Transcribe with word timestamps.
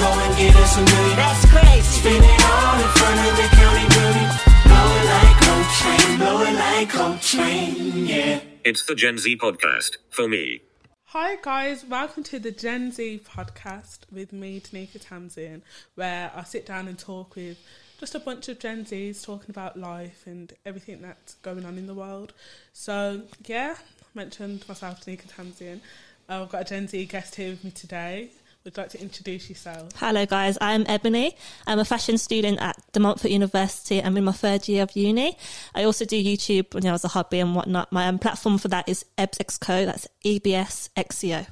go 0.00 0.06
and 0.06 0.36
get 0.38 0.56
us 0.56 0.78
a 0.78 0.82
million. 0.82 1.16
That's 1.16 1.44
crazy. 1.50 2.00
Spend 2.00 2.24
it 2.24 2.44
all 2.48 2.80
in 2.80 2.88
front 2.96 3.20
of 3.28 3.36
the 3.36 3.48
county 3.60 3.86
building. 3.92 4.30
Blow 4.64 4.86
it 4.96 5.06
like 5.12 5.36
Coltrane, 5.44 6.16
blow 6.16 6.40
it 6.40 6.54
like 6.54 6.88
Coltrane, 6.88 8.06
yeah. 8.06 8.40
It's 8.64 8.86
the 8.86 8.94
Gen 8.94 9.18
Z 9.18 9.36
podcast 9.36 9.96
for 10.08 10.26
me. 10.26 10.62
Hi 11.08 11.36
guys, 11.42 11.84
welcome 11.84 12.22
to 12.24 12.38
the 12.38 12.50
Gen 12.50 12.92
Z 12.92 13.20
podcast 13.28 13.98
with 14.10 14.32
me, 14.32 14.60
Denika 14.60 14.98
Tamsin, 15.06 15.60
where 15.96 16.32
I 16.34 16.44
sit 16.44 16.64
down 16.64 16.88
and 16.88 16.98
talk 16.98 17.36
with 17.36 17.58
just 17.98 18.14
a 18.14 18.20
bunch 18.20 18.48
of 18.48 18.58
Gen 18.58 18.86
Zs 18.86 19.22
talking 19.22 19.50
about 19.50 19.78
life 19.78 20.22
and 20.24 20.50
everything 20.64 21.02
that's 21.02 21.34
going 21.34 21.66
on 21.66 21.76
in 21.76 21.86
the 21.86 21.94
world. 21.94 22.32
So 22.72 23.22
yeah, 23.44 23.74
I 23.78 24.04
mentioned 24.14 24.64
myself, 24.66 25.04
Denika 25.04 25.26
Tamsin. 25.36 25.82
I've 26.26 26.48
got 26.48 26.62
a 26.62 26.64
Gen 26.64 26.88
Z 26.88 27.04
guest 27.04 27.34
here 27.34 27.50
with 27.50 27.64
me 27.64 27.70
today. 27.72 28.30
Would 28.64 28.76
like 28.76 28.90
to 28.90 29.00
introduce 29.00 29.48
yourself? 29.48 29.88
Hello, 29.96 30.26
guys. 30.26 30.58
I'm 30.60 30.84
Ebony. 30.86 31.34
I'm 31.66 31.78
a 31.78 31.84
fashion 31.84 32.18
student 32.18 32.60
at 32.60 32.76
De 32.92 33.00
Montfort 33.00 33.30
University. 33.30 34.02
I'm 34.02 34.18
in 34.18 34.24
my 34.24 34.32
third 34.32 34.68
year 34.68 34.82
of 34.82 34.94
uni. 34.94 35.38
I 35.74 35.84
also 35.84 36.04
do 36.04 36.22
YouTube 36.22 36.74
you 36.74 36.80
know, 36.82 36.92
as 36.92 37.02
a 37.02 37.08
hobby 37.08 37.40
and 37.40 37.56
whatnot. 37.56 37.90
My 37.90 38.06
um, 38.06 38.18
platform 38.18 38.58
for 38.58 38.68
that 38.68 38.86
is 38.86 39.06
EBSXCO. 39.16 39.86
That's 39.86 40.08
EBS 40.26 40.90
XCO. 40.94 41.46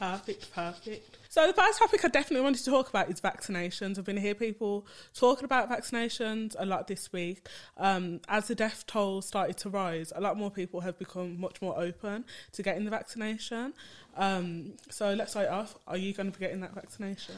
Perfect, 0.00 0.52
perfect. 0.52 1.18
So 1.34 1.44
the 1.48 1.52
first 1.52 1.80
topic 1.80 2.04
I 2.04 2.08
definitely 2.08 2.44
wanted 2.44 2.62
to 2.62 2.70
talk 2.70 2.88
about 2.88 3.10
is 3.10 3.20
vaccinations. 3.20 3.98
I've 3.98 4.04
been 4.04 4.16
hearing 4.16 4.36
people 4.36 4.86
talking 5.14 5.44
about 5.44 5.68
vaccinations 5.68 6.54
a 6.56 6.64
lot 6.64 6.86
this 6.86 7.12
week. 7.12 7.48
Um, 7.76 8.20
as 8.28 8.46
the 8.46 8.54
death 8.54 8.84
toll 8.86 9.20
started 9.20 9.56
to 9.56 9.68
rise, 9.68 10.12
a 10.14 10.20
lot 10.20 10.36
more 10.36 10.50
people 10.50 10.82
have 10.82 10.96
become 10.96 11.40
much 11.40 11.60
more 11.60 11.76
open 11.76 12.24
to 12.52 12.62
getting 12.62 12.84
the 12.84 12.90
vaccination. 12.92 13.72
Um, 14.16 14.72
so 14.90 15.12
let's 15.14 15.32
start 15.32 15.48
off. 15.48 15.76
Are 15.86 15.96
you 15.96 16.12
going 16.12 16.30
to 16.30 16.38
be 16.38 16.44
getting 16.44 16.60
that 16.60 16.74
vaccination? 16.74 17.34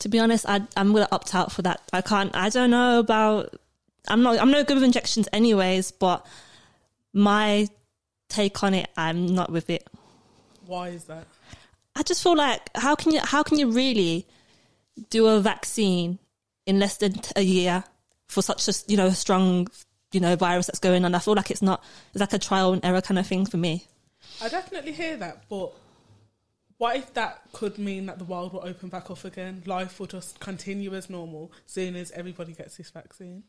To 0.00 0.08
be 0.08 0.18
honest, 0.18 0.46
I, 0.48 0.62
I'm 0.76 0.92
going 0.92 1.04
to 1.06 1.14
opt 1.14 1.34
out 1.34 1.52
for 1.52 1.62
that. 1.62 1.82
I 1.92 2.00
can't. 2.00 2.34
I 2.34 2.48
don't 2.48 2.70
know 2.70 2.98
about. 2.98 3.54
I'm 4.08 4.22
not. 4.22 4.38
I'm 4.38 4.50
no 4.50 4.64
good 4.64 4.74
with 4.74 4.84
injections, 4.84 5.28
anyways. 5.32 5.90
But 5.90 6.26
my 7.12 7.68
take 8.28 8.62
on 8.62 8.74
it, 8.74 8.88
I'm 8.96 9.26
not 9.26 9.50
with 9.50 9.68
it. 9.68 9.86
Why 10.66 10.88
is 10.88 11.04
that? 11.04 11.26
I 11.96 12.02
just 12.02 12.22
feel 12.22 12.36
like 12.36 12.70
how 12.74 12.94
can 12.94 13.12
you 13.12 13.20
how 13.22 13.42
can 13.42 13.58
you 13.58 13.70
really 13.70 14.26
do 15.10 15.26
a 15.26 15.40
vaccine 15.40 16.18
in 16.66 16.78
less 16.78 16.96
than 16.98 17.14
a 17.36 17.42
year 17.42 17.84
for 18.28 18.42
such 18.42 18.68
a 18.68 18.72
you 18.86 18.96
know 18.96 19.10
strong 19.10 19.66
you 20.12 20.20
know 20.20 20.36
virus 20.36 20.66
that's 20.66 20.78
going 20.78 21.04
on? 21.04 21.14
I 21.14 21.18
feel 21.18 21.34
like 21.34 21.50
it's 21.50 21.62
not 21.62 21.84
it's 22.14 22.20
like 22.20 22.32
a 22.32 22.38
trial 22.38 22.72
and 22.72 22.84
error 22.84 23.02
kind 23.02 23.18
of 23.18 23.26
thing 23.26 23.44
for 23.44 23.58
me. 23.58 23.86
I 24.40 24.48
definitely 24.48 24.92
hear 24.92 25.16
that, 25.18 25.44
but 25.50 25.72
what 26.80 26.96
if 26.96 27.12
that 27.12 27.42
could 27.52 27.76
mean 27.76 28.06
that 28.06 28.16
the 28.16 28.24
world 28.24 28.54
will 28.54 28.64
open 28.64 28.88
back 28.88 29.10
up 29.10 29.22
again? 29.26 29.62
Life 29.66 30.00
will 30.00 30.06
just 30.06 30.40
continue 30.40 30.94
as 30.94 31.10
normal 31.10 31.52
soon 31.66 31.94
as 31.94 32.10
everybody 32.12 32.54
gets 32.54 32.78
this 32.78 32.88
vaccine. 32.88 33.42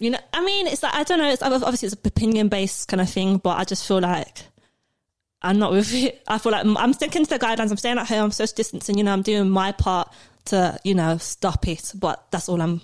You 0.00 0.10
know, 0.10 0.18
I 0.32 0.44
mean, 0.44 0.66
it's 0.66 0.82
like 0.82 0.92
I 0.92 1.04
don't 1.04 1.18
know. 1.18 1.30
It's 1.30 1.40
obviously 1.40 1.86
it's 1.86 1.94
a 1.94 2.08
opinion 2.08 2.48
based 2.48 2.88
kind 2.88 3.00
of 3.00 3.08
thing, 3.08 3.36
but 3.36 3.58
I 3.58 3.62
just 3.62 3.86
feel 3.86 4.00
like 4.00 4.42
I'm 5.40 5.60
not 5.60 5.70
with 5.70 5.94
it. 5.94 6.20
I 6.26 6.38
feel 6.38 6.50
like 6.50 6.66
I'm 6.66 6.92
sticking 6.94 7.22
to 7.24 7.30
the 7.30 7.38
guidelines. 7.38 7.70
I'm 7.70 7.76
staying 7.76 7.98
at 7.98 8.08
home. 8.08 8.24
I'm 8.24 8.32
social 8.32 8.56
distancing. 8.56 8.98
You 8.98 9.04
know, 9.04 9.12
I'm 9.12 9.22
doing 9.22 9.48
my 9.48 9.70
part 9.70 10.12
to 10.46 10.80
you 10.82 10.96
know 10.96 11.16
stop 11.18 11.68
it. 11.68 11.92
But 11.94 12.26
that's 12.32 12.48
all 12.48 12.60
I'm. 12.60 12.80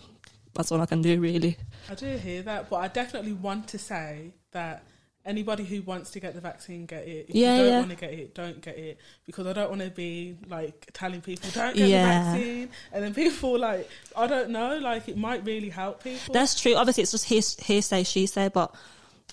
That's 0.54 0.70
all 0.70 0.80
I 0.80 0.86
can 0.86 1.02
do, 1.02 1.20
really. 1.20 1.56
I 1.90 1.96
do 1.96 2.16
hear 2.16 2.42
that, 2.42 2.70
but 2.70 2.76
I 2.76 2.86
definitely 2.86 3.32
want 3.32 3.66
to 3.68 3.78
say 3.78 4.34
that 4.52 4.84
anybody 5.26 5.64
who 5.64 5.80
wants 5.82 6.10
to 6.10 6.20
get 6.20 6.34
the 6.34 6.40
vaccine, 6.40 6.84
get 6.86 7.06
it. 7.08 7.26
If 7.30 7.34
Yeah, 7.34 7.52
you 7.56 7.62
don't 7.62 7.70
yeah. 7.72 7.78
want 7.78 7.90
to 7.90 7.96
get 7.96 8.12
it, 8.12 8.34
don't 8.34 8.60
get 8.60 8.76
it. 8.78 8.98
Because 9.24 9.46
I 9.46 9.52
don't 9.54 9.70
want 9.70 9.82
to 9.82 9.90
be 9.90 10.36
like 10.48 10.90
telling 10.92 11.20
people 11.22 11.48
don't 11.52 11.74
get 11.76 11.88
Yeah. 11.88 12.02
the 12.32 12.38
vaccine, 12.38 12.68
and 12.92 13.02
then 13.04 13.14
people 13.14 13.58
like 13.58 13.88
I 14.16 14.26
don't 14.26 14.50
know, 14.50 14.76
like 14.78 15.08
it 15.08 15.16
might 15.16 15.44
really 15.44 15.70
help 15.70 16.02
people. 16.04 16.32
That's 16.34 16.60
true. 16.60 16.74
Obviously, 16.74 17.02
it's 17.04 17.12
just 17.12 17.24
hears- 17.26 17.58
hearsay, 17.58 18.04
she 18.04 18.26
say, 18.26 18.48
but 18.48 18.74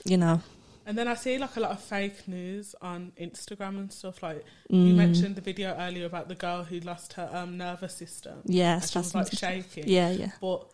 you 0.06 0.18
know, 0.18 0.42
And 0.86 0.98
then 0.98 1.08
I 1.08 1.14
see 1.14 1.38
like 1.38 1.56
a 1.58 1.60
lot 1.60 1.72
of 1.72 1.80
fake 1.82 2.28
news 2.28 2.74
on 2.82 3.12
Instagram 3.20 3.78
and 3.78 3.94
stuff. 3.94 4.24
Like 4.24 4.44
Mm. 4.72 4.88
you 4.88 4.94
mentioned 4.96 5.36
the 5.36 5.42
video 5.42 5.76
earlier 5.78 6.06
about 6.06 6.28
the 6.28 6.36
girl 6.36 6.64
who 6.64 6.80
lost 6.80 7.14
her 7.14 7.30
um, 7.34 7.56
nervous 7.58 7.94
system. 7.96 8.42
yeah, 8.46 8.76
and 8.82 8.90
she 8.90 8.98
was 8.98 9.14
like 9.14 9.32
shaking. 9.38 9.88
Yeah, 9.88 10.10
yeah. 10.10 10.32
But 10.42 10.68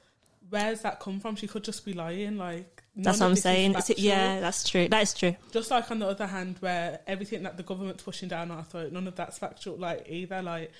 where's 0.50 0.81
that 0.81 1.00
come 1.02 1.20
from? 1.20 1.36
She 1.36 1.47
could 1.47 1.64
just 1.64 1.84
be 1.84 1.91
lying. 1.94 2.38
Like 2.38 2.77
That's 2.97 3.19
what 3.19 3.28
I'm 3.28 3.35
saying. 3.35 3.75
It's, 3.75 3.97
yeah, 4.00 4.40
that's 4.40 4.68
true. 4.68 4.88
That 4.88 5.03
is 5.03 5.13
true. 5.13 5.35
Just 5.52 5.69
like 5.72 5.90
on 5.91 6.00
the 6.00 6.08
other 6.08 6.28
hand, 6.28 6.58
where 6.59 7.00
everything 7.08 7.44
that 7.44 7.56
the 7.58 7.63
government's 7.63 8.03
pushing 8.03 8.28
down 8.30 8.50
our 8.52 8.63
throat, 8.63 8.91
none 8.91 9.08
of 9.08 9.16
that's 9.16 9.38
factual. 9.38 9.78
Like 9.78 10.06
either 10.09 10.41
like 10.41 10.72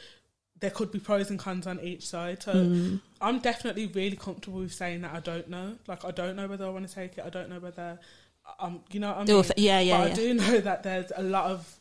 there 0.60 0.72
could 0.72 0.92
be 0.92 0.98
pros 1.00 1.30
and 1.30 1.38
cons 1.38 1.68
on 1.68 1.80
each 1.82 2.08
side. 2.08 2.42
So 2.42 2.54
Mm. 2.56 3.02
I'm 3.22 3.40
definitely 3.40 3.86
really 3.86 4.16
comfortable 4.16 4.60
with 4.60 4.74
saying 4.74 5.02
that 5.02 5.14
I 5.14 5.20
don't 5.20 5.48
know. 5.50 5.76
Like 5.88 6.04
I 6.04 6.12
don't 6.12 6.36
know 6.36 6.48
whether 6.48 6.66
I 6.66 6.70
want 6.70 6.88
to 6.90 6.94
take 6.94 7.18
it. 7.18 7.24
I 7.26 7.30
don't 7.30 7.50
know 7.50 7.60
whether 7.60 8.00
um 8.60 8.82
you 8.92 9.00
know 9.00 9.10
what 9.10 9.30
I 9.30 9.34
mean. 9.34 9.44
yeah, 9.58 9.80
yeah, 9.80 9.98
But 10.00 10.04
I 10.04 10.08
yeah. 10.10 10.16
do 10.16 10.34
know 10.34 10.58
that 10.62 10.82
there's 10.84 11.12
a 11.16 11.22
lot 11.22 11.52
of 11.52 11.77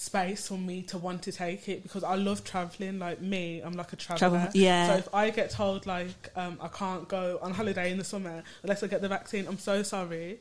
space 0.00 0.46
for 0.46 0.56
me 0.56 0.80
to 0.80 0.96
want 0.96 1.22
to 1.22 1.32
take 1.32 1.68
it 1.68 1.82
because 1.82 2.04
I 2.04 2.14
love 2.14 2.44
traveling. 2.44 3.00
Like 3.00 3.20
me, 3.20 3.60
I'm 3.60 3.72
like 3.72 3.92
a 3.92 3.96
traveler. 3.96 4.38
Travel- 4.38 4.50
yeah. 4.54 4.86
So 4.86 4.98
if 4.98 5.12
I 5.12 5.30
get 5.30 5.50
told 5.50 5.86
like 5.86 6.30
um, 6.36 6.56
I 6.60 6.68
can't 6.68 7.08
go 7.08 7.40
on 7.42 7.52
holiday 7.52 7.90
in 7.90 7.98
the 7.98 8.04
summer 8.04 8.44
unless 8.62 8.84
I 8.84 8.86
get 8.86 9.02
the 9.02 9.08
vaccine, 9.08 9.48
I'm 9.48 9.58
so 9.58 9.82
sorry. 9.82 10.40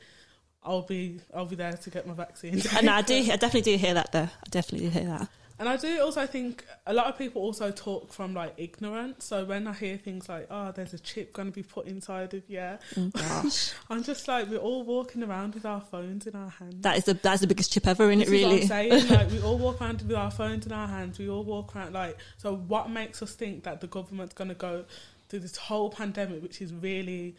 I'll 0.64 0.84
be 0.84 1.22
I'll 1.36 1.48
be 1.48 1.56
there 1.56 1.74
to 1.74 1.90
get 1.90 2.06
my 2.06 2.14
vaccine. 2.14 2.62
And 2.78 2.88
I 2.88 3.02
do, 3.02 3.16
I 3.32 3.36
definitely 3.36 3.62
do 3.62 3.78
hear 3.78 3.96
that 3.96 4.12
though. 4.12 4.30
I 4.30 4.50
definitely 4.52 4.90
do 4.90 5.00
hear 5.00 5.08
that. 5.08 5.28
And 5.60 5.68
I 5.68 5.76
do 5.76 6.00
also 6.02 6.28
think 6.28 6.66
a 6.86 6.94
lot 6.94 7.08
of 7.08 7.18
people 7.18 7.42
also 7.42 7.72
talk 7.72 8.14
from 8.14 8.34
like 8.36 8.54
ignorance. 8.58 9.26
So 9.26 9.44
when 9.44 9.66
I 9.68 9.74
hear 9.74 9.98
things 9.98 10.30
like, 10.30 10.48
"Oh, 10.52 10.72
there's 10.72 10.94
a 10.94 11.00
chip 11.00 11.34
going 11.34 11.48
to 11.48 11.52
be 11.52 11.64
put 11.64 11.88
inside 11.88 12.34
of 12.36 12.44
you," 12.48 12.78
Gosh, 13.14 13.74
I'm 13.90 14.04
just 14.04 14.28
like, 14.28 14.50
we're 14.50 14.58
all 14.58 14.84
walking 14.84 15.24
around 15.24 15.56
with 15.56 15.66
our 15.66 15.82
phones 15.82 16.28
in 16.28 16.36
our 16.36 16.50
hands. 16.50 16.82
that 16.82 16.98
is 16.98 17.06
the 17.06 17.16
that's 17.16 17.42
the 17.42 17.48
biggest 17.48 17.72
chip 17.72 17.88
ever 17.88 18.12
in 18.12 18.22
it. 18.22 18.30
Really, 18.30 18.62
I'm 18.62 18.68
saying. 18.68 19.08
Like 19.10 19.32
we 19.32 19.42
all 19.42 19.58
walk 19.58 19.82
around 19.82 20.02
with 20.04 20.16
our 20.16 20.30
phones 20.32 20.66
in 20.68 20.72
our 20.72 20.88
hands. 20.88 21.18
We 21.18 21.30
all 21.30 21.44
walk 21.44 21.76
around 21.76 21.94
like. 21.94 22.18
So 22.38 22.56
what 22.56 22.90
makes 22.92 23.24
us 23.24 23.34
think 23.34 23.64
that 23.64 23.82
the 23.82 23.88
government's 23.88 24.36
going 24.36 24.50
to 24.50 24.56
go 24.56 24.86
through 25.30 25.40
this 25.40 25.58
whole 25.58 25.90
pandemic, 25.90 26.42
which 26.44 26.62
is 26.62 26.74
really 26.74 27.36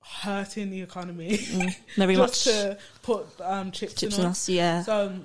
hurting 0.00 0.70
the 0.70 0.82
economy, 0.82 1.36
very 1.96 2.16
much 2.18 2.44
to 2.44 2.78
put 3.02 3.26
um, 3.40 3.72
chips, 3.72 3.94
chips 3.94 4.18
in 4.18 4.24
on 4.24 4.30
us? 4.30 4.42
us. 4.42 4.48
Yeah, 4.48 4.82
So 4.82 5.06
um, 5.06 5.24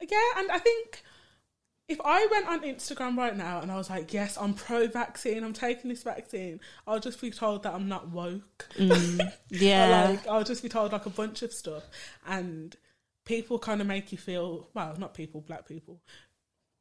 yeah, 0.00 0.18
and 0.38 0.50
I 0.50 0.58
think 0.58 1.02
if 1.92 2.00
I 2.04 2.26
went 2.30 2.48
on 2.48 2.62
Instagram 2.62 3.16
right 3.16 3.36
now 3.36 3.60
and 3.60 3.70
I 3.70 3.76
was 3.76 3.90
like, 3.90 4.12
"Yes, 4.12 4.38
I'm 4.40 4.54
pro-vaccine. 4.54 5.44
I'm 5.44 5.52
taking 5.52 5.90
this 5.90 6.02
vaccine," 6.02 6.58
I'll 6.86 7.00
just 7.00 7.20
be 7.20 7.30
told 7.30 7.62
that 7.64 7.74
I'm 7.74 7.88
not 7.88 8.08
woke. 8.08 8.68
Mm. 8.76 9.32
Yeah. 9.50 10.08
like 10.08 10.26
I'll 10.26 10.44
just 10.44 10.62
be 10.62 10.68
told 10.70 10.92
like 10.92 11.04
a 11.06 11.10
bunch 11.10 11.42
of 11.42 11.52
stuff, 11.52 11.84
and 12.26 12.74
people 13.24 13.58
kind 13.58 13.80
of 13.82 13.86
make 13.86 14.10
you 14.10 14.18
feel 14.18 14.68
well, 14.74 14.96
not 14.98 15.12
people, 15.14 15.42
black 15.42 15.68
people. 15.68 16.00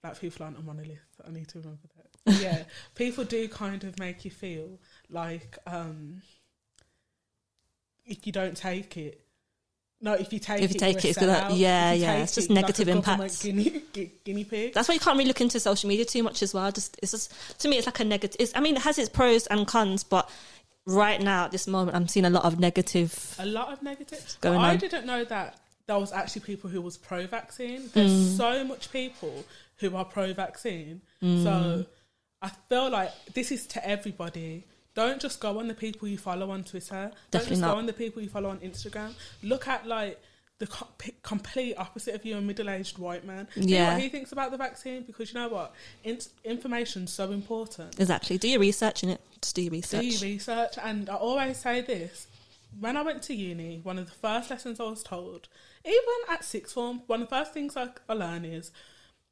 Black 0.01 0.19
people 0.19 0.45
aren't 0.45 0.57
a 0.57 0.61
monolith. 0.61 0.99
I 1.28 1.31
need 1.31 1.47
to 1.49 1.59
remember 1.59 1.88
that. 1.97 2.33
yeah, 2.41 2.63
people 2.95 3.23
do 3.23 3.47
kind 3.49 3.83
of 3.83 3.99
make 3.99 4.23
you 4.25 4.31
feel 4.31 4.79
like 5.09 5.57
um, 5.67 6.22
if 8.05 8.25
you 8.25 8.31
don't 8.31 8.55
take 8.55 8.95
it. 8.97 9.22
No, 10.03 10.13
if 10.13 10.34
you 10.34 10.39
take 10.39 10.62
If 10.63 10.72
you 10.72 10.75
it, 10.78 10.79
take 10.79 10.97
it, 10.97 11.06
it's 11.09 11.19
gonna- 11.19 11.34
out. 11.34 11.53
yeah, 11.53 11.91
yeah, 11.94 12.23
it's 12.23 12.34
just 12.34 12.50
it, 12.50 12.53
negative 12.53 12.88
government 12.88 13.07
impacts. 13.07 13.44
Guinea, 13.44 13.81
guinea 14.25 14.44
pig. 14.44 14.73
That's 14.73 14.88
why 14.88 14.95
you 14.95 15.00
can't 15.00 15.16
really 15.17 15.28
look 15.28 15.41
into 15.41 15.59
social 15.59 15.88
media 15.89 16.06
too 16.06 16.23
much 16.23 16.41
as 16.41 16.53
well. 16.56 16.72
Just 16.72 16.97
it's 17.03 17.12
just 17.12 17.31
to 17.59 17.67
me, 17.67 17.78
it's 17.78 17.85
like 17.85 18.00
a 18.00 18.03
negative. 18.03 18.51
I 18.56 18.61
mean, 18.61 18.75
it 18.78 18.81
has 18.81 18.97
its 18.97 19.09
pros 19.09 19.45
and 19.47 19.67
cons, 19.67 20.03
but 20.03 20.28
right 20.88 21.22
now 21.22 21.45
at 21.45 21.51
this 21.51 21.67
moment, 21.67 21.95
I'm 21.95 22.07
seeing 22.07 22.25
a 22.25 22.31
lot 22.31 22.45
of 22.45 22.59
negative. 22.59 23.35
a 23.38 23.45
lot 23.45 23.72
of 23.72 23.84
negatives. 23.84 24.38
Going 24.41 24.57
But 24.57 24.66
I 24.66 24.69
on. 24.72 24.78
didn't 24.79 25.06
know 25.06 25.23
that 25.25 25.57
there 25.85 26.00
was 26.00 26.11
actually 26.11 26.41
people 26.41 26.69
who 26.69 26.81
was 26.81 26.97
pro-vaccine. 26.97 27.90
There's 27.94 28.11
Mm. 28.11 28.38
so 28.38 28.63
much 28.63 28.91
people 28.91 29.45
who 29.78 29.95
are 29.95 30.06
pro-vaccine. 30.06 31.01
Mm. 31.22 31.44
So 31.44 31.85
I 32.41 32.49
feel 32.70 32.90
like 32.90 33.11
this 33.35 33.52
is 33.52 33.67
to 33.67 33.87
everybody. 33.87 34.64
Don't 34.93 35.22
just 35.22 35.40
go 35.40 35.59
on 35.59 35.67
the 35.67 35.73
people 35.73 36.08
you 36.08 36.17
follow 36.17 36.52
on 36.52 36.64
Twitter. 36.64 37.11
Definitely 37.32 37.40
Don't 37.40 37.47
just 37.49 37.61
not. 37.61 37.72
go 37.73 37.78
on 37.78 37.85
the 37.85 37.93
people 37.93 38.22
you 38.22 38.29
follow 38.29 38.49
on 38.49 38.59
Instagram. 38.59 39.14
Look 39.41 39.67
at 39.67 39.88
like 39.88 40.22
the 40.59 40.67
co- 40.67 40.88
complete 41.23 41.76
opposite 41.78 42.14
of 42.14 42.23
you, 42.26 42.38
a 42.38 42.41
middle-aged 42.41 42.97
white 42.99 43.26
man. 43.26 43.47
See 43.55 43.61
Yeah. 43.61 43.93
what 43.93 44.02
he 44.02 44.09
thinks 44.09 44.32
about 44.32 44.52
the 44.52 44.58
vaccine 44.58 45.03
because 45.03 45.34
you 45.34 45.40
know 45.40 45.47
what, 45.47 45.73
In- 46.03 46.20
information's 46.43 47.11
so 47.11 47.32
important. 47.32 47.99
Exactly. 47.99 48.38
Do 48.38 48.47
your 48.47 48.59
research 48.59 49.02
in 49.03 49.09
it. 49.09 49.22
Just 49.41 49.55
do 49.55 49.61
your 49.64 49.72
research. 49.72 50.02
do 50.02 50.08
your 50.08 50.22
research. 50.22 50.73
And 50.84 51.09
I 51.09 51.16
always 51.16 51.58
say 51.58 51.82
this 51.82 52.28
when 52.79 52.96
I 52.96 53.02
went 53.02 53.22
to 53.23 53.34
uni, 53.34 53.79
one 53.84 53.97
of 53.97 54.05
the 54.05 54.11
first 54.14 54.49
lessons 54.52 54.79
I 54.79 54.84
was 54.84 55.03
told, 55.03 55.47
even 55.84 56.03
at 56.29 56.44
sixth 56.46 56.73
form, 56.73 57.02
one 57.08 57.22
of 57.23 57.29
the 57.29 57.35
first 57.35 57.53
things 57.53 57.76
I, 57.76 57.90
I 58.08 58.14
learned 58.14 58.46
is 58.46 58.72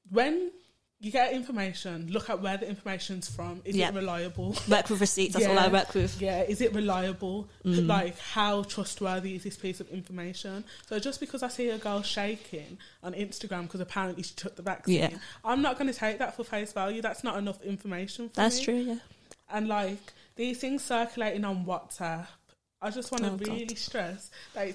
when 0.09 0.51
you 1.01 1.11
get 1.11 1.31
information. 1.31 2.07
Look 2.11 2.29
at 2.29 2.41
where 2.41 2.57
the 2.57 2.67
information's 2.67 3.29
from. 3.29 3.61
Is 3.63 3.75
Yeah. 3.75 3.89
it 3.89 3.95
reliable? 3.95 4.55
Work 4.67 4.89
with 4.89 4.99
receipts. 4.99 5.33
That's 5.33 5.45
all 5.47 5.57
I 5.57 5.69
work 5.69 5.93
with. 5.93 6.21
Yeah, 6.21 6.41
is 6.43 6.59
it 6.59 6.73
reliable? 6.75 7.47
Mm. 7.63 7.87
Like, 7.87 8.19
how 8.19 8.63
trustworthy 8.63 9.35
is 9.35 9.43
this 9.43 9.55
piece 9.55 9.79
of 9.79 9.89
information? 9.91 10.65
So, 10.87 10.99
just 10.99 11.19
because 11.21 11.41
I 11.41 11.47
see 11.47 11.69
a 11.69 11.77
girl 11.77 12.01
shaking 12.01 12.77
on 13.01 13.13
Instagram 13.13 13.63
because 13.63 13.79
apparently 13.79 14.23
she 14.23 14.33
took 14.35 14.57
the 14.57 14.61
vaccine, 14.61 14.95
Yeah. 14.95 15.17
I'm 15.45 15.61
not 15.61 15.77
going 15.79 15.91
to 15.91 15.97
take 15.97 16.19
that 16.19 16.35
for 16.35 16.43
face 16.43 16.73
value. 16.73 17.01
That's 17.01 17.23
not 17.23 17.37
enough 17.37 17.61
information 17.63 18.27
for 18.29 18.35
That's 18.35 18.57
me. 18.59 18.65
true. 18.65 18.75
Yeah. 18.81 18.95
And 19.49 19.67
like 19.69 19.99
these 20.35 20.59
things 20.59 20.83
circulating 20.83 21.45
on 21.45 21.65
WhatsApp, 21.65 22.27
I 22.81 22.89
just 22.91 23.11
want 23.11 23.23
to 23.23 23.31
Oh, 23.31 23.37
God. 23.37 23.47
really 23.47 23.75
stress 23.75 24.29
that 24.53 24.73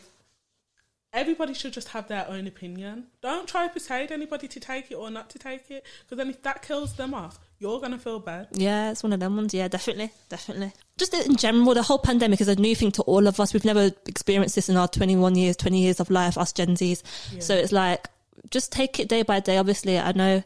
everybody 1.15 1.55
should 1.55 1.73
just 1.73 1.89
have 1.89 2.09
their 2.09 2.29
own 2.29 2.47
opinion. 2.47 3.07
Don't 3.23 3.49
try 3.49 3.67
to 3.67 3.73
persuade 3.73 4.13
anybody 4.13 4.49
to 4.49 4.61
take 4.61 4.91
it 4.91 4.97
or 4.97 5.11
not 5.11 5.31
to 5.31 5.39
take 5.39 5.71
it, 5.71 5.87
because 6.03 6.19
then 6.19 6.29
if 6.29 6.43
that 6.43 6.63
kills 6.63 6.95
them 6.95 7.15
off, 7.15 7.39
you're 7.59 7.81
gonna 7.81 7.99
feel 7.99 8.19
bad. 8.19 8.49
Yeah, 8.53 8.91
it's 8.91 9.03
one 9.03 9.13
of 9.13 9.21
them 9.21 9.37
ones. 9.37 9.55
Yeah, 9.55 9.69
definitely, 9.69 10.11
definitely. 10.29 10.73
Just 10.99 11.15
in 11.15 11.37
general, 11.37 11.73
the 11.73 11.83
whole 11.83 11.99
pandemic 11.99 12.41
is 12.41 12.49
a 12.49 12.57
new 12.57 12.75
thing 12.75 12.91
to 12.93 13.03
all 13.03 13.27
of 13.27 13.41
us. 13.41 13.55
We've 13.55 13.65
never 13.65 13.91
experienced 14.07 14.57
this 14.57 14.69
in 14.69 14.77
our 14.77 14.89
21 14.89 15.37
years, 15.37 15.57
20 15.57 15.81
years 15.81 16.01
of 16.01 16.11
life, 16.11 16.37
us 16.37 16.53
Gen 16.53 16.77
Zs. 16.77 17.03
So 17.41 17.55
it's 17.55 17.73
like, 17.73 18.09
just 18.51 18.73
take 18.73 19.01
it 19.01 19.09
day 19.09 19.23
by 19.23 19.41
day. 19.41 19.57
Obviously, 19.57 19.99
I 19.99 20.13
know 20.13 20.43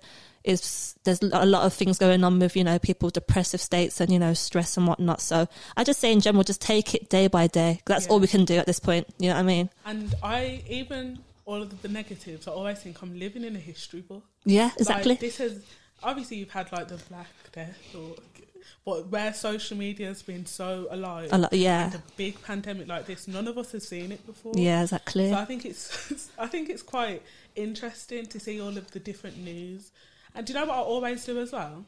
is 0.49 0.97
there's 1.05 1.21
a 1.23 1.47
lot 1.47 1.65
of 1.65 1.73
things 1.75 1.99
going 1.99 2.25
on 2.25 2.39
with 2.39 2.57
you 2.57 2.65
know 2.65 2.79
people 2.79 3.11
depressive 3.11 3.61
states 3.61 4.01
and 4.01 4.13
you 4.13 4.19
know 4.19 4.35
stress 4.35 4.77
and 4.77 4.87
whatnot. 4.87 5.21
So 5.21 5.47
I 5.77 5.85
just 5.85 6.01
say 6.01 6.13
in 6.13 6.21
general, 6.21 6.45
just 6.45 6.61
take 6.61 6.95
it 6.95 7.09
day 7.11 7.27
by 7.29 7.47
day. 7.47 7.81
That's 7.87 8.07
Yeah. 8.07 8.13
all 8.13 8.21
we 8.21 8.27
can 8.29 8.45
do 8.45 8.57
at 8.57 8.67
this 8.67 8.81
point. 8.81 9.07
You 9.19 9.29
know 9.29 9.35
what 9.35 9.41
I 9.41 9.45
mean? 9.45 9.71
And 9.87 10.15
I 10.23 10.63
even 10.69 11.21
all 11.45 11.63
of 11.63 11.81
the 11.83 11.89
negatives, 11.89 12.47
I 12.47 12.53
always 12.53 12.79
think 12.79 13.01
I'm 13.03 13.19
living 13.19 13.43
in 13.45 13.57
a 13.57 13.61
history 13.61 14.01
book. 14.03 14.23
Yeah, 14.45 14.71
exactly. 14.79 15.13
Like, 15.13 15.21
this 15.21 15.39
has 15.39 15.63
obviously 16.03 16.37
you've 16.39 16.51
had 16.51 16.71
like 16.73 16.89
the 16.89 16.97
Black 17.09 17.29
Death, 17.53 17.79
or 17.95 18.17
but 18.85 19.09
where 19.09 19.33
social 19.33 19.77
media 19.77 20.09
has 20.09 20.23
been 20.23 20.45
so 20.47 20.87
alive, 20.91 21.31
a 21.33 21.39
lot, 21.39 21.53
yeah, 21.53 21.91
a 21.95 22.03
big 22.17 22.43
pandemic 22.43 22.87
like 22.87 23.07
this, 23.07 23.27
none 23.27 23.49
of 23.49 23.57
us 23.59 23.73
have 23.73 23.83
seen 23.83 24.13
it 24.13 24.25
before. 24.27 24.53
yeah, 24.57 24.83
exactly. 24.83 25.31
So 25.31 25.37
I 25.37 25.45
think 25.47 25.65
it's 25.65 26.31
I 26.39 26.47
think 26.47 26.69
it's 26.69 26.83
quite 26.83 27.23
interesting 27.57 28.27
to 28.27 28.39
see 28.41 28.61
all 28.61 28.77
of 28.77 28.91
the 28.93 29.01
different 29.01 29.39
news. 29.39 29.91
And 30.39 30.47
do 30.47 30.53
you 30.53 30.59
know 30.61 30.67
what 30.67 30.77
I 30.77 30.81
always 30.83 31.25
do 31.27 31.41
as 31.41 31.51
well? 31.51 31.85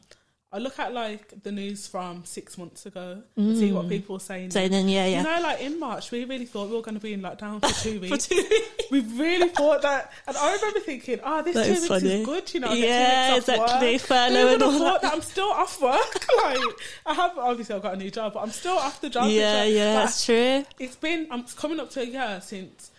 I 0.53 0.59
look 0.59 0.81
at 0.81 0.93
like 0.93 1.45
the 1.45 1.53
news 1.53 1.87
from 1.87 2.25
six 2.25 2.59
months 2.59 2.85
ago 2.85 3.23
and 3.37 3.57
see 3.57 3.71
what 3.71 3.89
people 3.89 4.17
are 4.17 4.21
saying. 4.21 4.51
So 4.51 4.67
then, 4.67 4.89
yeah, 4.89 5.07
yeah. 5.07 5.19
You 5.19 5.23
know, 5.23 5.41
like 5.41 5.61
in 5.61 5.79
March, 5.79 6.11
we 6.11 6.25
really 6.25 6.47
thought 6.47 6.69
we 6.69 6.75
were 6.75 6.83
going 6.83 6.97
to 6.97 7.01
be 7.01 7.13
in 7.13 7.23
lockdown 7.23 7.65
for 7.65 7.73
two 7.85 8.01
weeks. 8.01 8.27
For 8.27 8.35
two 8.35 8.43
weeks. 8.51 8.91
we 8.91 8.99
really 8.99 9.49
thought 9.51 9.83
that, 9.83 10.13
and 10.27 10.37
I 10.37 10.57
remember 10.57 10.81
thinking, 10.81 11.21
"Oh, 11.23 11.41
this 11.43 11.55
That 11.55 11.67
two 11.67 11.73
is 11.75 11.81
weeks 11.83 11.89
funny. 11.89 12.21
is 12.23 12.27
good." 12.27 12.53
You 12.53 12.59
know, 12.59 12.71
I 12.71 12.75
Yeah, 12.75 13.37
exactly. 13.37 13.93
Work. 13.93 14.01
Furlough 14.01 14.55
and 14.55 14.63
all 14.65 14.73
thought 14.73 15.03
that. 15.03 15.03
that 15.03 15.15
I'm 15.15 15.23
still 15.23 15.51
off 15.51 15.81
work? 15.81 16.27
like, 16.43 16.59
I 17.07 17.15
have 17.15 17.39
obviously 17.39 17.77
I've 17.77 17.83
got 17.83 17.95
a 17.95 17.99
new 17.99 18.11
job, 18.11 18.33
but 18.35 18.41
I'm 18.41 18.51
still 18.51 18.77
off 18.77 19.01
the 19.01 19.09
job. 19.09 19.31
yeah, 19.31 19.63
yeah, 19.63 19.95
but 19.95 20.01
that's 20.07 20.25
true. 20.25 20.65
it's 20.81 20.97
been 20.97 21.29
um, 21.31 21.43
it's 21.43 21.53
coming 21.53 21.79
up 21.79 21.91
to 21.91 22.01
a 22.01 22.05
year 22.05 22.41
since 22.43 22.91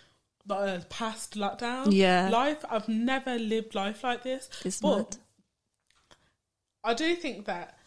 the 0.46 0.54
uh, 0.54 0.80
past 0.88 1.34
lockdown. 1.34 1.88
Yeah. 1.90 2.30
life. 2.30 2.64
I've 2.70 2.88
never 2.88 3.38
lived 3.38 3.74
life 3.74 4.02
like 4.02 4.22
this. 4.22 4.48
It's 4.64 4.80
but 4.80 4.96
mad. 4.96 5.16
I 6.84 6.94
do 6.94 7.14
think 7.14 7.46
that 7.46 7.78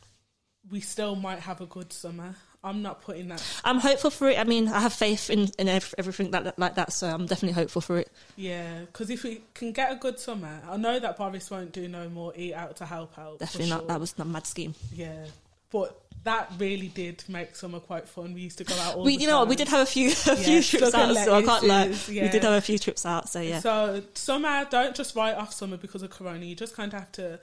we 0.70 0.80
still 0.80 1.16
might 1.16 1.40
have 1.40 1.62
a 1.62 1.66
good 1.66 1.94
summer. 1.94 2.36
I'm 2.64 2.82
not 2.82 3.04
putting 3.04 3.28
that. 3.28 3.44
I'm 3.64 3.80
hopeful 3.80 4.10
for 4.10 4.28
it. 4.28 4.40
I 4.40 4.44
mean, 4.44 4.68
I 4.68 4.80
have 4.80 4.94
faith 4.94 5.30
in, 5.30 5.50
in 5.60 5.68
everything 5.70 6.32
that, 6.32 6.58
like 6.58 6.76
that, 6.76 6.92
so 6.94 7.08
I'm 7.08 7.28
definitely 7.28 7.54
hopeful 7.54 7.82
for 7.82 8.00
it. 8.00 8.12
Yeah, 8.36 8.80
because 8.82 9.12
if 9.12 9.24
we 9.24 9.44
can 9.54 9.72
get 9.72 9.92
a 9.92 9.96
good 9.96 10.20
summer, 10.20 10.62
I 10.68 10.76
know 10.78 10.98
that 11.00 11.16
Boris 11.16 11.52
won't 11.52 11.72
do 11.74 11.88
no 11.88 12.10
more 12.10 12.34
eat 12.36 12.56
out 12.56 12.78
to 12.78 12.86
help 12.86 13.20
out. 13.20 13.38
Definitely 13.38 13.70
not. 13.70 13.82
sure. 13.82 13.88
That 13.90 14.00
was 14.00 14.18
not 14.18 14.26
a 14.26 14.30
mad 14.32 14.48
scheme. 14.48 14.74
Yeah, 14.92 15.26
but 15.72 16.02
that 16.24 16.52
really 16.58 16.88
did 16.88 17.24
make 17.28 17.56
summer 17.56 17.80
quite 17.80 18.08
fun. 18.08 18.34
We 18.34 18.42
used 18.42 18.58
to 18.58 18.64
go 18.64 18.74
out 18.80 18.96
all. 18.96 19.04
We, 19.04 19.16
the 19.16 19.22
you 19.22 19.28
know 19.28 19.40
what? 19.40 19.48
We 19.48 19.56
did 19.56 19.68
have 19.68 19.82
a 19.82 19.86
few, 19.86 20.10
a 20.28 20.36
few 20.36 20.64
trips 20.64 20.94
out, 20.94 21.16
so 21.16 21.36
I 21.36 21.44
can't 21.44 21.64
lie. 21.66 21.84
lettuces, 21.84 22.10
We 22.10 22.30
did 22.30 22.44
have 22.44 22.54
a 22.54 22.62
few 22.62 22.80
trips 22.80 23.06
out, 23.06 23.30
so 23.30 23.42
yeah. 23.42 23.60
So 23.60 24.02
summer, 24.16 24.66
don't 24.72 24.96
just 24.96 25.16
write 25.16 25.36
off 25.36 25.54
summer 25.54 25.78
because 25.78 26.02
of 26.02 26.10
Corona. 26.10 26.44
You 26.44 26.56
just 26.56 26.76
kind 26.76 26.92
of 26.92 27.00
have 27.00 27.12
to, 27.14 27.40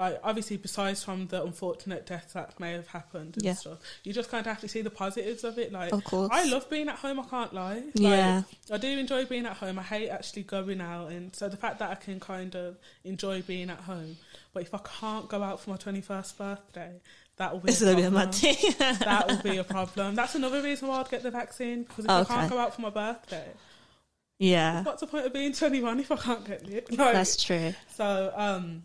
like, 0.00 0.18
obviously, 0.24 0.56
besides 0.56 1.04
from 1.04 1.26
the 1.28 1.42
unfortunate 1.44 2.06
deaths 2.06 2.32
that 2.32 2.58
may 2.58 2.72
have 2.72 2.88
happened 2.88 3.36
and 3.36 3.44
Yeah. 3.44 3.52
stuff, 3.54 3.78
you 4.02 4.12
just 4.12 4.30
kind 4.30 4.40
of 4.40 4.46
have 4.52 4.60
to 4.62 4.68
see 4.68 4.80
the 4.82 4.90
positives 4.90 5.44
of 5.44 5.58
it. 5.58 5.70
Like, 5.72 5.92
Of 5.92 6.02
course. 6.04 6.30
I 6.32 6.44
love 6.44 6.68
being 6.70 6.88
at 6.88 6.96
home. 6.96 7.20
I 7.20 7.24
can't 7.24 7.52
lie. 7.52 7.74
Like, 7.80 7.94
Yeah. 7.94 8.42
I 8.72 8.78
do 8.78 8.88
enjoy 8.88 9.26
being 9.26 9.46
at 9.46 9.58
home. 9.58 9.78
I 9.78 9.82
hate 9.82 10.08
actually 10.08 10.42
going 10.44 10.80
out, 10.80 11.08
and 11.12 11.36
so 11.36 11.48
the 11.48 11.56
fact 11.56 11.78
that 11.80 11.90
I 11.90 11.94
can 11.96 12.18
kind 12.18 12.56
of 12.56 12.78
enjoy 13.04 13.42
being 13.42 13.68
at 13.70 13.80
home. 13.80 14.16
But 14.54 14.62
if 14.64 14.74
I 14.74 14.78
can't 15.00 15.28
go 15.28 15.42
out 15.42 15.60
for 15.60 15.70
my 15.70 15.76
twenty 15.76 16.00
first 16.00 16.36
birthday, 16.38 17.00
that 17.36 17.52
will 17.52 17.60
be 17.60 17.66
This 17.66 17.82
a 17.82 17.94
be 17.94 18.02
a 18.02 18.10
problem. 18.10 18.14
mad 18.14 18.34
thing. 18.34 18.74
that 18.78 19.28
will 19.28 19.42
be 19.42 19.56
a 19.58 19.64
problem. 19.76 20.14
That's 20.14 20.34
another 20.34 20.62
reason 20.62 20.88
why 20.88 21.00
I'd 21.00 21.10
get 21.10 21.22
the 21.22 21.30
vaccine 21.30 21.84
because 21.84 22.04
if 22.06 22.10
I 22.10 22.24
can't 22.24 22.50
go 22.50 22.58
out 22.58 22.74
for 22.74 22.80
my 22.80 22.90
birthday, 22.90 23.48
yeah, 24.38 24.82
what's 24.84 25.00
the 25.02 25.06
point 25.06 25.26
of 25.26 25.32
being 25.32 25.52
21 25.52 26.00
if 26.00 26.10
I 26.10 26.16
can't 26.16 26.44
get 26.46 26.66
it? 26.68 26.88
Like, 26.98 27.12
that's 27.12 27.42
true. 27.42 27.74
so, 27.94 28.32
um, 28.34 28.82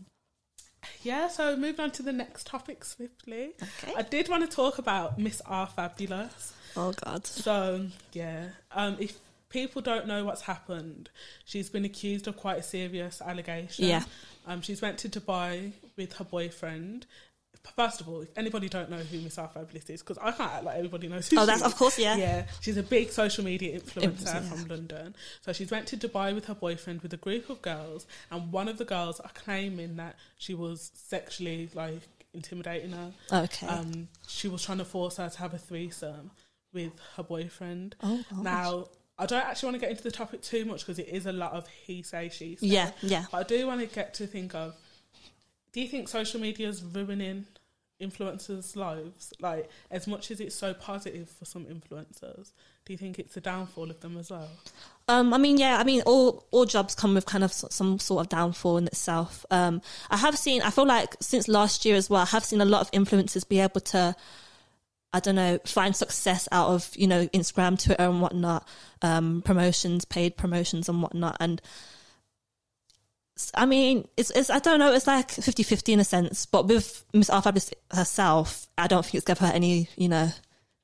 yeah, 1.04 1.28
so 1.28 1.56
moving 1.56 1.82
on 1.82 1.92
to 1.92 2.04
the 2.04 2.14
next 2.14 2.48
topic 2.48 2.84
swiftly. 2.84 3.54
Okay. 3.62 3.94
I 3.96 4.02
did 4.02 4.30
want 4.30 4.50
to 4.50 4.56
talk 4.56 4.78
about 4.78 5.18
Miss 5.20 5.42
R 5.46 5.68
Fabulous. 5.68 6.54
Oh 6.76 6.94
God. 7.04 7.26
So, 7.26 7.88
yeah, 8.14 8.50
um, 8.72 8.98
if 9.00 9.18
people 9.50 9.82
don't 9.82 10.08
know 10.08 10.26
what's 10.26 10.42
happened, 10.42 11.10
she's 11.46 11.70
been 11.70 11.86
accused 11.86 12.28
of 12.28 12.36
quite 12.36 12.60
a 12.60 12.64
serious 12.64 13.22
allegation. 13.22 13.86
Yeah. 13.86 14.04
Um, 14.48 14.62
she's 14.62 14.82
went 14.82 14.98
to 15.00 15.10
Dubai 15.10 15.72
with 15.98 16.14
her 16.14 16.26
boyfriend. 16.26 17.06
First 17.76 18.02
of 18.02 18.08
all, 18.10 18.22
if 18.22 18.30
anybody 18.38 18.70
don't 18.70 18.90
know 18.90 18.98
who 18.98 19.20
Miss 19.20 19.38
R 19.38 19.50
Fabulous 19.54 19.90
is, 19.90 20.02
because 20.02 20.18
I 20.20 20.32
can't 20.32 20.52
act 20.52 20.64
like 20.64 20.78
everybody 20.78 21.08
knows 21.08 21.28
who 21.30 21.40
Oh, 21.40 21.46
that's 21.46 21.62
is. 21.62 21.66
of 21.68 21.76
course, 21.76 21.98
yeah. 22.00 22.16
Yeah, 22.16 22.46
she's 22.62 22.78
a 22.78 22.84
big 22.84 23.12
social 23.12 23.44
media 23.44 23.80
influencer 23.80 24.12
Influencer, 24.12 24.34
yeah. 24.34 24.42
from 24.42 24.66
London. 24.68 25.16
So 25.42 25.52
she's 25.54 25.72
went 25.72 25.88
to 25.88 25.98
Dubai 25.98 26.34
with 26.34 26.46
her 26.46 26.56
boyfriend 26.56 27.02
with 27.02 27.14
a 27.14 27.18
group 27.18 27.50
of 27.50 27.62
girls, 27.62 28.06
and 28.32 28.52
one 28.52 28.68
of 28.68 28.78
the 28.78 28.86
girls 28.86 29.20
are 29.20 29.32
claiming 29.34 29.96
that 29.98 30.16
she 30.38 30.54
was 30.54 30.92
sexually 30.96 31.70
like 31.74 32.02
intimidating 32.34 32.92
her. 32.92 33.12
Okay. 33.32 33.68
Um, 33.68 34.08
she 34.28 34.48
was 34.48 34.62
trying 34.64 34.78
to 34.80 34.86
force 34.86 35.18
her 35.18 35.30
to 35.30 35.38
have 35.40 35.54
a 35.54 35.58
threesome 35.58 36.32
with 36.74 36.92
her 37.16 37.24
boyfriend. 37.24 37.96
Oh, 38.04 38.24
gosh. 38.30 38.44
now 38.44 38.88
I 39.18 39.26
don't 39.26 39.46
actually 39.46 39.68
want 39.68 39.76
to 39.76 39.80
get 39.82 39.92
into 39.92 40.04
the 40.04 40.12
topic 40.12 40.42
too 40.42 40.66
much 40.66 40.82
because 40.82 41.00
it 41.00 41.08
is 41.08 41.26
a 41.26 41.32
lot 41.32 41.54
of 41.54 41.68
he 41.68 42.02
say 42.04 42.30
she 42.30 42.58
say. 42.58 42.68
Yeah, 42.68 42.92
yeah. 43.02 43.26
But 43.32 43.38
I 43.38 43.44
do 43.44 43.68
want 43.68 43.80
to 43.82 43.88
get 43.88 44.14
to 44.16 44.28
think 44.28 44.54
of. 44.54 44.76
Do 45.76 45.82
you 45.82 45.90
think 45.90 46.08
social 46.08 46.40
media 46.40 46.70
is 46.70 46.82
ruining 46.82 47.48
influencers' 48.02 48.78
lives? 48.78 49.34
Like 49.42 49.70
as 49.92 50.08
much 50.08 50.32
as 50.32 50.40
it's 50.40 50.56
so 50.56 50.74
positive 50.74 51.30
for 51.30 51.44
some 51.44 51.66
influencers, 51.66 52.54
do 52.86 52.94
you 52.94 52.98
think 52.98 53.20
it's 53.20 53.36
a 53.36 53.42
downfall 53.42 53.92
of 53.92 54.00
them 54.00 54.16
as 54.16 54.32
well? 54.32 54.48
Um, 55.10 55.34
I 55.34 55.38
mean, 55.38 55.58
yeah, 55.58 55.78
I 55.78 55.84
mean, 55.84 56.02
all 56.06 56.46
all 56.52 56.64
jobs 56.64 56.96
come 56.96 57.14
with 57.14 57.26
kind 57.26 57.44
of 57.44 57.52
some 57.52 58.00
sort 58.00 58.22
of 58.22 58.30
downfall 58.30 58.78
in 58.78 58.88
itself. 58.88 59.46
Um, 59.52 59.82
I 60.10 60.16
have 60.16 60.38
seen, 60.38 60.62
I 60.62 60.70
feel 60.70 60.88
like 60.88 61.18
since 61.20 61.50
last 61.50 61.84
year 61.84 61.98
as 61.98 62.10
well, 62.10 62.22
I 62.22 62.28
have 62.28 62.46
seen 62.46 62.62
a 62.62 62.66
lot 62.66 62.80
of 62.80 62.90
influencers 62.92 63.46
be 63.46 63.60
able 63.60 63.82
to, 63.82 64.16
I 65.12 65.20
don't 65.20 65.36
know, 65.36 65.60
find 65.66 65.94
success 65.94 66.48
out 66.54 66.70
of 66.70 66.90
you 66.96 67.08
know 67.08 67.28
Instagram, 67.34 67.84
Twitter, 67.84 68.02
and 68.02 68.22
whatnot, 68.22 68.66
um, 69.02 69.42
promotions, 69.44 70.06
paid 70.06 70.38
promotions, 70.38 70.88
and 70.88 71.02
whatnot, 71.02 71.36
and. 71.42 71.62
I 73.54 73.66
mean, 73.66 74.08
it's, 74.16 74.30
it's 74.32 74.50
I 74.50 74.60
don't 74.60 74.80
know, 74.80 74.94
it's 74.94 75.08
like 75.08 75.28
50-50 75.30 75.94
in 75.94 76.00
a 76.00 76.04
sense, 76.06 76.46
but 76.46 76.68
with 76.68 77.04
Miss 77.14 77.28
Fabulous 77.30 77.72
herself, 77.92 78.68
I 78.78 78.88
don't 78.88 79.04
think 79.04 79.16
it's 79.16 79.26
given 79.26 79.48
her 79.48 79.54
any, 79.54 79.90
you 79.98 80.08
know, 80.08 80.30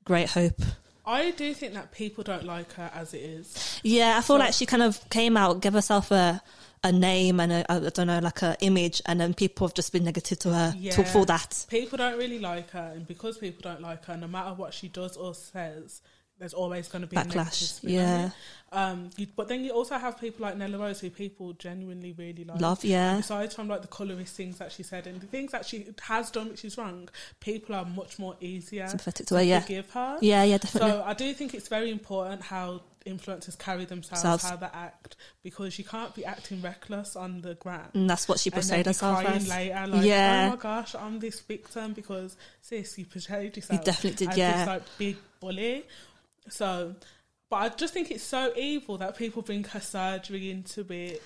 great 0.03 0.29
hope. 0.29 0.59
I 1.05 1.31
do 1.31 1.53
think 1.53 1.73
that 1.73 1.91
people 1.91 2.23
don't 2.23 2.43
like 2.43 2.73
her 2.73 2.91
as 2.93 3.13
it 3.13 3.21
is. 3.21 3.79
Yeah, 3.83 4.17
I 4.17 4.21
feel 4.21 4.35
So- 4.35 4.39
like 4.39 4.53
she 4.53 4.65
kind 4.65 4.83
of 4.83 4.99
came 5.09 5.37
out, 5.37 5.61
gave 5.61 5.73
herself 5.73 6.11
a 6.11 6.41
a 6.83 6.91
name 6.91 7.39
and 7.39 7.51
a, 7.51 7.71
I 7.71 7.77
don't 7.77 8.07
know, 8.07 8.17
like 8.17 8.41
a 8.41 8.57
image, 8.59 9.03
and 9.05 9.21
then 9.21 9.35
people 9.35 9.67
have 9.67 9.75
just 9.75 9.93
been 9.93 10.03
negative 10.03 10.39
to 10.39 10.51
her 10.51 10.73
Yeah. 10.75 10.91
to, 10.93 11.03
for 11.05 11.27
that. 11.27 11.67
People 11.69 11.99
don't 11.99 12.17
really 12.17 12.39
like 12.39 12.71
her, 12.71 12.91
and 12.95 13.05
because 13.07 13.37
people 13.37 13.61
don't 13.61 13.81
like 13.83 14.03
her, 14.05 14.17
no 14.17 14.25
matter 14.27 14.55
what 14.55 14.73
she 14.73 14.87
does 14.87 15.15
or 15.15 15.35
says, 15.35 16.01
there's 16.41 16.55
always 16.55 16.87
going 16.87 17.03
to 17.03 17.07
be 17.07 17.15
Backlash, 17.15 17.79
yeah. 17.83 18.31
Um, 18.71 19.11
you, 19.15 19.27
but 19.35 19.47
then 19.47 19.63
you 19.63 19.71
also 19.71 19.95
have 19.95 20.19
people 20.19 20.43
like 20.43 20.57
Nella 20.57 20.79
Rose 20.79 20.99
who 20.99 21.11
people 21.11 21.53
genuinely 21.53 22.13
really 22.13 22.43
like. 22.43 22.59
Love, 22.59 22.83
yeah. 22.83 23.17
Besides 23.17 23.53
from 23.53 23.67
like 23.67 23.83
the 23.83 23.87
colorist 23.87 24.35
things 24.35 24.57
that 24.57 24.71
she 24.71 24.81
said 24.81 25.05
and 25.05 25.21
the 25.21 25.27
things 25.27 25.51
that 25.51 25.67
she 25.67 25.93
has 26.01 26.31
done 26.31 26.49
which 26.49 26.65
is 26.65 26.79
wrong, 26.79 27.09
people 27.41 27.75
are 27.75 27.85
much 27.85 28.17
more 28.17 28.35
easier 28.39 28.87
Sympathetic 28.87 29.27
to 29.27 29.35
her, 29.35 29.43
yeah. 29.43 29.59
forgive 29.59 29.91
her. 29.91 30.17
Yeah, 30.21 30.43
yeah, 30.43 30.57
definitely. 30.57 30.89
So 30.89 31.03
I 31.03 31.13
do 31.13 31.31
think 31.35 31.53
it's 31.53 31.67
very 31.67 31.91
important 31.91 32.41
how 32.41 32.81
influencers 33.05 33.59
carry 33.59 33.85
themselves, 33.85 34.21
Selves. 34.21 34.49
how 34.49 34.55
they 34.55 34.69
act, 34.73 35.15
because 35.43 35.77
you 35.77 35.85
can't 35.85 36.15
be 36.15 36.25
acting 36.25 36.59
reckless 36.63 37.15
on 37.15 37.41
the 37.41 37.53
gram. 37.55 37.89
and 37.93 38.09
that's 38.09 38.27
what 38.27 38.39
she 38.39 38.49
portrayed 38.49 38.87
herself 38.87 39.23
as. 39.25 39.47
later, 39.47 39.85
like, 39.87 40.05
yeah, 40.05 40.47
oh 40.47 40.55
my 40.55 40.61
gosh, 40.61 40.95
I'm 40.95 41.19
this 41.19 41.39
victim 41.41 41.93
because 41.93 42.35
sis, 42.61 42.97
you 42.97 43.05
portrayed 43.05 43.55
yourself. 43.57 43.79
You 43.79 43.85
definitely 43.85 44.25
did, 44.25 44.31
as 44.31 44.37
yeah. 44.37 44.57
This 44.57 44.67
like 44.67 44.83
big 44.97 45.17
bully. 45.39 45.85
So 46.49 46.95
But 47.49 47.55
I 47.57 47.69
just 47.69 47.93
think 47.93 48.11
it's 48.11 48.23
so 48.23 48.53
evil 48.55 48.97
that 48.99 49.17
people 49.17 49.41
bring 49.41 49.63
her 49.65 49.79
surgery 49.81 50.49
into 50.49 50.85
it. 50.89 51.21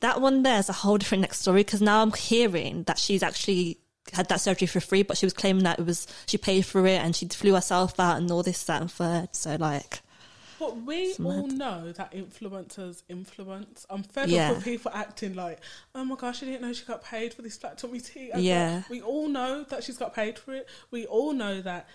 That 0.00 0.20
one 0.20 0.42
there 0.42 0.58
is 0.58 0.68
a 0.68 0.72
whole 0.72 0.98
different 0.98 1.22
next 1.22 1.40
story 1.40 1.60
because 1.60 1.80
now 1.80 2.02
I'm 2.02 2.12
hearing 2.12 2.82
that 2.84 2.98
she's 2.98 3.22
actually 3.22 3.78
had 4.12 4.28
that 4.28 4.40
surgery 4.40 4.66
for 4.66 4.80
free, 4.80 5.02
but 5.02 5.16
she 5.18 5.26
was 5.26 5.32
claiming 5.34 5.64
that 5.64 5.78
it 5.78 5.86
was 5.86 6.06
she 6.26 6.38
paid 6.38 6.64
for 6.66 6.86
it 6.86 7.00
and 7.00 7.14
she 7.14 7.26
flew 7.28 7.54
herself 7.54 7.98
out 8.00 8.16
and 8.16 8.30
all 8.30 8.42
this, 8.42 8.64
that, 8.64 8.80
and 8.80 8.90
third. 8.90 9.28
So 9.36 9.56
like, 9.56 10.00
But 10.58 10.78
we 10.78 11.14
all 11.14 11.46
know 11.46 11.92
that 11.92 12.12
influencers 12.12 13.02
influence. 13.08 13.86
I'm 13.90 14.02
fed 14.02 14.30
Yeah. 14.30 14.48
up 14.50 14.56
with 14.56 14.64
people 14.64 14.90
acting 14.94 15.34
like, 15.34 15.60
oh 15.94 16.04
my 16.04 16.16
gosh, 16.16 16.42
I 16.42 16.46
didn't 16.46 16.62
know 16.62 16.72
she 16.72 16.84
got 16.86 17.04
paid 17.04 17.34
for 17.34 17.42
this 17.42 17.56
flat 17.56 17.78
tummy 17.78 18.00
tea. 18.00 18.30
And 18.30 18.42
Yeah. 18.42 18.82
we 18.90 19.00
all 19.00 19.28
know 19.28 19.62
that 19.64 19.84
she's 19.84 19.98
got 19.98 20.14
paid 20.14 20.38
for 20.38 20.54
it. 20.54 20.66
We 20.90 21.06
all 21.06 21.32
know 21.32 21.60
that 21.60 21.86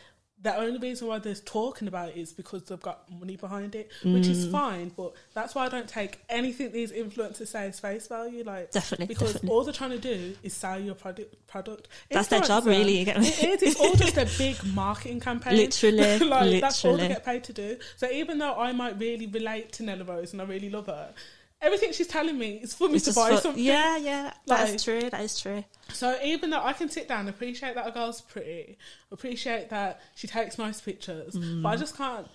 the 0.43 0.55
only 0.55 0.77
reason 0.77 1.07
why 1.07 1.19
they're 1.19 1.33
talking 1.35 1.87
about 1.87 2.09
it 2.09 2.17
is 2.17 2.33
because 2.33 2.63
they've 2.63 2.81
got 2.81 3.09
money 3.09 3.37
behind 3.37 3.75
it, 3.75 3.89
which 4.03 4.25
Mm. 4.25 4.29
is 4.29 4.45
fine. 4.51 4.89
But 4.89 5.13
that's 5.33 5.55
why 5.55 5.65
I 5.65 5.69
don't 5.69 5.87
take 5.87 6.19
anything 6.29 6.71
these 6.73 6.91
influencers 6.91 7.47
say 7.47 7.67
as 7.67 7.79
face 7.79 8.07
value. 8.07 8.43
Like 8.43 8.71
Definitely, 8.71 9.05
because 9.07 9.33
definitely. 9.33 9.49
all 9.57 9.63
they're 9.63 9.73
trying 9.73 9.91
to 9.91 9.97
do 9.99 10.35
is 10.43 10.53
sell 10.53 10.79
your 10.79 10.95
product. 10.95 11.35
Product. 11.47 11.87
That's 12.11 12.27
their 12.27 12.41
job, 12.41 12.65
really, 12.65 12.97
you 12.99 13.05
get 13.05 13.19
me? 13.21 13.27
It 13.29 13.63
is. 13.63 13.71
It's 13.71 13.79
all 13.79 13.93
just 13.95 14.17
a 14.17 14.27
big 14.37 14.61
marketing 14.73 15.19
campaign. 15.21 15.55
Literally, 15.55 16.19
like 16.27 16.61
that's 16.61 16.83
all 16.83 16.97
they 16.97 17.07
get 17.07 17.23
paid 17.25 17.43
to 17.45 17.53
do. 17.53 17.77
So 17.97 18.09
even 18.11 18.37
though 18.37 18.55
I 18.55 18.71
might 18.73 18.99
really 18.99 19.27
relate 19.27 19.71
to 19.73 19.83
Nella 19.83 20.03
Rose 20.03 20.33
and 20.33 20.41
I 20.41 20.45
really 20.45 20.69
love 20.69 20.87
her, 20.87 21.13
everything 21.63 21.91
she's 21.93 22.07
telling 22.07 22.37
me 22.37 22.57
is 22.57 22.73
for 22.73 22.87
me 22.89 22.95
it's 22.95 23.05
to 23.05 23.13
buy 23.13 23.31
for- 23.31 23.37
something. 23.41 23.63
yeah, 23.63 23.97
yeah, 23.97 24.33
that 24.47 24.59
Like- 24.65 24.75
is 24.75 24.83
true. 24.83 25.09
That 25.09 25.21
is 25.21 25.39
true. 25.39 25.63
So 25.93 26.17
even 26.23 26.49
though 26.51 26.61
I 26.61 26.73
can 26.73 26.89
sit 26.89 27.07
down, 27.07 27.27
appreciate 27.27 27.75
that 27.75 27.87
a 27.87 27.91
girl's 27.91 28.21
pretty, 28.21 28.77
appreciate 29.11 29.69
that 29.69 30.01
she 30.15 30.27
takes 30.27 30.57
nice 30.57 30.81
pictures, 30.81 31.33
Mm. 31.35 31.61
but 31.63 31.69
I 31.69 31.75
just 31.77 31.95
can't 31.97 32.27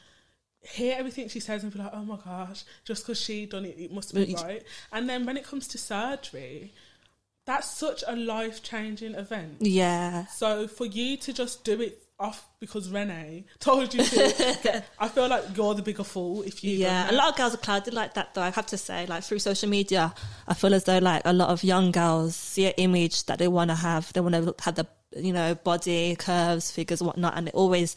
hear 0.61 0.97
everything 0.99 1.29
she 1.29 1.41
says 1.41 1.63
and 1.63 1.73
be 1.73 1.79
like, 1.79 1.91
oh 1.93 2.05
my 2.05 2.17
gosh, 2.25 2.65
just 2.85 3.05
because 3.05 3.21
she 3.21 3.47
done 3.47 3.65
it, 3.65 3.79
it 3.79 3.93
must 3.93 4.13
be 4.15 4.35
right. 4.35 4.65
And 4.93 5.09
then 5.09 5.25
when 5.25 5.37
it 5.37 5.45
comes 5.45 5.69
to 5.69 5.79
surgery, 5.79 6.73
that's 7.45 7.71
such 7.71 8.03
a 8.07 8.15
life 8.17 8.63
changing 8.63 9.15
event. 9.15 9.59
Yeah, 9.61 10.27
So 10.27 10.67
for 10.69 10.85
you 10.85 11.17
to 11.19 11.33
just 11.33 11.65
do 11.65 11.81
it 11.81 12.03
off 12.21 12.49
because 12.59 12.91
Renee 12.91 13.45
told 13.61 13.95
you 13.95 14.03
to, 14.03 14.85
I 14.99 15.09
feel 15.09 15.29
like 15.29 15.45
you're 15.57 15.75
the 15.75 15.83
bigger 15.83 16.05
fool 16.05 16.43
if 16.43 16.65
you. 16.65 16.77
yeah. 16.77 17.11
A 17.11 17.15
lot 17.15 17.31
of 17.31 17.37
girls 17.37 17.55
are 17.55 17.59
clouded 17.59 17.95
like 17.95 18.15
that, 18.15 18.35
though. 18.35 18.43
I 18.43 18.51
have 18.51 18.67
to 18.67 18.79
say, 18.79 19.07
like 19.07 19.23
through 19.23 19.39
social 19.39 19.69
media, 19.69 20.13
I 20.47 20.55
feel 20.55 20.75
as 20.75 20.85
though 20.85 20.99
like 20.99 21.23
a 21.25 21.33
lot 21.33 21.51
of 21.51 21.63
young 21.63 21.93
girls 21.93 22.35
see 22.35 22.67
an 22.67 22.75
image 22.77 23.27
that 23.27 23.39
they 23.39 23.49
want 23.49 23.71
to 23.71 23.77
have. 23.77 24.13
They 24.13 24.21
want 24.21 24.35
to 24.35 24.55
have 24.65 24.75
the 24.75 24.87
you 25.17 25.33
know 25.33 25.55
body 25.55 26.17
curves, 26.17 26.71
figures, 26.71 27.03
whatnot, 27.03 27.37
and 27.37 27.47
they 27.47 27.53
always 27.53 27.97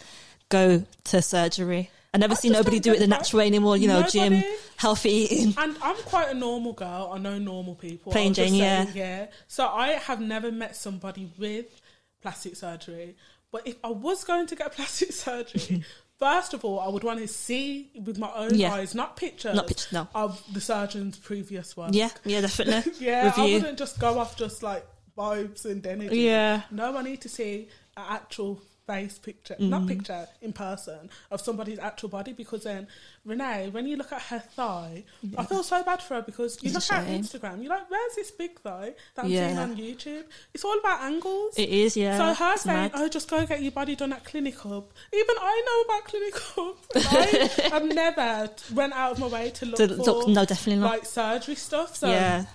go 0.49 0.83
to 1.05 1.21
surgery. 1.21 1.89
I 2.13 2.17
never 2.17 2.33
I 2.33 2.35
see 2.35 2.49
nobody 2.49 2.79
don't 2.79 2.95
it 2.95 2.99
the 2.99 3.07
natural 3.07 3.39
way 3.39 3.47
anymore. 3.47 3.77
You 3.77 3.87
know, 3.87 4.03
gym, 4.03 4.43
healthy 4.75 5.09
eating. 5.11 5.53
And 5.57 5.77
I'm 5.81 5.95
quite 5.95 6.29
a 6.29 6.33
normal 6.33 6.73
girl. 6.73 7.11
I 7.13 7.17
know 7.17 7.39
normal 7.39 7.75
people. 7.75 8.11
Plain 8.11 8.33
Jane, 8.33 8.53
yeah. 8.53 8.85
yeah. 8.93 9.27
So 9.47 9.65
I 9.65 9.93
have 9.93 10.19
never 10.19 10.51
met 10.51 10.75
somebody 10.75 11.31
with 11.37 11.81
plastic 12.21 12.55
surgery. 12.57 13.15
But 13.51 13.67
if 13.67 13.75
I 13.83 13.89
was 13.89 14.23
going 14.23 14.47
to 14.47 14.55
get 14.55 14.71
plastic 14.75 15.11
surgery, 15.25 15.83
first 16.17 16.53
of 16.53 16.63
all, 16.63 16.79
I 16.79 16.87
would 16.87 17.03
want 17.03 17.19
to 17.19 17.27
see 17.27 17.91
with 18.05 18.17
my 18.17 18.31
own 18.33 18.55
Yeah. 18.55 18.73
eyes, 18.73 18.95
not 18.95 19.17
pictures, 19.17 19.55
Not 19.55 19.67
pictures, 19.67 19.91
no. 19.91 20.07
of 20.15 20.41
the 20.53 20.61
surgeon's 20.61 21.17
previous 21.17 21.75
work. 21.75 21.89
Yeah, 21.93 22.09
yeah, 22.25 22.41
definitely. 22.41 22.93
yeah. 23.05 23.33
I 23.35 23.41
wouldn't 23.43 23.77
just 23.77 23.99
go 23.99 24.19
off 24.19 24.37
just 24.37 24.63
like 24.63 24.85
vibes 25.17 25.65
and 25.65 25.85
energy. 25.85 26.19
Yeah. 26.21 26.61
No, 26.71 26.95
I 26.97 27.01
need 27.01 27.21
to 27.21 27.29
see 27.29 27.67
an 27.97 28.05
actual 28.09 28.61
face 28.87 29.19
picture, 29.19 29.55
Mm. 29.59 29.69
not 29.69 29.87
picture 29.87 30.27
in 30.41 30.53
person 30.53 31.09
of 31.29 31.41
somebody's 31.41 31.79
actual 31.79 32.09
body. 32.09 32.33
Because 32.33 32.63
then, 32.63 32.87
Renee, 33.25 33.69
when 33.69 33.85
you 33.87 33.95
look 33.95 34.11
at 34.11 34.21
her 34.23 34.39
thigh, 34.39 35.03
I 35.37 35.45
feel 35.45 35.63
so 35.63 35.83
bad 35.83 36.01
for 36.01 36.15
her 36.15 36.21
because 36.21 36.57
you 36.61 36.71
It's 36.71 36.89
look 36.89 36.99
at. 36.99 37.07
Instagram, 37.07 37.61
you're 37.61 37.69
like, 37.69 37.89
"Where's 37.89 38.15
this 38.15 38.31
big 38.31 38.59
thigh 38.59 38.93
that 39.15 39.25
I'm 39.25 39.31
Yeah. 39.31 39.47
seeing 39.47 39.57
on 39.59 39.75
YouTube?" 39.77 40.25
It's 40.53 40.65
all 40.65 40.77
about 40.79 41.01
angles. 41.01 41.53
It 41.57 41.69
is, 41.69 41.95
yeah. 41.95 42.17
So 42.17 42.33
her 42.33 42.53
It's 42.53 42.63
saying, 42.63 42.77
mad. 42.77 42.91
"Oh, 42.95 43.07
just 43.07 43.29
go 43.29 43.45
get 43.45 43.61
your 43.61 43.71
body 43.71 43.95
done 43.95 44.13
at 44.13 44.25
Clinic 44.25 44.57
Hub." 44.59 44.85
Even 45.13 45.35
I 45.39 45.63
know 45.67 45.81
about 45.93 46.05
Clinic 46.05 46.37
Hub. 46.37 46.77
I 46.95 47.69
have 47.71 47.85
never 47.85 48.49
went 48.73 48.93
out 48.93 49.13
of 49.13 49.19
my 49.19 49.27
way 49.27 49.49
to 49.51 49.65
look 49.65 49.77
To- 49.77 49.87
for 50.03 50.29
no, 50.29 50.45
definitely 50.45 50.81
not. 50.81 50.91
like 50.91 51.05
surgery 51.05 51.55
stuff. 51.55 51.95
So 51.95 52.07
yeah, 52.09 52.45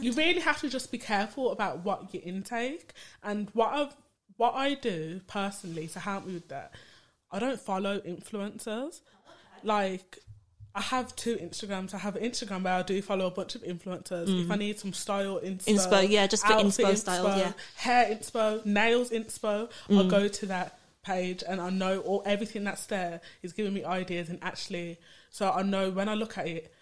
you 0.00 0.12
really 0.12 0.40
have 0.40 0.60
to 0.60 0.68
just 0.68 0.90
be 0.92 0.98
careful 0.98 1.50
about 1.50 1.78
what 1.84 2.12
you 2.14 2.20
intake 2.24 2.92
and 3.22 3.48
what 3.54 3.68
I 3.72 3.88
what 4.36 4.54
I 4.54 4.74
do 4.74 5.20
personally 5.26 5.86
to 5.88 6.00
help 6.00 6.26
me 6.26 6.34
with 6.34 6.48
that. 6.48 6.72
I 7.30 7.38
don't 7.38 7.60
follow 7.60 7.98
influencers. 8.00 9.00
Like 9.62 10.18
I 10.74 10.80
have 10.80 11.14
two 11.16 11.36
Instagrams. 11.36 11.94
I 11.94 11.98
have 11.98 12.16
an 12.16 12.22
Instagram 12.24 12.62
where 12.64 12.74
I 12.74 12.82
do 12.82 13.00
follow 13.02 13.26
a 13.26 13.30
bunch 13.30 13.54
of 13.54 13.62
influencers. 13.62 14.44
If 14.44 14.50
I 14.50 14.56
need 14.56 14.78
some 14.78 14.92
style 14.92 15.38
inspo, 15.40 15.64
Mm. 15.66 15.74
Inspo, 15.76 16.08
yeah, 16.08 16.26
just 16.26 16.46
for 16.46 16.54
outfit 16.54 16.86
inspo 16.86 16.96
styles, 16.96 17.36
yeah. 17.38 17.52
hair 17.76 18.06
inspo, 18.14 18.64
nails 18.64 19.10
inspo, 19.10 19.70
Mm. 19.88 19.98
I'll 19.98 20.08
go 20.08 20.28
to 20.28 20.46
that 20.46 20.78
page 21.04 21.42
and 21.46 21.60
I 21.60 21.68
know 21.70 21.98
all 22.00 22.22
everything 22.24 22.64
that's 22.64 22.86
there 22.86 23.20
is 23.42 23.52
giving 23.52 23.74
me 23.74 23.84
ideas 23.84 24.28
and 24.30 24.38
actually, 24.42 24.98
so 25.30 25.50
I 25.50 25.62
know 25.62 25.90
when 25.90 26.08
I 26.08 26.14
look 26.14 26.38
at 26.38 26.46
it, 26.46 26.72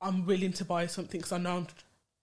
I'm 0.00 0.26
willing 0.26 0.52
to 0.54 0.64
buy 0.64 0.86
something 0.86 1.18
because 1.20 1.32
I 1.32 1.38
know 1.38 1.56
I'm 1.58 1.66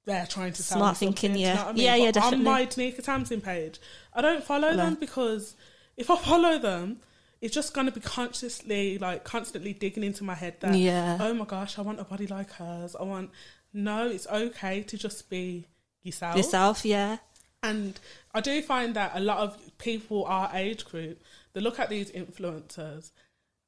there 0.05 0.25
trying 0.27 0.53
to 0.53 0.63
sell 0.63 0.77
Smart 0.79 0.93
me 1.01 1.07
something, 1.07 1.13
thinking, 1.13 1.33
do 1.33 1.39
you 1.39 1.45
yeah. 1.47 1.53
know 1.55 1.61
I 1.65 1.71
mean? 1.73 1.83
Yeah, 1.83 1.95
yeah, 1.95 2.11
definitely. 2.11 2.37
On 2.37 2.43
my 2.53 2.65
Denika 2.65 3.03
Tamsin 3.03 3.41
page, 3.41 3.79
I 4.13 4.21
don't 4.21 4.43
follow 4.43 4.71
No. 4.71 4.77
them 4.77 4.95
because 4.95 5.55
if 5.97 6.09
I 6.09 6.17
follow 6.17 6.59
them, 6.59 6.97
it's 7.41 7.53
just 7.53 7.73
going 7.73 7.85
to 7.87 7.91
be 7.91 7.99
consciously, 7.99 8.97
like, 8.97 9.23
constantly 9.23 9.73
digging 9.73 10.03
into 10.03 10.23
my 10.23 10.35
head 10.35 10.55
that, 10.61 10.75
Yeah. 10.75 11.17
oh 11.19 11.33
my 11.33 11.45
gosh, 11.45 11.77
I 11.77 11.81
want 11.81 11.99
a 11.99 12.03
body 12.03 12.27
like 12.27 12.51
hers. 12.53 12.95
I 12.95 13.03
want, 13.03 13.31
no, 13.73 14.07
it's 14.07 14.27
okay 14.27 14.83
to 14.83 14.97
just 14.97 15.29
be 15.29 15.65
yourself. 16.03 16.37
Yourself, 16.37 16.85
yeah. 16.85 17.17
And 17.61 17.99
I 18.33 18.41
do 18.41 18.61
find 18.61 18.95
that 18.95 19.11
a 19.15 19.19
lot 19.19 19.39
of 19.39 19.77
people 19.79 20.23
our 20.25 20.49
age 20.53 20.85
group, 20.85 21.21
they 21.53 21.61
look 21.61 21.79
at 21.79 21.89
these 21.89 22.11
influencers 22.11 23.11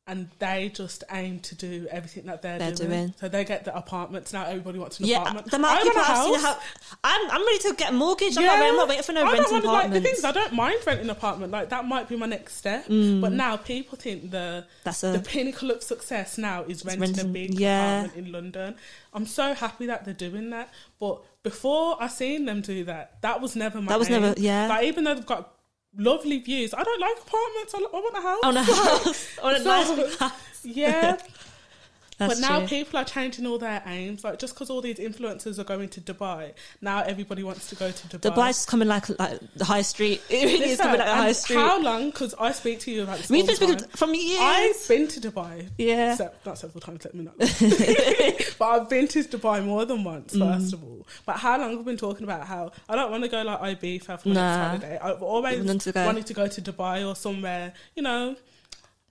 and 0.08 0.30
they 0.40 0.72
just 0.74 1.04
aim 1.12 1.40
to 1.42 1.54
do 1.56 1.86
everything 1.92 2.26
that 2.28 2.42
they're, 2.42 2.58
They're 2.58 2.72
doing. 2.72 2.90
doing. 2.90 3.14
So 3.20 3.28
they 3.28 3.44
get 3.44 3.66
the 3.66 3.76
apartments 3.76 4.32
now. 4.32 4.46
Everybody 4.46 4.80
wants 4.80 5.00
an 5.00 5.06
Yeah, 5.06 5.20
apartment. 5.22 5.52
the 5.52 5.56
amount 5.58 5.80
I 5.80 5.84
people 5.84 6.02
I've 6.02 6.24
seen 6.24 6.34
house. 6.40 6.44
how 6.44 6.60
I'm, 7.04 7.32
I'm 7.32 7.46
ready 7.46 7.60
to 7.60 7.74
get 7.76 7.90
a 7.90 7.94
mortgage. 7.94 8.38
I'm, 8.38 8.46
not, 8.46 8.58
I'm 8.60 8.76
not 8.78 8.88
waiting 8.90 9.04
for 9.04 9.12
no 9.12 9.26
I 9.26 9.34
renting 9.34 9.52
wanna, 9.54 9.68
like, 9.72 9.92
the 9.92 10.02
things 10.02 10.24
I 10.24 10.32
don't 10.32 10.54
mind 10.54 10.80
renting 10.86 11.06
an 11.06 11.10
apartment. 11.10 11.52
Like 11.52 11.70
that 11.70 11.86
might 11.86 12.08
be 12.08 12.16
my 12.16 12.26
next 12.26 12.56
step. 12.56 12.86
But 12.88 13.32
now 13.34 13.58
people 13.58 13.98
think 13.98 14.32
the 14.32 14.38
Mm. 14.38 14.64
That's 14.84 15.04
a- 15.04 15.12
the 15.12 15.20
pinnacle 15.20 15.72
of 15.72 15.84
success 15.84 16.38
now 16.38 16.64
is 16.64 16.86
renting, 16.86 17.20
a 17.20 17.24
big 17.28 17.60
yeah. 17.60 18.00
apartment 18.04 18.26
in 18.28 18.32
London. 18.32 18.76
I'm 19.14 19.26
so 19.26 19.54
happy 19.54 19.88
that 19.88 20.06
they're 20.06 20.14
doing 20.14 20.50
that. 20.52 20.72
But 21.00 21.22
before 21.44 21.98
I 22.02 22.08
seen 22.08 22.46
them 22.46 22.62
do 22.62 22.86
that, 22.86 23.22
that 23.22 23.42
was 23.42 23.56
never 23.56 23.82
my. 23.82 23.90
That 23.90 24.00
was 24.00 24.10
aim. 24.10 24.22
never- 24.22 24.40
yeah. 24.40 24.68
Like 24.68 24.86
even 24.86 25.04
though 25.04 25.16
they've 25.16 25.26
got 25.26 25.54
lovely 25.96 26.40
views, 26.40 26.74
I 26.74 26.84
don't 26.84 27.00
like 27.00 27.18
apartments. 27.18 27.74
I, 27.76 27.78
I 27.78 28.00
want 28.00 28.18
a 28.18 28.22
house. 28.22 28.40
on 28.44 28.58
a 28.58 28.64
house, 29.04 29.40
on 29.44 29.56
a 29.56 29.60
nice 29.64 30.18
house. 30.18 30.32
Yeah. 30.64 31.18
That's 32.18 32.40
but 32.40 32.48
now 32.50 32.60
true. 32.60 32.68
people 32.68 33.00
are 33.00 33.06
changing 33.06 33.46
all 33.46 33.60
their 33.60 33.82
aims. 33.86 34.24
Like 34.24 34.40
just 34.40 34.56
because 34.56 34.70
all 34.72 34.82
these 34.82 34.98
influencers 34.98 35.60
are 35.60 35.64
going 35.64 35.90
to 35.90 36.02
Dubai, 36.02 36.54
now 36.82 37.04
everybody 37.04 37.44
wants 37.44 37.70
to 37.70 37.76
go 37.76 37.92
to 37.92 38.08
Dubai. 38.08 38.34
Dubai's 38.34 38.66
coming 38.66 38.88
like 38.88 39.08
like 39.20 39.40
the 39.56 39.66
high 39.66 39.84
street. 39.84 40.22
It 40.30 40.46
really 40.46 40.70
is 40.72 40.80
coming 40.80 40.98
like 41.00 41.08
the 41.08 41.16
high 41.16 41.32
street. 41.34 41.58
How 41.58 41.80
long? 41.82 42.10
Because 42.10 42.34
I 42.40 42.52
speak 42.54 42.80
to 42.82 42.92
you 42.92 43.04
about 43.04 43.18
this. 43.20 43.30
We've 43.30 43.46
been 43.46 43.54
the 43.54 43.56
speaking 43.56 43.78
time. 43.78 43.90
from 43.90 44.14
years. 44.16 44.40
I've 44.42 44.88
been 44.88 45.08
to 45.10 45.20
Dubai. 45.22 45.70
Yeah. 45.78 46.16
Se- 46.16 46.30
not 46.46 46.58
several 46.58 46.82
times, 46.82 47.06
let 47.06 47.14
me 47.14 47.24
not. 47.26 47.38
but 48.60 48.66
I've 48.66 48.90
been 48.90 49.08
to 49.10 49.24
Dubai 49.24 49.64
more 49.64 49.86
than 49.86 50.04
once, 50.04 50.34
Mm. 50.34 50.54
first 50.60 50.74
of 50.74 50.84
all. 50.84 51.06
But 51.26 51.38
how 51.38 51.60
long 51.60 51.70
have 51.72 51.80
we 51.80 51.86
been 51.86 51.98
talking 51.98 52.24
about 52.24 52.48
how 52.48 52.72
I 52.90 52.96
don't 52.96 53.12
want 53.12 53.24
to 53.24 53.30
go 53.30 53.42
like 53.44 53.60
Ibiza 53.80 54.20
for 54.22 54.30
Nah. 54.30 54.34
next 54.34 54.82
holiday. 54.82 55.00
I've 55.02 55.22
always 55.22 55.64
wanted 55.66 56.26
to 56.26 56.34
go 56.34 56.48
to 56.48 56.62
Dubai 56.62 57.08
or 57.08 57.16
somewhere, 57.16 57.74
you 57.96 58.04
know, 58.04 58.36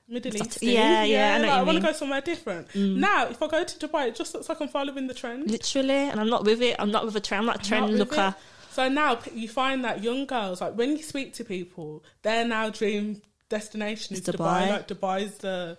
Middle 0.08 0.36
East. 0.36 0.62
yeah, 0.62 1.02
yeah, 1.04 1.34
I 1.34 1.38
know 1.38 1.48
like, 1.48 1.58
I 1.58 1.62
want 1.62 1.76
to. 1.78 1.82
Mm. 1.82 1.86
go 1.86 1.92
somewhere 1.92 2.20
different. 2.20 2.74
Now, 2.74 3.26
if 3.28 3.42
I 3.42 3.48
go 3.48 3.64
to 3.64 3.88
Dubai, 3.88 4.08
it 4.08 4.14
just 4.14 4.34
looks 4.34 4.48
like 4.48 4.60
I'm 4.60 4.68
following 4.68 5.06
the 5.08 5.14
trend. 5.14 5.50
Literally, 5.50 5.90
and 5.94 6.20
I'm 6.20 6.28
not 6.30 6.44
with 6.44 6.62
it. 6.62 6.76
I'm 6.78 6.90
not 6.90 7.04
with 7.04 7.16
a 7.16 7.20
trend. 7.20 7.40
I'm 7.40 7.46
not 7.46 7.64
a 7.64 7.68
trend 7.68 7.86
with 7.88 7.98
looker. 7.98 8.34
So 8.70 8.88
now 8.88 9.18
you 9.34 9.48
find 9.48 9.84
that 9.84 10.02
young 10.02 10.26
girls, 10.26 10.60
like 10.60 10.74
when 10.74 10.96
you 10.96 11.02
speak 11.02 11.32
to 11.34 11.44
people, 11.44 12.04
their 12.22 12.46
now 12.46 12.68
dream 12.70 13.22
destination 13.48 14.14
is 14.16 14.22
Dubai. 14.22 14.36
Dubai. 14.36 14.68
Like 14.70 14.88
Dubai's 14.88 15.38
the 15.38 15.78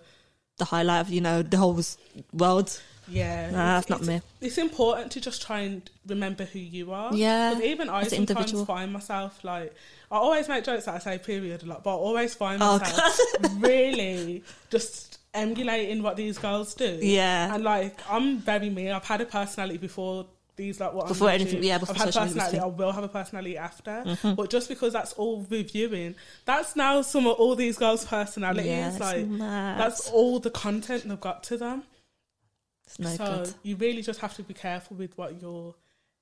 The 0.56 0.64
highlight 0.64 1.02
of 1.02 1.10
you 1.10 1.20
know 1.20 1.42
the 1.42 1.56
whole 1.56 1.80
world. 2.32 2.80
yeah. 3.08 3.50
Nah, 3.50 3.76
that's 3.76 3.88
not 3.88 4.02
me. 4.04 4.20
It's 4.40 4.58
important 4.58 5.12
to 5.12 5.20
just 5.20 5.40
try 5.42 5.60
and 5.60 5.88
remember 6.06 6.44
who 6.44 6.58
you 6.58 6.92
are. 6.92 7.14
Yeah, 7.14 7.58
even 7.60 7.88
I 7.88 8.02
as 8.02 8.10
sometimes 8.10 8.52
find 8.64 8.92
myself 8.92 9.44
like 9.44 9.74
I 10.10 10.16
always 10.16 10.48
make 10.48 10.64
jokes 10.64 10.86
that 10.86 10.94
I 10.94 10.98
say 10.98 11.18
period 11.18 11.62
a 11.62 11.66
lot, 11.66 11.84
but 11.84 11.90
I 11.90 11.98
always 11.98 12.34
find 12.34 12.62
Oh, 12.62 12.78
myself 12.78 13.20
really 13.58 14.42
just 14.70 15.18
emulating 15.34 16.02
what 16.02 16.16
these 16.16 16.38
girls 16.38 16.74
do. 16.74 16.98
Yeah. 17.02 17.54
and 17.54 17.62
like 17.62 17.98
I'm 18.08 18.38
very 18.38 18.70
me. 18.70 18.90
I've 18.90 19.04
had 19.04 19.20
a 19.20 19.26
personality 19.26 19.78
before 19.78 20.26
these 20.56 20.80
like 20.80 20.92
what 20.92 21.10
I'm 21.10 21.28
anything, 21.28 21.62
yeah. 21.62 21.78
Before 21.78 21.94
I've 21.94 22.00
had 22.02 22.14
personality. 22.14 22.58
I 22.58 22.66
will 22.66 22.92
have 22.92 23.04
a 23.04 23.08
personality 23.08 23.56
after. 23.56 24.02
Mm-hmm. 24.04 24.34
But 24.34 24.50
just 24.50 24.68
because 24.68 24.92
that's 24.92 25.12
all 25.14 25.46
reviewing, 25.48 26.16
that's 26.44 26.74
now 26.76 27.00
some 27.02 27.26
of 27.26 27.36
all 27.36 27.54
these 27.54 27.78
girls' 27.78 28.04
personalities. 28.04 28.66
Yeah, 28.66 28.96
like 29.00 29.26
mad. 29.26 29.78
that's 29.78 30.10
all 30.10 30.40
the 30.40 30.50
content 30.50 31.08
they've 31.08 31.20
got 31.20 31.44
to 31.44 31.56
them. 31.56 31.84
It's 32.86 32.98
no 32.98 33.08
so 33.10 33.24
good. 33.44 33.54
you 33.62 33.76
really 33.76 34.02
just 34.02 34.20
have 34.20 34.34
to 34.36 34.42
be 34.42 34.54
careful 34.54 34.96
with 34.96 35.16
what 35.16 35.40
you're 35.40 35.74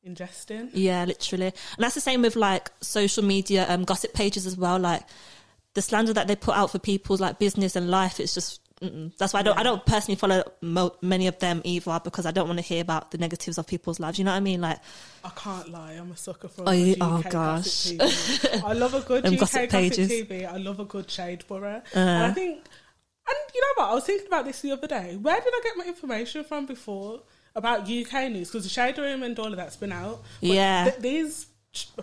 ingesting. 0.07 0.71
Yeah, 0.73 1.05
literally. 1.05 1.47
And 1.47 1.55
that's 1.79 1.95
the 1.95 2.01
same 2.01 2.23
with 2.23 2.37
like 2.37 2.71
social 2.81 3.25
media 3.25 3.67
um, 3.69 3.85
gossip 3.85 4.13
pages 4.15 4.47
as 4.47 4.57
well. 4.57 4.79
Like 4.79 5.03
the 5.75 5.83
slander 5.83 6.13
that 6.15 6.29
they 6.29 6.37
put 6.37 6.55
out 6.57 6.71
for 6.71 6.79
people's 6.79 7.21
like 7.21 7.39
business 7.39 7.77
and 7.77 7.91
life, 7.91 8.21
it's 8.21 8.35
just. 8.35 8.61
Mm-mm. 8.83 9.17
That's 9.17 9.33
why 9.33 9.41
I 9.41 9.43
don't. 9.43 9.59
I 9.59 9.63
don't 9.63 9.87
personally 9.87 10.17
follow 10.17 10.45
mo- 10.61 10.95
many 11.01 11.29
of 11.29 11.39
them 11.39 11.63
either 11.65 11.99
because 12.05 12.27
I 12.27 12.31
don't 12.31 12.47
want 12.47 12.59
to 12.59 12.63
hear 12.63 12.83
about 12.83 13.11
the 13.11 13.17
negatives 13.17 13.57
of 13.57 13.67
people's 13.67 13.99
lives. 13.99 14.19
You 14.19 14.27
know 14.27 14.33
what 14.33 14.37
I 14.37 14.41
mean? 14.41 14.61
Like, 14.61 14.81
I 15.25 15.31
can't 15.31 15.71
lie, 15.71 15.93
I'm 15.93 16.11
a 16.13 16.17
sucker 16.19 16.49
for. 16.49 16.65
Oh, 16.67 16.73
a 16.73 16.75
you- 16.75 16.97
oh, 17.01 17.23
gosh. 17.31 17.93
I 18.63 18.75
love 18.75 18.93
a 18.93 19.01
good 19.01 19.25
UK 19.25 19.39
gossip 19.39 19.71
gossip, 19.71 19.71
pages. 19.71 20.11
TV. 20.11 20.47
I 20.47 20.59
love 20.59 20.79
a 20.79 20.85
good 20.85 21.11
shade 21.11 21.45
borough. 21.49 21.81
Uh. 21.95 21.99
and 21.99 22.25
I 22.27 22.33
think, 22.33 22.57
and 23.29 23.37
you 23.55 23.63
know 23.63 23.83
what? 23.83 23.93
I 23.93 23.95
was 23.95 24.05
thinking 24.05 24.27
about 24.27 24.45
this 24.45 24.61
the 24.61 24.73
other 24.73 24.87
day. 24.87 25.17
Where 25.17 25.41
did 25.41 25.55
I 25.55 25.61
get 25.65 25.77
my 25.79 25.85
information 25.87 26.45
from 26.45 26.67
before 26.67 27.23
about 27.57 27.81
UK 27.91 28.31
news? 28.31 28.49
Because 28.49 28.63
the 28.63 28.69
shade 28.71 28.97
room 28.99 29.25
and 29.25 29.37
all 29.39 29.47
of 29.49 29.57
that's 29.57 29.77
been 29.77 29.91
out. 29.93 30.23
Yeah. 30.41 30.85
th- 30.91 31.01
these 31.01 31.47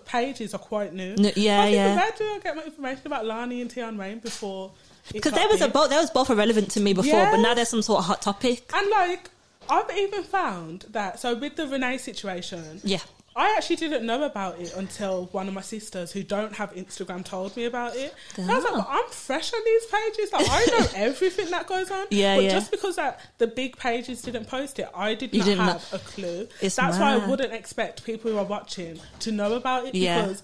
pages 0.05 0.53
are 0.53 0.59
quite 0.59 0.93
new. 0.93 1.13
N- 1.17 1.31
yeah, 1.35 1.63
I 1.63 1.67
yeah. 1.69 1.95
Where 1.95 2.11
did 2.17 2.27
I 2.35 2.39
get 2.39 2.55
my 2.57 2.63
information 2.63 3.07
about 3.07 3.25
Lani 3.25 3.61
and 3.61 3.71
Tion 3.71 3.97
Wayne 3.97 4.19
before? 4.19 4.71
because 5.11 5.33
there 5.33 5.47
was 5.47 5.61
a 5.61 5.67
both. 5.67 5.89
There 5.89 5.99
was 5.99 6.09
both 6.11 6.29
irrelevant 6.29 6.71
to 6.71 6.79
me 6.79 6.93
before, 6.93 7.25
but 7.31 7.37
now 7.37 7.53
there's 7.53 7.69
some 7.69 7.81
sort 7.81 7.99
of 7.99 8.05
hot 8.05 8.21
topic. 8.21 8.69
And 8.73 8.89
like, 8.89 9.29
I've 9.69 9.89
even 9.97 10.23
found 10.23 10.85
that. 10.91 11.19
So 11.19 11.35
with 11.35 11.55
the 11.55 11.67
Renee 11.67 11.97
situation, 11.97 12.81
Yeah. 12.83 12.99
I 13.35 13.55
actually 13.57 13.77
didn't 13.77 14.05
know 14.05 14.23
about 14.23 14.59
it 14.59 14.73
until 14.75 15.25
one 15.31 15.47
of 15.47 15.53
my 15.53 15.61
sisters 15.61 16.11
who 16.11 16.23
don't 16.23 16.53
have 16.55 16.73
Instagram 16.75 17.25
told 17.25 17.55
me 17.57 17.65
about 17.65 17.95
it. 17.95 18.13
I 18.37 18.41
was 18.41 18.63
like, 18.63 18.73
well, 18.73 18.87
I'm 18.89 19.09
fresh 19.09 19.53
on 19.53 19.59
these 19.65 19.85
pages. 19.87 20.31
Like, 20.33 20.45
I 20.49 20.65
know 20.65 20.87
everything 20.95 21.49
that 21.49 21.65
goes 21.67 21.89
on. 21.89 22.05
Yeah, 22.11 22.35
but 22.35 22.43
yeah. 22.43 22.51
just 22.51 22.69
because 22.71 22.95
that 22.97 23.19
the 23.39 23.47
big 23.47 23.77
pages 23.77 24.21
didn't 24.21 24.45
post 24.47 24.77
it, 24.79 24.87
I 24.93 25.15
did 25.15 25.33
not 25.33 25.45
didn't 25.45 25.65
have 25.65 25.91
know. 25.91 25.97
a 25.97 25.99
clue. 25.99 26.47
It's 26.61 26.75
That's 26.75 26.97
why 26.99 27.13
I 27.13 27.27
wouldn't 27.27 27.53
expect 27.53 28.05
people 28.05 28.31
who 28.31 28.37
are 28.37 28.45
watching 28.45 28.99
to 29.21 29.31
know 29.31 29.53
about 29.53 29.87
it 29.87 29.95
Yeah. 29.95 30.21
because 30.21 30.43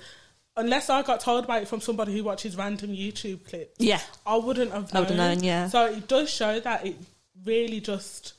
unless 0.58 0.90
I 0.90 1.04
got 1.04 1.20
told 1.22 1.44
about 1.46 1.62
it 1.62 1.68
from 1.68 1.80
somebody 1.82 2.12
who 2.18 2.24
watches 2.24 2.56
random 2.58 2.90
YouTube 2.92 3.46
clips, 3.48 3.76
Yeah. 3.78 4.02
I 4.26 4.36
wouldn't 4.38 4.72
have 4.72 4.90
I 4.92 5.00
known. 5.00 5.04
would've 5.04 5.18
known, 5.18 5.44
yeah. 5.44 5.68
So 5.70 5.86
it 5.86 6.08
does 6.08 6.30
show 6.30 6.60
that 6.60 6.86
it 6.86 6.98
really 7.46 7.80
just 7.80 8.34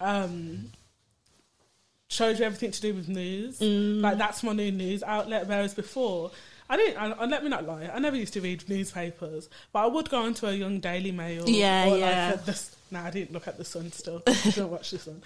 um, 0.00 0.70
shows 2.12 2.38
you 2.38 2.44
everything 2.44 2.70
to 2.70 2.80
do 2.80 2.94
with 2.94 3.08
news. 3.08 3.58
Mm. 3.60 4.00
Like 4.00 4.18
that's 4.18 4.42
my 4.42 4.52
new 4.52 4.70
news 4.70 5.02
outlet. 5.02 5.46
Whereas 5.48 5.74
before, 5.74 6.30
I 6.68 6.76
didn't. 6.76 6.96
And 7.02 7.14
and 7.18 7.30
let 7.30 7.42
me 7.42 7.48
not 7.50 7.66
lie, 7.66 7.90
I 7.92 7.98
never 7.98 8.16
used 8.16 8.34
to 8.34 8.40
read 8.40 8.68
newspapers, 8.68 9.48
but 9.72 9.80
I 9.80 9.86
would 9.86 10.10
go 10.10 10.22
onto 10.22 10.46
a 10.46 10.52
Young 10.52 10.80
Daily 10.80 11.12
Mail. 11.12 11.48
Yeah, 11.48 11.88
or 11.90 11.98
yeah. 11.98 12.30
Like 12.32 12.44
the, 12.44 12.62
nah, 12.90 13.04
I 13.06 13.10
didn't 13.10 13.32
look 13.32 13.48
at 13.48 13.58
the 13.58 13.64
Sun 13.64 13.92
still. 13.92 14.22
I 14.26 14.50
don't 14.54 14.70
watch 14.70 14.90
the 14.90 14.98
Sun. 14.98 15.22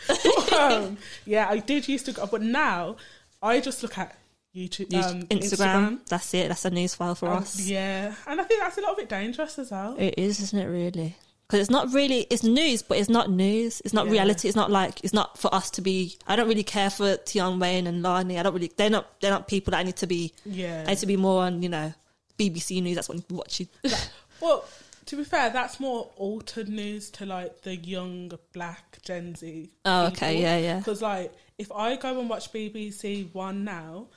um, 0.58 0.96
yeah, 1.24 1.48
I 1.48 1.58
did 1.58 1.88
used 1.88 2.06
to 2.06 2.12
go, 2.12 2.26
but 2.26 2.42
now 2.42 2.96
I 3.42 3.60
just 3.60 3.82
look 3.82 3.98
at 3.98 4.16
YouTube, 4.54 4.94
um, 4.94 5.22
Instagram, 5.24 5.98
That's 6.08 6.32
it. 6.32 6.48
That's 6.48 6.64
a 6.64 6.70
news 6.70 6.94
file 6.94 7.14
for 7.14 7.28
Um, 7.28 7.38
us. 7.42 7.60
yeah, 7.60 8.14
and 8.26 8.40
I 8.40 8.44
think 8.44 8.60
that's 8.60 8.78
a 8.78 8.80
little 8.80 8.96
bit 8.96 9.08
dangerous 9.08 9.58
as 9.58 9.70
well. 9.70 9.94
It 9.98 10.14
is, 10.16 10.40
isn't 10.40 10.58
it? 10.58 10.64
Really, 10.64 11.14
because 11.46 11.60
it's 11.60 11.70
not 11.70 11.92
really. 11.92 12.26
It's 12.30 12.42
news, 12.42 12.82
but 12.82 12.98
it's 12.98 13.08
not 13.08 13.30
news. 13.30 13.80
It's 13.84 13.94
not 13.94 14.06
Yeah. 14.06 14.12
reality. 14.12 14.48
It's 14.48 14.56
not 14.56 14.70
like. 14.70 15.02
It's 15.04 15.12
not 15.12 15.38
for 15.38 15.52
us 15.54 15.70
to 15.72 15.80
be. 15.80 16.16
I 16.26 16.34
don't 16.36 16.48
really 16.48 16.64
care 16.64 16.90
for 16.90 17.18
Tion 17.26 17.58
Wayne 17.58 17.86
and 17.86 18.02
Lani. 18.02 18.38
I 18.38 18.42
don't 18.42 18.54
really. 18.54 18.72
They're 18.76 18.90
not. 18.90 19.20
They're 19.20 19.30
not 19.30 19.46
people 19.48 19.70
that 19.72 19.78
I 19.78 19.82
need 19.84 19.96
to 19.96 20.06
be. 20.06 20.32
Yeah. 20.44 20.84
I 20.86 20.90
need 20.90 20.98
to 20.98 21.06
be 21.06 21.16
more 21.16 21.42
on. 21.44 21.62
You 21.62 21.68
know, 21.68 21.94
BBC 22.38 22.82
News. 22.82 22.96
That's 22.96 23.08
what 23.08 23.18
I'm 23.30 23.36
watching. 23.36 23.68
Well, 24.38 24.66
to 25.06 25.16
be 25.16 25.24
fair, 25.24 25.48
that's 25.48 25.80
more 25.80 26.10
altered 26.16 26.68
news 26.68 27.08
to 27.12 27.24
like 27.24 27.62
the 27.62 27.74
young 27.76 28.32
black 28.52 28.98
Gen 29.02 29.34
Z. 29.34 29.70
Oh, 29.86 30.06
okay, 30.08 30.42
yeah, 30.42 30.58
yeah. 30.58 30.76
Because 30.78 31.00
like, 31.00 31.32
if 31.56 31.72
I 31.72 31.96
go 31.96 32.20
and 32.20 32.28
watch 32.28 32.52
BBC 32.52 33.32
One 33.32 33.64
now, 33.64 34.08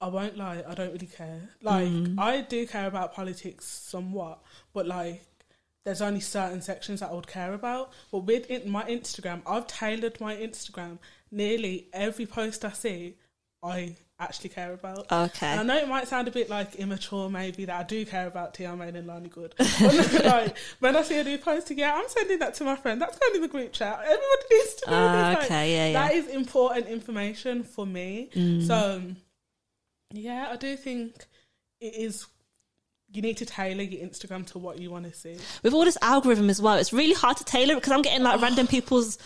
I 0.00 0.08
won't 0.08 0.36
lie, 0.36 0.64
I 0.66 0.74
don't 0.74 0.92
really 0.92 1.06
care. 1.06 1.50
Like, 1.62 1.86
Mm. 1.86 2.18
I 2.18 2.40
do 2.40 2.66
care 2.66 2.86
about 2.88 3.14
politics 3.14 3.64
somewhat, 3.66 4.42
but 4.72 4.88
like, 4.88 5.22
there's 5.84 6.00
only 6.02 6.20
certain 6.20 6.62
sections 6.62 7.00
that 7.00 7.10
I 7.10 7.14
would 7.14 7.26
care 7.26 7.52
about. 7.52 7.92
But 8.10 8.20
with 8.20 8.50
in 8.50 8.70
my 8.70 8.84
Instagram, 8.84 9.42
I've 9.46 9.66
tailored 9.66 10.20
my 10.20 10.34
Instagram. 10.34 10.98
Nearly 11.30 11.88
every 11.92 12.26
post 12.26 12.64
I 12.64 12.72
see, 12.72 13.16
I 13.62 13.96
actually 14.20 14.50
care 14.50 14.72
about. 14.72 15.10
Okay. 15.10 15.46
And 15.46 15.60
I 15.60 15.62
know 15.62 15.82
it 15.82 15.88
might 15.88 16.06
sound 16.08 16.28
a 16.28 16.30
bit 16.30 16.48
like 16.48 16.76
immature, 16.76 17.28
maybe 17.28 17.64
that 17.64 17.80
I 17.80 17.82
do 17.82 18.06
care 18.06 18.26
about 18.26 18.56
Tion 18.56 18.78
Wayne 18.78 18.96
and 18.96 19.06
Lani 19.06 19.28
Good. 19.28 19.54
But 19.58 20.24
like 20.24 20.56
when 20.78 20.96
I 20.96 21.02
see 21.02 21.18
a 21.18 21.24
new 21.24 21.38
post, 21.38 21.70
yeah, 21.70 21.94
I'm 21.94 22.08
sending 22.08 22.38
that 22.38 22.54
to 22.54 22.64
my 22.64 22.76
friend. 22.76 23.00
That's 23.02 23.18
going 23.18 23.34
in 23.34 23.42
the 23.42 23.48
group 23.48 23.72
chat. 23.72 23.98
Everybody 24.00 24.44
needs 24.50 24.74
to 24.74 24.90
know 24.90 24.96
Ah, 24.96 25.12
this. 25.12 25.36
Like, 25.36 25.44
okay, 25.44 25.72
yeah, 25.72 25.86
yeah. 25.88 26.08
That 26.08 26.14
is 26.14 26.28
important 26.28 26.86
information 26.86 27.64
for 27.64 27.86
me. 27.86 28.30
Mm. 28.34 28.66
So 28.66 29.02
yeah, 30.12 30.48
I 30.50 30.56
do 30.56 30.76
think 30.76 31.14
it 31.80 31.94
is. 31.94 32.26
You 33.14 33.22
need 33.22 33.36
to 33.38 33.46
tailor 33.46 33.82
your 33.82 34.06
Instagram 34.06 34.44
to 34.48 34.58
what 34.58 34.78
you 34.78 34.90
want 34.90 35.04
to 35.04 35.14
see. 35.16 35.36
With 35.62 35.72
all 35.72 35.84
this 35.84 35.96
algorithm 36.02 36.50
as 36.50 36.60
well, 36.60 36.76
it's 36.76 36.92
really 36.92 37.14
hard 37.14 37.36
to 37.36 37.44
tailor 37.44 37.76
because 37.76 37.92
I'm 37.92 38.02
getting 38.02 38.24
like 38.24 38.40
random 38.40 38.66
people's 38.66 39.18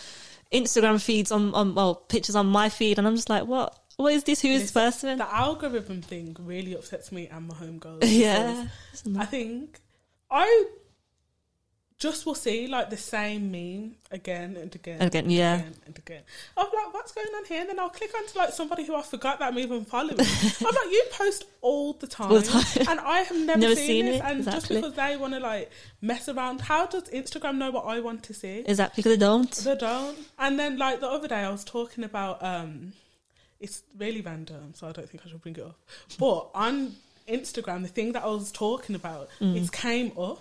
Instagram 0.53 1.01
feeds 1.01 1.31
on, 1.31 1.53
on 1.55 1.73
well 1.75 1.95
pictures 1.95 2.35
on 2.35 2.45
my 2.45 2.69
feed, 2.69 2.99
and 2.99 3.07
I'm 3.07 3.15
just 3.15 3.29
like, 3.29 3.45
what? 3.45 3.75
What 3.97 4.13
is 4.13 4.23
this? 4.23 4.41
Who 4.41 4.47
is 4.47 4.61
this 4.61 4.71
person? 4.71 5.17
The 5.17 5.35
algorithm 5.35 6.01
thing 6.01 6.37
really 6.39 6.73
upsets 6.73 7.11
me 7.11 7.27
and 7.27 7.47
my 7.47 7.55
homegirls. 7.55 8.03
Yeah. 8.03 8.67
I 9.17 9.25
think 9.25 9.79
I 10.31 10.65
just 11.99 12.25
will 12.25 12.33
see 12.35 12.65
like 12.67 12.89
the 12.89 12.95
same 12.97 13.51
meme 13.51 13.91
again 14.09 14.55
and 14.55 14.73
again 14.73 14.97
And 15.01 15.07
again, 15.09 15.29
yeah. 15.29 15.55
again 15.55 15.75
and 15.85 15.97
again. 15.97 16.21
I'm 16.55 16.65
like, 16.73 16.93
what's 16.93 17.11
going 17.11 17.27
on 17.35 17.43
here? 17.45 17.59
And 17.59 17.69
then 17.69 17.79
I'll 17.79 17.89
click 17.89 18.11
onto 18.15 18.37
like 18.37 18.53
somebody 18.53 18.85
who 18.85 18.95
I 18.95 19.01
forgot 19.01 19.39
that 19.39 19.49
I'm 19.51 19.59
even 19.59 19.83
following. 19.83 20.17
I'm 20.19 20.65
like, 20.65 20.91
you 20.91 21.03
post 21.11 21.43
all 21.61 21.91
the 21.93 22.07
time, 22.07 22.31
All 22.31 22.39
the 22.39 22.47
time. 22.47 22.87
and 22.89 22.99
I 23.01 23.19
have 23.19 23.37
never, 23.37 23.59
Never 23.59 23.75
seen, 23.75 23.85
seen 23.87 24.05
this. 24.05 24.15
it, 24.15 24.23
And 24.23 24.43
just 24.45 24.69
because 24.69 24.93
they 24.93 25.17
want 25.17 25.33
to 25.33 25.41
like 25.41 25.69
mess 26.01 26.29
around, 26.29 26.61
how 26.61 26.85
does 26.85 27.03
Instagram 27.09 27.57
know 27.57 27.69
what 27.71 27.85
I 27.85 27.99
want 27.99 28.23
to 28.23 28.33
see? 28.33 28.63
Exactly, 28.65 29.01
because 29.03 29.17
they 29.17 29.25
don't. 29.25 29.51
They 29.51 29.75
don't. 29.75 30.17
And 30.39 30.57
then 30.57 30.77
like 30.77 31.01
the 31.01 31.07
other 31.09 31.27
day 31.27 31.41
I 31.43 31.49
was 31.51 31.65
talking 31.65 32.03
about 32.05 32.41
um 32.41 32.93
it's 33.59 33.83
really 33.97 34.21
random, 34.21 34.73
so 34.73 34.87
I 34.87 34.93
don't 34.93 35.09
think 35.09 35.23
I 35.25 35.29
should 35.29 35.41
bring 35.41 35.57
it 35.57 35.63
up. 35.63 35.75
But 36.17 36.49
on 36.55 36.95
Instagram, 37.27 37.81
the 37.81 37.89
thing 37.89 38.13
that 38.13 38.23
I 38.23 38.27
was 38.27 38.53
talking 38.53 38.95
about, 38.95 39.27
Mm. 39.41 39.61
it 39.61 39.69
came 39.73 40.13
up. 40.17 40.39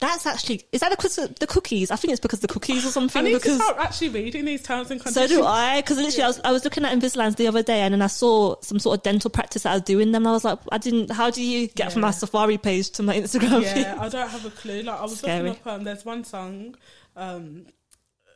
That's 0.00 0.24
actually 0.24 0.62
is 0.72 0.80
that 0.80 0.90
because 0.90 1.16
the 1.16 1.46
cookies? 1.46 1.90
I 1.90 1.96
think 1.96 2.12
it's 2.12 2.20
because 2.20 2.38
of 2.38 2.48
the 2.48 2.52
cookies 2.54 2.86
or 2.86 2.88
something. 2.90 3.20
I 3.20 3.24
need 3.24 3.34
because 3.34 3.58
to 3.58 3.62
start 3.64 3.76
actually 3.78 4.08
reading 4.08 4.46
these 4.46 4.62
terms 4.62 4.90
and 4.90 4.98
conditions. 4.98 5.30
so 5.30 5.36
do 5.36 5.44
I. 5.44 5.82
Because 5.82 5.98
literally, 5.98 6.22
I 6.22 6.26
was 6.26 6.40
I 6.42 6.52
was 6.52 6.64
looking 6.64 6.86
at 6.86 6.98
Invisaligns 6.98 7.36
the 7.36 7.46
other 7.48 7.62
day, 7.62 7.80
and 7.80 7.92
then 7.92 8.00
I 8.00 8.06
saw 8.06 8.56
some 8.62 8.78
sort 8.78 8.98
of 8.98 9.02
dental 9.02 9.30
practice 9.30 9.64
that 9.64 9.70
I 9.70 9.74
was 9.74 9.82
doing 9.82 10.12
them. 10.12 10.22
And 10.22 10.28
I 10.28 10.32
was 10.32 10.44
like, 10.44 10.58
I 10.72 10.78
didn't. 10.78 11.10
How 11.10 11.30
do 11.30 11.42
you 11.42 11.66
get 11.68 11.92
from 11.92 12.00
my 12.02 12.10
Safari 12.12 12.56
page 12.56 12.90
to 12.92 13.02
my 13.02 13.14
Instagram 13.14 13.62
Yeah? 13.62 13.96
I 14.00 14.08
don't 14.08 14.28
have 14.28 14.46
a 14.46 14.50
clue. 14.50 14.82
Like 14.82 14.98
I 14.98 15.02
was 15.02 15.18
Scary. 15.18 15.50
looking 15.50 15.60
up 15.60 15.66
um 15.66 15.84
there's 15.84 16.04
one 16.04 16.24
song, 16.24 16.76
um 17.16 17.66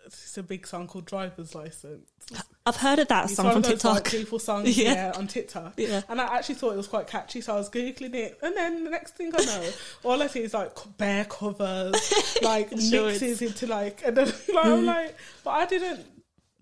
it's 0.07 0.39
a 0.39 0.43
big 0.43 0.67
song 0.67 0.87
called 0.87 1.07
Driver's 1.07 1.55
License. 1.55 2.11
I've 2.67 2.77
heard 2.77 2.99
of 2.99 3.09
that 3.09 3.25
It's 3.27 3.35
song 3.35 3.53
from 3.53 3.63
those, 3.63 3.85
like, 3.85 4.05
TikTok. 4.05 4.11
people 4.11 4.39
songs, 4.39 4.77
Yeah. 4.79 4.93
yeah. 4.95 5.13
on 5.17 5.27
TikTok. 5.27 5.75
Yeah. 5.77 6.03
And 6.09 6.21
I 6.21 6.37
actually 6.37 6.55
thought 6.57 6.73
it 6.73 6.77
was 6.79 6.87
quite 6.89 7.07
catchy, 7.07 7.41
so 7.41 7.55
I 7.55 7.59
was 7.59 7.69
googling 7.69 8.15
it, 8.15 8.39
and 8.43 8.57
then 8.57 8.85
the 8.85 8.91
next 8.91 9.17
thing 9.17 9.33
I 9.37 9.45
know, 9.45 9.71
all 10.05 10.23
I 10.23 10.27
see 10.29 10.41
is 10.43 10.55
like 10.55 10.71
bear 10.97 11.25
covers, 11.27 11.95
like 12.43 12.71
Sure 12.81 13.07
mixes 13.07 13.43
into 13.43 13.67
like, 13.67 14.03
and 14.05 14.17
then 14.17 14.27
like, 14.27 14.65
I'm 14.65 14.83
mm. 14.83 14.87
like, 14.87 15.17
but 15.45 15.51
I 15.51 15.67
didn't. 15.67 16.07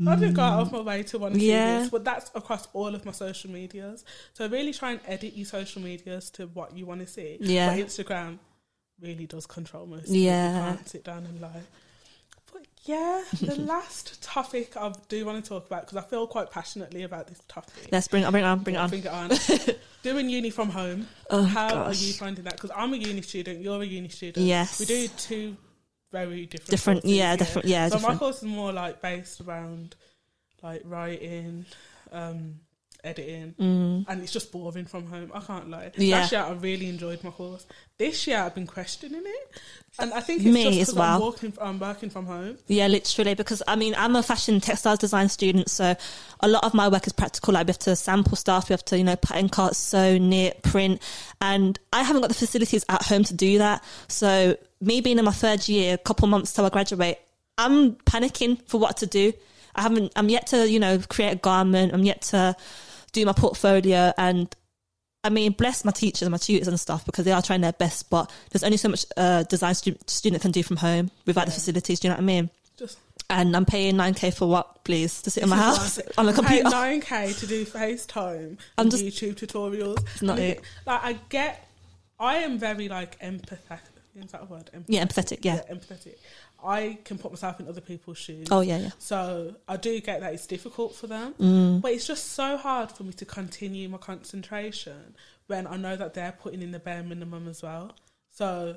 I 0.05 0.17
didn't 0.17 0.35
go 0.35 0.43
out 0.43 0.63
of 0.63 0.73
my 0.73 0.81
way 0.81 1.05
to 1.05 1.19
want 1.19 1.35
to 1.35 1.41
Yeah. 1.41 1.77
see 1.77 1.83
this, 1.83 1.91
but 1.91 2.03
that's 2.03 2.29
across 2.35 2.67
all 2.73 2.93
of 2.93 3.05
my 3.05 3.13
social 3.13 3.51
medias. 3.53 4.05
So 4.33 4.49
really 4.49 4.73
try 4.73 4.93
and 4.93 5.01
edit 5.07 5.35
your 5.37 5.47
social 5.47 5.81
medias 5.81 6.29
to 6.31 6.49
what 6.49 6.77
you 6.77 6.87
want 6.87 7.03
to 7.03 7.07
see. 7.07 7.37
Yeah. 7.41 7.77
But 7.77 7.87
Instagram 7.87 8.39
really 9.01 9.27
does 9.27 9.47
control 9.47 9.87
most. 9.87 10.09
Yeah. 10.09 10.71
You 10.71 10.77
can't 10.77 10.89
sit 10.89 11.05
down 11.05 11.25
and 11.27 11.41
lie. 11.41 11.63
Yeah, 12.85 13.23
the 13.41 13.55
last 13.61 14.21
topic 14.23 14.77
I 14.77 14.93
do 15.09 15.25
want 15.25 15.43
to 15.45 15.49
talk 15.49 15.67
about 15.67 15.83
because 15.87 15.97
I 15.97 16.03
feel 16.03 16.27
quite 16.27 16.51
passionately 16.51 17.05
about 17.05 17.29
this 17.29 17.41
topic. 17.47 17.89
Let's 17.93 18.09
bring 18.09 18.25
it 18.25 18.27
on. 18.27 18.33
Bring 18.33 18.43
it 18.45 18.49
on. 18.49 18.59
Bring 18.59 18.75
it 18.75 18.79
on. 18.79 18.89
Bring 18.91 19.05
it 19.05 19.69
on. 19.69 19.75
Doing 20.03 20.29
uni 20.29 20.51
from 20.51 20.69
home. 20.71 21.07
Oh, 21.31 21.45
How 21.45 21.75
are 21.85 21.95
you 21.95 22.13
finding 22.13 22.43
that? 22.45 22.55
Because 22.55 22.73
I'm 22.75 22.93
a 22.93 22.97
uni 22.97 23.23
student. 23.23 23.61
You're 23.61 23.81
a 23.83 23.87
uni 23.87 24.09
student. 24.09 24.45
Yes. 24.45 24.81
We 24.81 24.87
do 24.87 25.07
two 25.17 25.57
very 26.11 26.47
different. 26.47 26.71
Different- 26.71 27.03
courses, 27.03 27.17
yeah, 27.17 27.37
different- 27.37 27.69
yeah, 27.69 27.89
So 27.89 27.95
different. 27.97 28.15
my 28.15 28.19
course 28.19 28.39
is 28.39 28.43
more 28.45 28.73
like 28.73 29.01
based 29.01 29.41
around 29.41 29.95
like 30.61 30.83
writing, 30.85 31.67
um, 32.11 32.61
editing, 33.05 33.55
and 33.59 34.23
it's 34.23 34.33
just 34.33 34.53
boring 34.53 34.85
from 34.85 35.07
home. 35.07 35.31
I 35.35 35.41
can't 35.41 35.69
lie. 35.69 35.87
Mm. 35.87 35.93
Yeah. 35.97 36.21
Last 36.21 36.33
year 36.33 36.41
I 36.43 36.53
really 36.53 36.89
enjoyed 36.89 37.23
my 37.25 37.31
course. 37.31 37.67
This 37.99 38.27
year 38.27 38.39
I've 38.39 38.55
been 38.55 38.67
questioning 38.67 39.23
it, 39.25 39.61
and 39.99 40.13
I 40.13 40.21
think 40.21 40.43
it's 40.43 40.53
Me 40.53 40.65
just 40.79 40.91
as 40.91 40.95
well. 40.95 41.17
I'm 41.17 41.21
working. 41.21 41.53
I'm 41.61 41.79
working 41.79 42.11
from 42.11 42.27
home. 42.27 42.59
Yeah, 42.69 42.87
literally, 42.87 43.35
because 43.35 43.63
I 43.67 43.77
mean, 43.77 43.95
I'm 43.97 44.17
a 44.17 44.23
fashion 44.23 44.61
textiles 44.61 44.99
design 44.99 45.29
student, 45.29 45.69
so 45.69 45.95
a 46.41 46.49
lot 46.49 46.65
of 46.65 46.75
my 46.75 46.89
work 46.89 47.07
is 47.07 47.13
practical. 47.13 47.55
Like, 47.55 47.67
we 47.67 47.71
have 47.71 47.79
to 47.81 47.97
sample 47.97 48.37
stuff, 48.37 48.69
we 48.69 48.75
have 48.75 48.85
to, 48.87 48.99
you 48.99 49.05
know, 49.05 49.17
pattern 49.17 49.49
cut, 49.49 49.77
sew, 49.77 50.19
knit, 50.19 50.63
print, 50.63 51.03
and 51.41 51.79
I 51.93 52.03
haven't 52.03 52.23
got 52.23 52.29
the 52.29 52.35
facilities 52.35 52.85
at 52.89 53.03
home 53.03 53.25
to 53.25 53.35
do 53.35 53.59
that. 53.59 53.83
So, 54.09 54.57
me 54.81 55.01
being 55.01 55.19
in 55.19 55.25
my 55.25 55.33
third 55.33 55.69
year, 55.69 55.95
a 55.95 55.99
couple 55.99 56.29
months 56.29 56.53
till 56.53 56.65
I 56.65 56.69
graduate, 56.69 57.19
I'm 57.59 57.97
panicking 57.97 58.67
for 58.69 58.79
what 58.79 58.97
to 58.99 59.07
do. 59.07 59.33
I 59.75 59.83
haven't, 59.83 60.13
I'm 60.17 60.29
yet 60.29 60.49
to, 60.49 60.69
you 60.69 60.79
know, 60.79 60.99
create 61.09 61.33
a 61.33 61.37
garment, 61.37 61.95
I'm 61.95 62.05
yet 62.05 62.23
to 62.23 62.55
do 63.13 63.25
my 63.27 63.33
portfolio, 63.33 64.13
and 64.17 64.55
I 65.25 65.29
mean, 65.31 65.53
bless 65.53 65.85
my 65.85 65.93
teachers 65.93 66.23
and 66.23 66.33
my 66.33 66.39
tutors 66.39 66.69
and 66.69 66.79
stuff 66.81 67.05
because 67.07 67.25
they 67.25 67.33
are 67.33 67.43
trying 67.43 67.61
their 67.61 67.73
best, 67.73 68.11
but 68.11 68.31
there's 68.51 68.65
only 68.65 68.77
so 68.77 68.89
much 68.89 69.07
uh, 69.17 69.45
design 69.45 69.75
stu- 69.75 69.97
student 70.07 70.43
can 70.43 70.51
do 70.51 70.63
from 70.63 70.77
home 70.79 71.11
without 71.27 71.47
the 71.47 71.53
facilities. 71.53 72.01
Do 72.01 72.09
you 72.09 72.11
know 72.11 72.17
what 72.17 72.23
I 72.23 72.27
mean? 72.27 72.51
Just 72.77 72.99
And 73.31 73.55
I'm 73.57 73.65
paying 73.65 73.95
9k 73.95 74.35
for 74.35 74.49
what, 74.49 74.83
please? 74.85 75.23
To 75.23 75.31
sit 75.31 75.43
in 75.45 75.49
my 75.49 75.57
house 75.57 76.01
on 76.19 76.29
a 76.29 76.33
computer. 76.33 76.69
Nine 76.71 77.01
k 77.01 77.33
to 77.35 77.47
do 77.47 77.65
FaceTime 77.65 78.59
I'm 78.79 78.87
and 78.87 78.91
just- 78.91 79.05
YouTube 79.05 79.35
tutorials. 79.35 80.01
It's 80.13 80.23
not 80.23 80.39
it. 80.39 80.61
Like 80.87 81.05
I 81.05 81.13
get, 81.29 81.69
I 82.19 82.39
am 82.39 82.59
very 82.59 82.89
like 82.89 83.19
empathetic. 83.21 83.81
Is 84.17 84.31
that 84.33 84.43
a 84.43 84.45
word? 84.45 84.71
Empathetic. 84.75 84.85
Yeah, 84.89 85.05
empathetic, 85.05 85.39
yeah. 85.45 85.61
empathetic. 85.71 86.17
I 86.65 86.99
can 87.05 87.19
put 87.19 87.31
myself 87.33 87.59
in 87.61 87.69
other 87.69 87.81
people's 87.81 88.19
shoes. 88.19 88.49
Oh, 88.51 88.61
yeah, 88.61 88.79
yeah. 88.79 88.91
So 88.99 89.55
I 89.69 89.77
do 89.77 90.01
get 90.01 90.21
that 90.21 90.33
it's 90.35 90.47
difficult 90.47 90.95
for 90.95 91.07
them, 91.07 91.35
Mm. 91.39 91.81
but 91.81 91.93
it's 91.93 92.07
just 92.07 92.33
so 92.33 92.57
hard 92.57 92.91
for 92.93 93.05
me 93.05 93.13
to 93.15 93.25
continue 93.25 93.89
my 93.89 93.99
concentration 93.99 95.15
when 95.47 95.67
I 95.67 95.77
know 95.77 95.97
that 95.97 96.15
they're 96.15 96.33
putting 96.33 96.63
in 96.63 96.71
the 96.73 96.79
bare 96.79 97.03
minimum 97.03 97.49
as 97.49 97.63
well. 97.63 97.93
So 98.31 98.77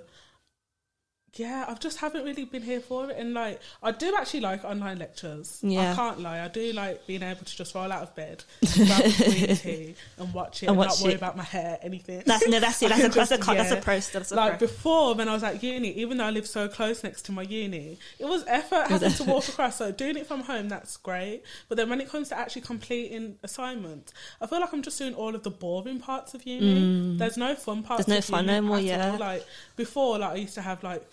yeah, 1.36 1.66
I 1.68 1.74
just 1.76 1.98
haven't 2.00 2.24
really 2.24 2.46
been 2.46 2.62
here 2.62 2.80
for 2.80 3.10
it, 3.10 3.18
and 3.18 3.34
like 3.34 3.60
I 3.84 3.92
do 3.92 4.16
actually 4.18 4.40
like 4.42 4.64
online 4.64 5.00
lectures. 5.00 5.60
Yeah. 5.62 5.92
I 5.92 5.96
can't 5.96 6.22
lie, 6.22 6.40
I 6.44 6.48
do 6.48 6.72
like 6.74 7.06
being 7.08 7.24
able 7.24 7.44
to 7.46 7.56
just 7.56 7.76
roll 7.76 7.92
out 7.92 8.04
of 8.04 8.16
bed, 8.16 8.44
grab 8.76 9.02
a 9.06 9.24
green 9.30 9.56
tea, 9.58 9.96
and 10.18 10.34
watch 10.34 10.64
it, 10.64 10.68
And 10.68 10.70
and, 10.70 10.78
watch 10.78 10.90
not 10.90 11.02
worry 11.02 11.14
it. 11.14 11.18
about 11.18 11.36
my 11.38 11.44
hair, 11.44 11.78
anything. 11.82 12.24
That's, 12.26 12.48
no, 12.48 12.60
that's 12.60 12.82
it. 12.82 12.90
That's 12.90 13.02
a, 13.02 13.10
can 13.10 13.12
that's 13.16 13.32
a, 13.32 13.36
just- 13.36 13.42
con- 13.46 13.58
that's 13.58 13.72
a 13.72 13.76
pro. 13.78 14.00
That's 14.00 14.32
a 14.32 14.36
Like 14.36 14.58
pro. 14.60 14.68
before, 14.68 15.16
when 15.16 15.28
I 15.28 15.34
was 15.34 15.44
at 15.44 15.62
uni, 15.62 15.90
even 15.94 16.18
though 16.18 16.26
I 16.26 16.30
lived 16.32 16.48
so 16.48 16.68
close 16.68 17.04
next 17.04 17.24
to 17.24 17.32
my 17.32 17.42
uni, 17.42 17.98
it 18.20 18.26
was 18.26 18.44
effort 18.48 18.88
having 18.90 19.12
to 19.12 19.24
walk 19.26 19.48
across. 19.50 19.76
So 19.78 19.92
doing 19.92 20.16
it 20.18 20.28
from 20.28 20.42
home, 20.42 20.70
that's 20.70 20.96
great. 20.98 21.44
But 21.68 21.76
then 21.78 21.90
when 21.90 22.00
it 22.02 22.10
comes 22.10 22.30
to 22.30 22.38
actually 22.38 22.62
completing 22.62 23.38
assignments, 23.44 24.14
I 24.42 24.48
feel 24.48 24.60
like 24.62 24.72
I'm 24.74 24.82
just 24.84 24.98
doing 24.98 25.14
all 25.16 25.36
of 25.36 25.44
the 25.44 25.52
boring 25.52 26.00
parts 26.00 26.34
of 26.34 26.46
uni. 26.46 27.18
There's 27.18 27.36
no 27.38 27.56
fun 27.56 27.84
parts. 27.84 28.04
Mm. 28.04 28.08
There's 28.08 28.30
no 28.30 28.38
fun 28.38 28.46
no 28.46 28.62
more, 28.62 28.80
yeah. 28.80 29.12
all. 29.12 29.18
Like 29.18 29.46
before, 29.76 30.18
like 30.20 30.32
I 30.32 30.36
used 30.36 30.54
to 30.56 30.62
have 30.62 30.82
like 30.84 31.06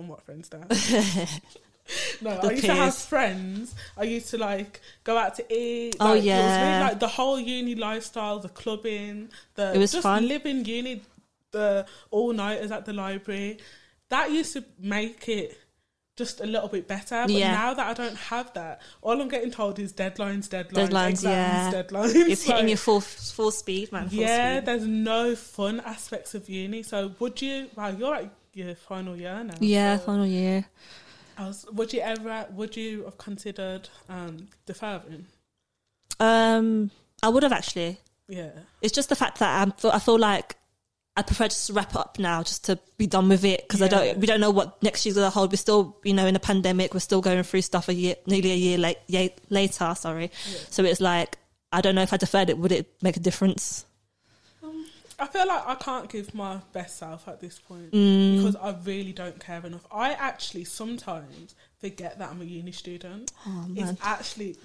somewhat 0.00 0.22
friends 0.22 0.50
now. 0.52 0.64
No, 2.20 2.40
The 2.40 2.48
I 2.48 2.50
used 2.52 2.64
to 2.66 2.74
have 2.74 2.94
friends. 2.94 3.74
I 3.96 4.04
used 4.04 4.30
to 4.30 4.38
like 4.38 4.80
go 5.02 5.16
out 5.18 5.34
to 5.36 5.52
eat. 5.52 5.96
Oh, 5.98 6.04
like, 6.06 6.16
was 6.16 6.24
yeah. 6.24 6.70
really 6.78 6.84
like 6.90 7.00
the 7.00 7.08
whole 7.08 7.40
uni 7.40 7.74
lifestyle, 7.74 8.38
the 8.38 8.48
clubbing, 8.48 9.30
the 9.56 9.74
It 9.74 9.78
was 9.78 9.90
just 9.92 10.04
fun. 10.04 10.28
living 10.28 10.64
uni, 10.64 11.02
the 11.50 11.86
all 12.12 12.32
nighters 12.32 12.70
at 12.70 12.84
the 12.84 12.92
library. 12.92 13.58
That 14.08 14.30
used 14.30 14.52
to 14.52 14.64
make 14.78 15.28
it 15.28 15.58
just 16.16 16.40
a 16.40 16.46
little 16.46 16.68
bit 16.68 16.86
better. 16.86 17.22
But 17.22 17.30
Yeah. 17.30 17.52
now 17.52 17.74
that 17.74 17.86
I 17.88 17.94
don't 17.94 18.16
have 18.16 18.52
that, 18.54 18.82
all 19.02 19.20
I'm 19.20 19.28
getting 19.28 19.50
told 19.50 19.78
is 19.80 19.92
deadlines, 19.92 20.48
deadlines, 20.48 20.90
Deadlines, 20.90 21.10
exams, 21.10 21.24
yeah. 21.24 21.82
deadlines. 21.82 22.14
It's 22.14 22.42
hitting 22.44 22.56
Like, 22.66 22.70
you 22.70 22.76
full 22.76 23.00
full 23.00 23.50
speed, 23.50 23.90
man. 23.90 24.08
Full 24.10 24.18
yeah, 24.20 24.58
speed. 24.58 24.66
there's 24.66 24.86
no 24.86 25.34
fun 25.34 25.80
aspects 25.80 26.34
of 26.36 26.48
uni. 26.48 26.84
So 26.84 27.12
would 27.18 27.42
you? 27.42 27.68
Wow, 27.74 27.88
you're 27.88 28.14
at 28.14 28.30
your 28.52 28.74
final 28.74 29.16
year 29.16 29.42
now. 29.44 29.54
Yeah, 29.60 29.98
so- 29.98 30.04
final 30.06 30.26
year. 30.26 30.66
I 31.38 31.46
was, 31.46 31.64
would 31.72 31.92
you 31.92 32.00
ever? 32.00 32.46
Would 32.52 32.76
you 32.76 33.04
have 33.04 33.16
considered 33.16 33.88
um, 34.10 34.48
deferring? 34.66 35.26
Um, 36.18 36.90
I 37.22 37.28
would 37.28 37.42
have 37.42 37.52
actually. 37.52 37.98
Yeah, 38.28 38.50
It's 38.80 38.94
just 38.94 39.08
the 39.08 39.16
fact 39.16 39.38
that 39.38 39.60
I'm, 39.60 39.72
I 39.90 39.98
feel 39.98 40.18
like 40.18 40.56
I 41.16 41.22
prefer 41.22 41.48
just 41.48 41.66
to 41.66 41.72
wrap 41.72 41.96
up 41.96 42.18
now, 42.18 42.42
just 42.44 42.66
to 42.66 42.78
be 42.96 43.06
done 43.08 43.28
with 43.28 43.44
it, 43.44 43.62
because 43.66 43.82
I 43.82 43.88
don't. 43.88 44.18
We 44.18 44.26
don't 44.26 44.40
know 44.40 44.50
what 44.50 44.80
next 44.82 45.04
year's 45.04 45.16
gonna 45.16 45.30
hold. 45.30 45.50
We're 45.50 45.56
still, 45.56 45.96
you 46.04 46.14
know, 46.14 46.26
in 46.26 46.36
a 46.36 46.40
pandemic. 46.40 46.94
We're 46.94 47.00
still 47.00 47.20
going 47.20 47.42
through 47.42 47.62
stuff 47.62 47.88
a 47.88 47.94
year, 47.94 48.14
nearly 48.26 48.52
a 48.52 48.56
year 48.56 48.78
late, 48.78 49.40
later. 49.48 49.94
Sorry. 49.96 50.30
So 50.68 50.84
it's 50.84 51.00
like 51.00 51.38
I 51.72 51.80
don't 51.80 51.94
know 51.94 52.02
if 52.02 52.12
I 52.12 52.16
deferred 52.18 52.50
it, 52.50 52.58
would 52.58 52.72
it 52.72 52.88
make 53.02 53.16
a 53.16 53.20
difference? 53.20 53.86
I 55.20 55.26
feel 55.26 55.46
like 55.46 55.66
I 55.66 55.74
can't 55.76 56.08
give 56.10 56.34
my 56.34 56.58
best 56.72 56.96
self 56.98 57.28
at 57.28 57.40
this 57.40 57.58
point 57.58 57.92
Mm. 57.92 58.36
because 58.38 58.56
I 58.56 58.74
really 58.84 59.12
don't 59.12 59.38
care 59.38 59.64
enough. 59.64 59.86
I 59.92 60.12
actually 60.14 60.64
sometimes 60.64 61.54
forget 61.80 62.18
that 62.18 62.30
I'm 62.30 62.40
a 62.40 62.44
uni 62.44 62.72
student. 62.72 63.30
Oh. 63.46 63.66
It's 63.76 64.00
actually 64.02 64.56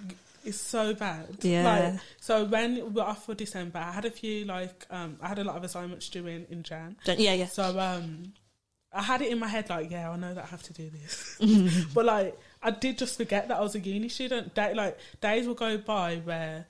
it's 0.46 0.62
so 0.62 0.94
bad. 0.94 1.28
Yeah. 1.41 1.63
Like, 1.91 2.00
so 2.22 2.46
when 2.46 2.76
we 2.76 2.82
were 2.84 3.02
off 3.02 3.26
for 3.26 3.34
December, 3.34 3.80
I 3.80 3.91
had 3.91 4.06
a 4.06 4.12
few 4.12 4.46
like 4.46 4.86
um, 4.89 5.18
I 5.22 5.28
had 5.28 5.39
a 5.39 5.44
lot 5.44 5.56
of 5.58 5.63
assignments 5.63 6.08
due 6.10 6.26
in 6.28 6.46
in 6.50 6.63
Jan. 6.63 6.96
Don't- 7.04 7.20
yeah, 7.20 7.34
yeah. 7.34 7.48
So 7.48 7.78
um, 7.80 8.34
I 8.94 9.02
had 9.02 9.22
it 9.22 9.30
in 9.32 9.39
my 9.39 9.48
head 9.48 9.70
like, 9.70 9.91
yeah, 9.91 10.10
I 10.10 10.15
know 10.18 10.34
that 10.34 10.44
I 10.44 10.48
have 10.48 10.63
to 10.63 10.74
do 10.74 10.89
this, 10.89 11.38
Mm-hmm. 11.41 11.91
but 11.94 12.06
like 12.06 12.38
I 12.63 12.72
did 12.72 12.98
just 12.98 13.18
forget 13.18 13.48
that 13.50 13.58
I 13.58 13.62
was 13.62 13.76
a 13.76 13.80
uni 13.80 14.08
student. 14.10 14.54
Day, 14.56 14.74
like 14.74 14.98
days 15.20 15.48
will 15.48 15.56
go 15.56 15.78
by 15.78 16.18
where 16.18 16.65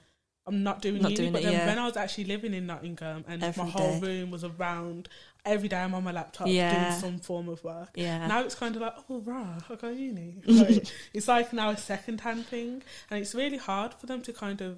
I'm 0.47 0.62
not 0.63 0.81
doing 0.81 1.01
Not 1.01 1.12
uni, 1.12 1.15
doing 1.15 1.31
but 1.34 1.41
it, 1.41 1.45
then 1.45 1.53
yeah. 1.53 1.65
when 1.65 1.79
I 1.79 1.86
was 1.86 1.97
actually 1.97 2.25
living 2.25 2.53
in 2.53 2.67
Nottingham 2.67 3.25
and 3.27 3.43
Every 3.43 3.63
my 3.63 3.69
whole 3.69 3.99
day. 3.99 4.08
room 4.08 4.29
was 4.29 4.43
around, 4.43 5.10
every 5.43 5.67
day 5.67 5.77
I'm 5.77 5.95
on 5.95 6.03
my 6.03 6.12
laptop 6.12 6.47
Yeah. 6.47 6.89
doing 6.89 6.99
some 7.01 7.19
form 7.19 7.49
of 7.49 7.63
work. 7.63 7.89
Yeah. 7.95 8.27
Now 8.27 8.41
it's 8.43 8.53
kind 8.53 8.75
of 8.75 8.84
like, 8.84 8.93
oh, 9.10 9.21
rah, 9.21 9.55
I 9.69 9.75
go 9.75 9.89
uni. 9.89 10.36
Like, 10.45 10.86
it's 11.13 11.27
like 11.27 11.51
now 11.51 11.71
a 11.71 11.77
second 11.77 12.21
hand 12.21 12.45
thing, 12.45 12.84
and 13.10 13.19
it's 13.19 13.34
really 13.34 13.58
hard 13.58 13.95
for 13.95 14.05
them 14.05 14.21
to 14.21 14.34
kind 14.34 14.62
of 14.62 14.77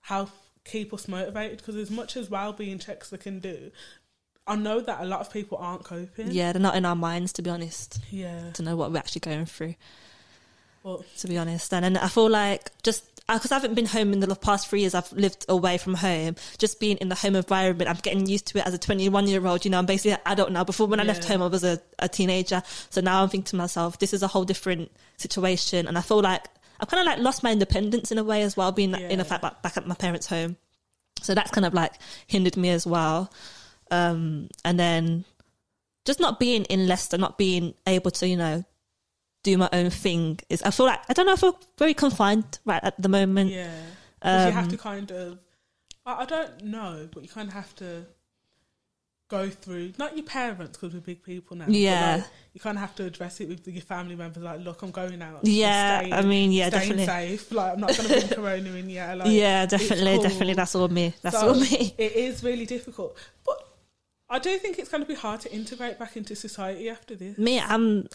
help 0.00 0.30
keep 0.64 0.94
us 0.94 1.08
motivated 1.08 1.58
because 1.58 1.76
as 1.76 1.90
much 1.90 2.16
as 2.16 2.30
well-being 2.30 2.78
checks 2.78 3.10
they 3.10 3.18
can 3.18 3.38
do, 3.38 3.70
I 4.46 4.56
know 4.56 4.80
that 4.80 5.00
a 5.00 5.04
lot 5.04 5.20
of 5.20 5.30
people 5.30 5.58
aren't 5.58 5.84
coping. 5.84 6.30
Yeah, 6.30 6.52
they're 6.52 6.62
not 6.62 6.74
in 6.76 6.86
our 6.86 6.96
minds, 6.96 7.34
to 7.34 7.42
be 7.42 7.50
honest, 7.50 7.98
Yeah. 8.10 8.50
to 8.54 8.62
know 8.62 8.76
what 8.76 8.90
we're 8.92 8.98
actually 8.98 9.20
going 9.20 9.44
through. 9.44 9.74
But 10.82 11.02
to 11.18 11.28
be 11.28 11.36
honest. 11.36 11.74
And, 11.74 11.84
and 11.84 11.98
I 11.98 12.08
feel 12.08 12.30
like 12.30 12.70
just 12.82 13.04
because 13.28 13.50
I 13.50 13.56
haven't 13.56 13.74
been 13.74 13.86
home 13.86 14.12
in 14.12 14.20
the 14.20 14.34
past 14.36 14.68
three 14.68 14.80
years, 14.80 14.94
I've 14.94 15.10
lived 15.12 15.46
away 15.48 15.78
from 15.78 15.94
home. 15.94 16.36
Just 16.58 16.78
being 16.78 16.96
in 16.98 17.08
the 17.08 17.16
home 17.16 17.34
environment, 17.34 17.90
I'm 17.90 17.96
getting 17.96 18.26
used 18.26 18.46
to 18.48 18.58
it 18.58 18.66
as 18.66 18.74
a 18.74 18.78
21 18.78 19.26
year 19.26 19.44
old. 19.44 19.64
You 19.64 19.70
know, 19.72 19.78
I'm 19.78 19.86
basically 19.86 20.12
an 20.12 20.18
adult 20.26 20.52
now. 20.52 20.62
Before 20.62 20.86
when 20.86 21.00
I 21.00 21.02
left 21.02 21.24
home, 21.24 21.42
I 21.42 21.48
was 21.48 21.64
a, 21.64 21.80
a 21.98 22.08
teenager. 22.08 22.62
So 22.90 23.00
now 23.00 23.22
I'm 23.22 23.28
thinking 23.28 23.46
to 23.46 23.56
myself, 23.56 23.98
this 23.98 24.14
is 24.14 24.22
a 24.22 24.28
whole 24.28 24.44
different 24.44 24.92
situation. 25.16 25.88
And 25.88 25.98
I 25.98 26.02
feel 26.02 26.20
like 26.20 26.46
I've 26.78 26.88
kind 26.88 27.00
of 27.00 27.06
like 27.06 27.18
lost 27.18 27.42
my 27.42 27.50
independence 27.50 28.12
in 28.12 28.18
a 28.18 28.24
way 28.24 28.42
as 28.42 28.56
well, 28.56 28.70
being 28.70 28.94
in 28.94 29.18
a 29.18 29.24
fact 29.24 29.42
back, 29.42 29.60
back 29.62 29.76
at 29.76 29.86
my 29.86 29.94
parents' 29.96 30.26
home. 30.28 30.56
So 31.22 31.34
that's 31.34 31.50
kind 31.50 31.64
of 31.64 31.74
like 31.74 31.94
hindered 32.28 32.56
me 32.56 32.70
as 32.70 32.86
well. 32.86 33.32
Um, 33.90 34.50
and 34.64 34.78
then 34.78 35.24
just 36.04 36.20
not 36.20 36.38
being 36.38 36.64
in 36.64 36.86
Leicester, 36.86 37.18
not 37.18 37.38
being 37.38 37.74
able 37.86 38.12
to, 38.12 38.28
you 38.28 38.36
know, 38.36 38.64
do 39.48 39.52
my 39.64 39.68
own 39.78 39.90
thing 40.04 40.24
is 40.52 40.58
I 40.68 40.70
feel 40.76 40.86
like 40.92 41.00
I 41.10 41.12
don't 41.14 41.26
know 41.28 41.36
I 41.38 41.40
feel 41.44 41.56
very 41.82 41.94
confined 42.04 42.50
right 42.70 42.82
at 42.90 42.96
the 43.04 43.08
moment. 43.18 43.48
yeah, 43.50 43.70
'Cause 44.22 44.46
you 44.46 44.52
have 44.60 44.64
Um, 44.64 44.70
to 44.70 44.78
kind 44.90 45.08
of. 45.20 45.38
I, 46.08 46.12
I 46.22 46.24
don't 46.34 46.54
know, 46.76 46.94
but 47.12 47.20
you 47.24 47.28
kind 47.38 47.48
of 47.50 47.54
have 47.62 47.72
to 47.84 47.90
go 49.28 49.42
through 49.62 49.92
not 49.98 50.16
your 50.16 50.24
parents 50.24 50.78
because 50.78 50.94
we're 50.94 51.00
big 51.12 51.20
people 51.22 51.56
now. 51.56 51.64
Yeah. 51.68 52.16
like, 52.16 52.24
you 52.54 52.60
kind 52.60 52.76
of 52.78 52.80
have 52.86 52.94
to 53.00 53.04
address 53.10 53.40
it 53.40 53.48
with 53.48 53.66
your 53.66 53.82
family 53.82 54.14
members. 54.22 54.42
Like, 54.42 54.60
look, 54.60 54.78
I'm 54.82 54.92
going 54.92 55.20
out. 55.20 55.40
Yeah, 55.42 55.98
staying- 55.98 56.12
I 56.12 56.22
mean, 56.22 56.52
yeah, 56.52 56.70
definitely. 56.70 57.06
safe. 57.06 57.50
Like, 57.52 57.72
I'm 57.74 57.80
not 57.80 57.96
going 57.96 58.08
to 58.08 58.14
bring 58.20 58.28
corona 58.38 58.70
in. 58.80 58.88
Yeah, 58.88 59.14
like, 59.14 59.28
yeah, 59.32 59.66
definitely, 59.66 60.14
cool. 60.14 60.22
definitely. 60.22 60.54
That's 60.54 60.74
all 60.76 60.88
me. 60.88 61.12
That's 61.22 61.38
So, 61.40 61.48
all 61.48 61.54
me. 61.66 61.94
It 61.98 62.12
is 62.26 62.44
really 62.44 62.66
difficult, 62.66 63.16
but 63.44 63.58
I 64.28 64.38
do 64.38 64.58
think 64.58 64.78
it's 64.78 64.88
going 64.92 65.02
to 65.02 65.08
be 65.08 65.14
hard 65.26 65.40
to 65.42 65.52
integrate 65.52 65.98
back 65.98 66.16
into 66.16 66.34
society 66.36 66.88
after 66.88 67.14
this. 67.16 67.36
Me, 67.38 67.54
I'm. 67.60 68.08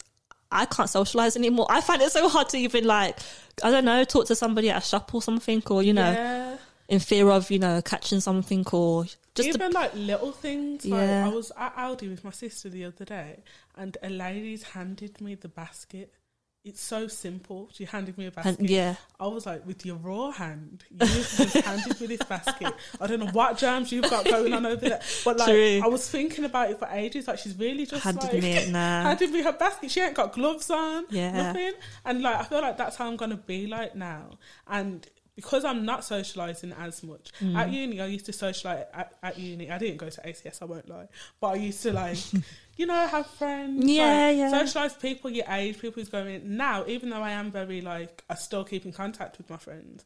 I 0.52 0.66
can't 0.66 0.90
socialize 0.90 1.36
anymore. 1.36 1.68
I 1.70 1.82
find 1.82 2.02
it 2.02 2.12
so 2.12 2.28
hard 2.28 2.50
to 2.50 2.58
even 2.58 2.86
like, 2.86 3.18
I 3.64 3.72
don't 3.72 3.86
know, 3.86 4.04
talk 4.04 4.28
to 4.28 4.36
somebody 4.36 4.70
at 4.70 4.84
a 4.84 4.86
shop 4.86 5.14
or 5.14 5.22
something, 5.22 5.64
or 5.70 5.82
you 5.82 5.94
know, 5.94 6.12
yeah. 6.12 6.58
in 6.90 7.00
fear 7.00 7.30
of 7.30 7.50
you 7.52 7.60
know 7.60 7.82
catching 7.82 8.20
something 8.20 8.66
or 8.72 9.06
just 9.36 9.48
even 9.48 9.72
to, 9.72 9.78
like 9.78 9.94
little 9.96 10.32
things. 10.32 10.86
Like 10.86 11.02
Yeah. 11.02 11.26
I 11.26 11.30
was 11.30 11.52
at 11.58 11.76
Aldi 11.76 12.10
with 12.10 12.24
my 12.24 12.32
sister 12.32 12.70
the 12.70 12.86
other 12.86 13.06
day, 13.06 13.44
and 13.76 13.98
a 14.04 14.10
lady's 14.10 14.64
handed 14.64 15.22
me 15.22 15.36
the 15.36 15.48
basket. 15.48 16.14
It's 16.64 16.80
so 16.82 17.08
simple. 17.08 17.70
She 17.74 17.86
handed 17.86 18.20
me 18.20 18.28
a 18.28 18.32
basket. 18.32 18.60
and 18.60 18.70
yeah, 18.70 18.96
I 19.20 19.26
was 19.26 19.48
like, 19.48 19.66
with 19.66 19.84
your 19.84 19.96
raw 19.96 20.30
hand, 20.30 20.84
you 20.92 20.98
just 21.00 21.56
handed 21.56 22.00
me 22.00 22.06
this 22.06 22.22
basket. 22.22 22.72
I 23.00 23.08
don't 23.08 23.20
know 23.20 23.32
what 23.32 23.58
germs 23.58 23.92
you've 23.92 24.08
got 24.10 24.26
going 24.26 24.54
on 24.54 24.68
over 24.68 24.90
there, 24.90 25.02
but 25.26 25.40
like, 25.40 25.50
True. 25.50 25.82
I 25.84 25.88
was 25.88 26.08
thinking 26.08 26.46
about 26.46 26.70
it 26.70 26.78
for 26.78 26.88
ages. 26.92 27.28
Like, 27.28 27.40
she's 27.40 27.58
really 27.58 27.88
just 27.88 28.04
handed 28.04 28.32
like, 28.32 28.44
me 28.44 28.52
it 28.52 28.70
now. 28.70 29.04
handed 29.08 29.32
me 29.32 29.42
her 29.42 29.54
basket. 29.54 29.90
She 29.90 30.02
ain't 30.02 30.14
got 30.14 30.34
gloves 30.34 30.70
on, 30.70 31.06
Yeah. 31.10 31.32
nothing. 31.32 31.74
And 32.06 32.22
like, 32.22 32.36
I 32.36 32.44
feel 32.44 32.62
like 32.62 32.78
that's 32.78 32.96
how 32.96 33.08
I'm 33.08 33.16
gonna 33.18 33.38
be 33.38 33.66
like 33.66 33.96
now. 33.96 34.38
And 34.68 35.08
because 35.36 35.64
I'm 35.66 35.86
not 35.86 36.04
socializing 36.04 36.74
as 36.74 37.02
much 37.04 37.32
Mm. 37.42 37.56
at 37.56 37.72
uni. 37.72 38.02
I 38.02 38.06
used 38.06 38.26
to 38.28 38.34
socialize 38.34 38.86
at, 38.94 39.14
at 39.24 39.40
uni. 39.40 39.72
I 39.72 39.78
didn't 39.80 39.98
go 39.98 40.10
to 40.10 40.22
ACS. 40.22 40.62
I 40.62 40.66
won't 40.66 40.88
lie, 40.90 41.08
but 41.40 41.48
I 41.48 41.56
used 41.56 41.82
to 41.84 41.94
like, 41.94 42.18
you 42.82 42.88
know, 42.88 43.08
have 43.08 43.28
friends. 43.28 43.86
Yeah, 43.86 44.28
like, 44.28 44.38
yeah. 44.38 44.50
Socialize 44.60 44.94
people 44.96 45.30
your 45.30 45.46
age, 45.50 45.76
people 45.80 46.02
who's 46.02 46.10
going 46.10 46.58
now. 46.58 46.84
Even 46.88 47.10
though 47.12 47.22
I 47.22 47.32
am 47.32 47.52
very 47.52 47.80
like, 47.80 48.24
I 48.30 48.36
still 48.36 48.64
keep 48.64 48.86
in 48.86 48.92
contact 48.92 49.38
with 49.38 49.50
my 49.50 49.58
friends. 49.58 50.04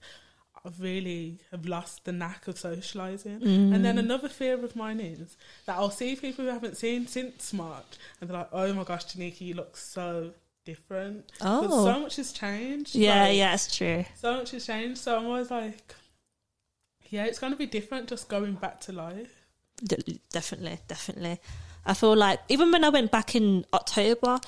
I 0.65 0.69
really 0.79 1.39
have 1.51 1.65
lost 1.65 2.05
the 2.05 2.11
knack 2.11 2.47
of 2.49 2.57
socializing. 2.57 3.39
And 3.43 3.73
Mm. 3.75 3.83
then 3.83 3.97
another 3.97 4.27
fear 4.27 4.55
of 4.63 4.75
mine 4.75 4.99
is 4.99 5.37
that 5.65 5.75
I'll 5.77 5.91
see 6.01 6.15
people 6.15 6.43
who 6.43 6.51
I 6.51 6.53
haven't 6.53 6.75
seen 6.77 7.07
since 7.07 7.53
March, 7.53 7.91
and 8.19 8.29
they're 8.29 8.37
like, 8.39 8.49
"Oh 8.51 8.73
my 8.73 8.83
gosh, 8.83 9.05
Denika, 9.05 9.41
you 9.41 9.53
look 9.53 9.77
so 9.77 10.31
different." 10.65 11.31
But 11.39 11.69
Oh. 11.71 11.85
so 11.85 11.99
much 11.99 12.15
has 12.17 12.33
changed. 12.33 12.95
Yeah, 12.95 13.23
like, 13.25 13.37
yeah, 13.37 13.53
it's 13.53 13.73
true. 13.77 14.03
so 14.19 14.37
much 14.37 14.51
has 14.51 14.65
changed. 14.65 14.99
So 15.01 15.15
I'm 15.17 15.27
always 15.27 15.51
like, 15.51 15.95
yeah, 17.09 17.25
it's 17.25 17.39
going 17.39 17.53
to 17.53 17.57
be 17.57 17.67
different 17.67 18.09
just 18.09 18.27
going 18.27 18.55
back 18.55 18.81
to 18.81 18.91
life. 18.91 19.45
D- 19.83 20.19
definitely, 20.31 20.79
definitely. 20.87 21.39
I 21.85 21.93
feel 21.93 22.15
like 22.15 22.39
even 22.49 22.71
when 22.71 22.83
I 22.83 22.89
went 22.89 23.11
back 23.11 23.35
in 23.35 23.65
October, 23.73 24.39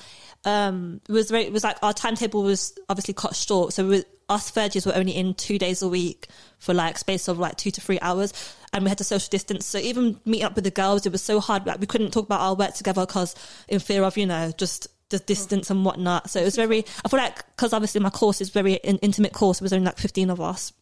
um, 0.44 1.00
it 1.08 1.12
was 1.12 1.30
very, 1.30 1.44
it 1.44 1.52
was 1.52 1.64
like 1.64 1.76
our 1.82 1.92
timetable 1.92 2.42
was 2.42 2.76
obviously 2.88 3.14
cut 3.14 3.34
short. 3.34 3.72
So 3.72 3.88
we, 3.88 4.04
us 4.28 4.54
years 4.56 4.84
were 4.84 4.94
only 4.94 5.12
in 5.12 5.34
two 5.34 5.58
days 5.58 5.80
a 5.82 5.88
week 5.88 6.28
for 6.58 6.74
like 6.74 6.98
space 6.98 7.28
of 7.28 7.38
like 7.38 7.56
two 7.56 7.70
to 7.70 7.80
three 7.80 7.98
hours, 8.00 8.32
and 8.72 8.84
we 8.84 8.88
had 8.88 8.98
to 8.98 9.04
social 9.04 9.30
distance. 9.30 9.64
So 9.66 9.78
even 9.78 10.20
meeting 10.24 10.44
up 10.44 10.54
with 10.54 10.64
the 10.64 10.70
girls, 10.70 11.06
it 11.06 11.12
was 11.12 11.22
so 11.22 11.40
hard. 11.40 11.66
Like 11.66 11.80
we 11.80 11.86
couldn't 11.86 12.12
talk 12.12 12.26
about 12.26 12.40
our 12.40 12.54
work 12.54 12.74
together 12.74 13.06
because 13.06 13.34
in 13.68 13.78
fear 13.80 14.04
of 14.04 14.16
you 14.16 14.26
know 14.26 14.52
just 14.56 14.88
the 15.08 15.18
distance 15.18 15.70
and 15.70 15.84
whatnot. 15.84 16.28
So 16.30 16.40
it 16.40 16.44
was 16.44 16.56
very. 16.56 16.84
I 17.04 17.08
feel 17.08 17.18
like 17.18 17.44
because 17.56 17.72
obviously 17.72 18.00
my 18.00 18.10
course 18.10 18.40
is 18.40 18.50
very 18.50 18.82
an 18.84 18.98
intimate 18.98 19.32
course. 19.32 19.60
It 19.60 19.64
was 19.64 19.72
only 19.72 19.86
like 19.86 19.98
fifteen 19.98 20.30
of 20.30 20.40
us 20.40 20.72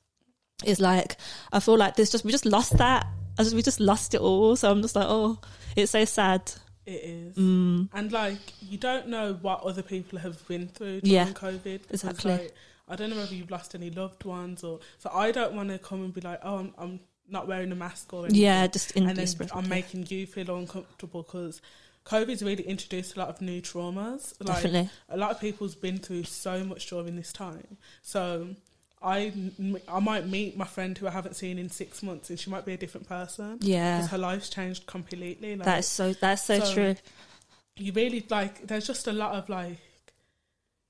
is 0.65 0.81
like 0.81 1.17
I 1.53 1.61
feel 1.61 1.77
like 1.77 1.97
there's 1.97 2.11
just 2.11 2.25
we 2.25 2.33
just 2.33 2.47
lost 2.47 2.79
that. 2.79 3.07
I 3.39 3.43
just 3.43 3.55
we 3.55 3.63
just 3.63 3.81
lost 3.81 4.15
it 4.15 4.21
all. 4.21 4.57
So 4.57 4.71
I'm 4.71 4.83
just 4.83 4.97
like, 4.97 5.07
oh, 5.09 5.39
it's 5.77 5.93
so 5.93 6.05
sad. 6.05 6.53
It 6.87 7.03
is. 7.03 7.37
Mm. 7.37 7.89
And 7.93 8.13
like, 8.13 8.39
you 8.61 8.79
don't 8.79 9.09
know 9.09 9.35
what 9.43 9.63
other 9.65 9.83
people 9.83 10.19
have 10.21 10.47
been 10.47 10.69
through 10.69 11.01
during 11.01 11.15
Yeah, 11.29 11.33
COVID. 11.33 11.81
exactly. 11.91 12.33
Like, 12.33 12.55
I 12.89 12.95
don't 12.95 13.11
know 13.11 13.17
whether 13.17 13.35
you've 13.35 13.51
lost 13.51 13.75
any 13.75 13.91
loved 13.91 14.25
ones 14.25 14.63
or. 14.63 14.79
So 14.99 15.11
I 15.13 15.33
don't 15.33 15.55
want 15.55 15.71
to 15.71 15.79
come 15.79 16.03
and 16.05 16.15
be 16.15 16.21
like, 16.21 16.39
oh, 16.43 16.59
I'm, 16.59 16.75
I'm 16.79 17.01
not 17.29 17.49
wearing 17.49 17.73
a 17.73 17.75
mask 17.75 18.13
or 18.13 18.27
anything. 18.27 18.41
Yeah, 18.41 18.67
just 18.69 18.93
in 18.93 19.09
and 19.09 19.19
then 19.19 19.49
I'm 19.53 19.69
making 19.69 20.07
you 20.09 20.27
feel 20.27 20.57
uncomfortable 20.57 21.25
because 21.25 21.61
COVID's 22.05 22.43
really 22.43 22.63
introduced 22.63 23.17
a 23.17 23.19
lot 23.19 23.29
of 23.29 23.41
new 23.41 23.61
traumas. 23.61 24.35
Like, 24.39 24.63
Definitely. 24.63 24.91
A 25.09 25.17
lot 25.17 25.33
of 25.33 25.41
people's 25.41 25.75
been 25.75 25.99
through 25.99 26.25
so 26.25 26.63
much 26.63 26.87
during 26.89 27.17
this 27.17 27.33
time. 27.33 27.79
So 28.03 28.51
I, 29.07 29.33
I 29.89 30.01
might 30.01 30.27
meet 30.27 30.57
my 30.57 30.65
friend 30.65 30.99
who 30.99 31.07
I 31.07 31.11
haven't 31.13 31.35
seen 31.37 31.59
in 31.59 31.71
six 31.71 32.03
months 32.03 32.29
and 32.31 32.39
she 32.41 32.51
might 32.51 32.65
be 32.65 32.73
a 32.73 32.77
different 32.77 33.09
person. 33.09 33.59
Yeah. 33.61 33.99
Because 33.99 34.11
her 34.11 34.19
life's 34.19 34.49
changed 34.51 34.87
completely. 34.87 35.55
Like, 35.57 35.65
That 35.65 35.79
is 35.79 35.87
so 35.87 36.13
that's 36.13 36.43
so, 36.45 36.59
So- 36.61 36.75
true. 36.75 36.97
you 37.77 37.93
really 37.93 38.25
like 38.31 38.67
there's 38.67 38.87
just 38.87 39.07
a 39.07 39.13
lot 39.13 39.35
of 39.35 39.49
like 39.49 39.79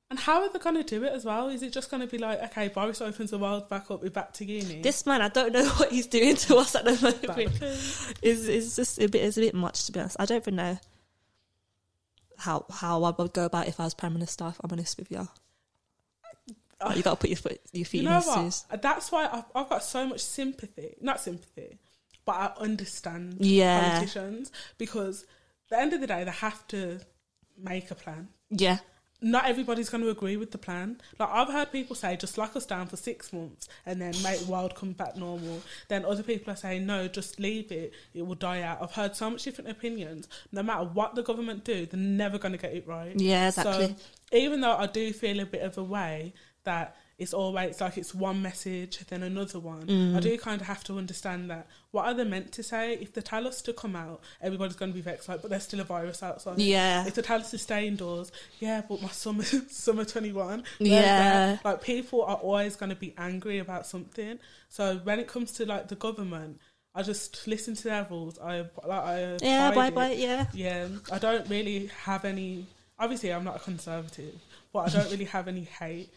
and 0.08 0.20
how 0.20 0.40
are 0.42 0.48
they 0.52 0.58
going 0.60 0.76
to 0.76 0.84
do 0.84 1.02
it 1.02 1.12
as 1.12 1.24
well 1.24 1.48
is 1.48 1.64
it 1.64 1.72
just 1.72 1.90
going 1.90 2.00
to 2.00 2.06
be 2.06 2.16
like 2.16 2.40
okay 2.44 2.68
boris 2.68 3.00
opens 3.00 3.32
the 3.32 3.38
world 3.38 3.68
back 3.68 3.90
up 3.90 4.00
we're 4.04 4.08
back 4.08 4.32
to 4.32 4.44
uni 4.44 4.80
This 4.80 5.04
man, 5.04 5.20
I 5.20 5.28
don't 5.28 5.52
know 5.52 5.68
what 5.78 5.90
he's 5.90 6.06
doing 6.06 6.36
to 6.36 6.56
us 6.58 6.76
at 6.76 6.84
the 6.84 6.92
moment. 6.92 7.60
It's, 8.22 8.46
it's 8.46 8.76
just 8.76 9.00
a 9.00 9.08
bit 9.08 9.24
it's 9.24 9.36
a 9.36 9.40
bit 9.40 9.54
much 9.54 9.84
to 9.86 9.92
be 9.92 9.98
honest. 9.98 10.16
I 10.20 10.26
don't 10.26 10.38
even 10.42 10.54
know 10.56 10.78
how 12.38 12.66
how 12.70 13.02
I 13.02 13.10
would 13.10 13.32
go 13.32 13.46
about 13.46 13.66
if 13.66 13.80
I 13.80 13.84
was 13.84 13.94
prime 13.94 14.12
minister. 14.12 14.46
If 14.48 14.60
I'm 14.62 14.70
honest 14.70 14.96
with 14.98 15.10
you, 15.10 15.26
Like, 16.84 16.96
you 16.96 17.02
got 17.02 17.12
to 17.12 17.16
put 17.16 17.30
your 17.30 17.36
foot 17.38 17.60
your 17.72 17.86
feet 17.86 18.02
you 18.02 18.06
in 18.08 18.12
know 18.12 18.18
his 18.18 18.26
what 18.26 18.44
shoes. 18.44 18.64
that's 18.82 19.10
why 19.10 19.28
I've, 19.32 19.44
I've 19.54 19.68
got 19.68 19.82
so 19.82 20.06
much 20.06 20.20
sympathy 20.20 20.94
not 21.00 21.20
sympathy 21.20 21.78
but 22.26 22.32
i 22.32 22.52
understand 22.60 23.36
Yeah. 23.40 23.80
politicians 23.98 24.52
because 24.76 25.22
at 25.22 25.70
the 25.70 25.78
end 25.80 25.92
of 25.94 26.00
the 26.00 26.06
day 26.06 26.24
they 26.24 26.30
have 26.30 26.66
to 26.68 27.00
make 27.56 27.90
a 27.90 27.94
plan 27.94 28.28
Yeah, 28.50 28.78
not 29.22 29.46
everybody's 29.46 29.88
going 29.88 30.04
to 30.04 30.10
agree 30.10 30.36
with 30.36 30.50
the 30.50 30.58
plan. 30.58 31.00
Like 31.18 31.30
I've 31.30 31.48
heard 31.48 31.72
people 31.72 31.96
say, 31.96 32.16
just 32.16 32.36
lock 32.36 32.54
us 32.54 32.66
down 32.66 32.86
for 32.86 32.96
six 32.98 33.32
months 33.32 33.66
and 33.86 34.00
then 34.00 34.12
make 34.22 34.40
the 34.40 34.52
world 34.52 34.74
come 34.74 34.92
back 34.92 35.16
normal. 35.16 35.62
Then 35.88 36.04
other 36.04 36.22
people 36.22 36.52
are 36.52 36.56
saying, 36.56 36.84
no, 36.84 37.08
just 37.08 37.40
leave 37.40 37.72
it; 37.72 37.94
it 38.12 38.26
will 38.26 38.34
die 38.34 38.60
out. 38.60 38.82
I've 38.82 38.92
heard 38.92 39.16
so 39.16 39.30
much 39.30 39.42
different 39.44 39.70
opinions. 39.70 40.28
No 40.52 40.62
matter 40.62 40.84
what 40.84 41.14
the 41.14 41.22
government 41.22 41.64
do, 41.64 41.86
they're 41.86 41.98
never 41.98 42.36
going 42.38 42.52
to 42.52 42.58
get 42.58 42.74
it 42.74 42.86
right. 42.86 43.18
Yeah, 43.18 43.48
exactly. 43.48 43.86
So 43.86 44.36
even 44.36 44.60
though 44.60 44.76
I 44.76 44.86
do 44.86 45.12
feel 45.14 45.40
a 45.40 45.46
bit 45.46 45.62
of 45.62 45.78
a 45.78 45.82
way 45.82 46.34
that 46.66 46.94
it's 47.18 47.32
always 47.32 47.80
like 47.80 47.96
it's 47.96 48.14
one 48.14 48.42
message 48.42 48.98
then 49.08 49.22
another 49.22 49.58
one, 49.58 49.86
Mm. 49.86 50.16
I 50.16 50.20
do 50.20 50.36
kind 50.36 50.60
of 50.60 50.66
have 50.66 50.84
to 50.84 50.98
understand 50.98 51.50
that 51.50 51.66
what 51.90 52.04
are 52.04 52.12
they 52.12 52.24
meant 52.24 52.52
to 52.52 52.62
say? 52.62 52.92
If 53.00 53.14
the 53.14 53.22
tell 53.22 53.48
us 53.48 53.62
to 53.62 53.72
come 53.72 53.96
out, 53.96 54.20
everybody's 54.42 54.76
going 54.76 54.90
to 54.90 54.94
be 54.94 55.00
vexed, 55.00 55.26
like, 55.30 55.40
but 55.40 55.48
there's 55.50 55.62
still 55.62 55.80
a 55.80 55.84
virus 55.84 56.22
outside. 56.22 56.58
Yeah. 56.58 57.06
If 57.06 57.14
the 57.14 57.22
tell 57.22 57.40
us 57.40 57.50
to 57.52 57.58
stay 57.58 57.86
indoors, 57.88 58.30
yeah, 58.60 58.82
but 58.86 59.00
my 59.00 59.08
summer 59.08 59.44
summer 59.70 60.04
twenty 60.04 60.32
one. 60.32 60.64
Yeah. 60.78 61.56
Like 61.64 61.80
people 61.82 62.22
are 62.22 62.36
always 62.36 62.76
going 62.76 62.90
to 62.90 62.96
be 62.96 63.14
angry 63.16 63.58
about 63.60 63.86
something. 63.86 64.38
So 64.68 64.98
when 65.02 65.18
it 65.18 65.26
comes 65.26 65.52
to 65.52 65.64
like 65.64 65.88
the 65.88 65.96
government, 65.96 66.60
I 66.94 67.02
just 67.02 67.46
listen 67.48 67.74
to 67.76 67.84
their 67.84 68.06
rules. 68.10 68.38
I 68.38 68.58
like 68.84 68.90
I 68.90 69.36
yeah, 69.40 69.70
bye 69.70 69.88
bye. 69.90 70.12
Yeah, 70.12 70.46
Yeah, 70.52 70.88
I 71.10 71.18
don't 71.18 71.48
really 71.48 71.90
have 72.04 72.26
any. 72.26 72.66
Obviously, 72.98 73.32
I'm 73.32 73.44
not 73.44 73.56
a 73.56 73.60
conservative, 73.60 74.34
but 74.72 74.80
I 74.80 74.88
don't 74.90 75.10
really 75.10 75.26
have 75.26 75.48
any 75.48 75.64
hate 75.64 76.10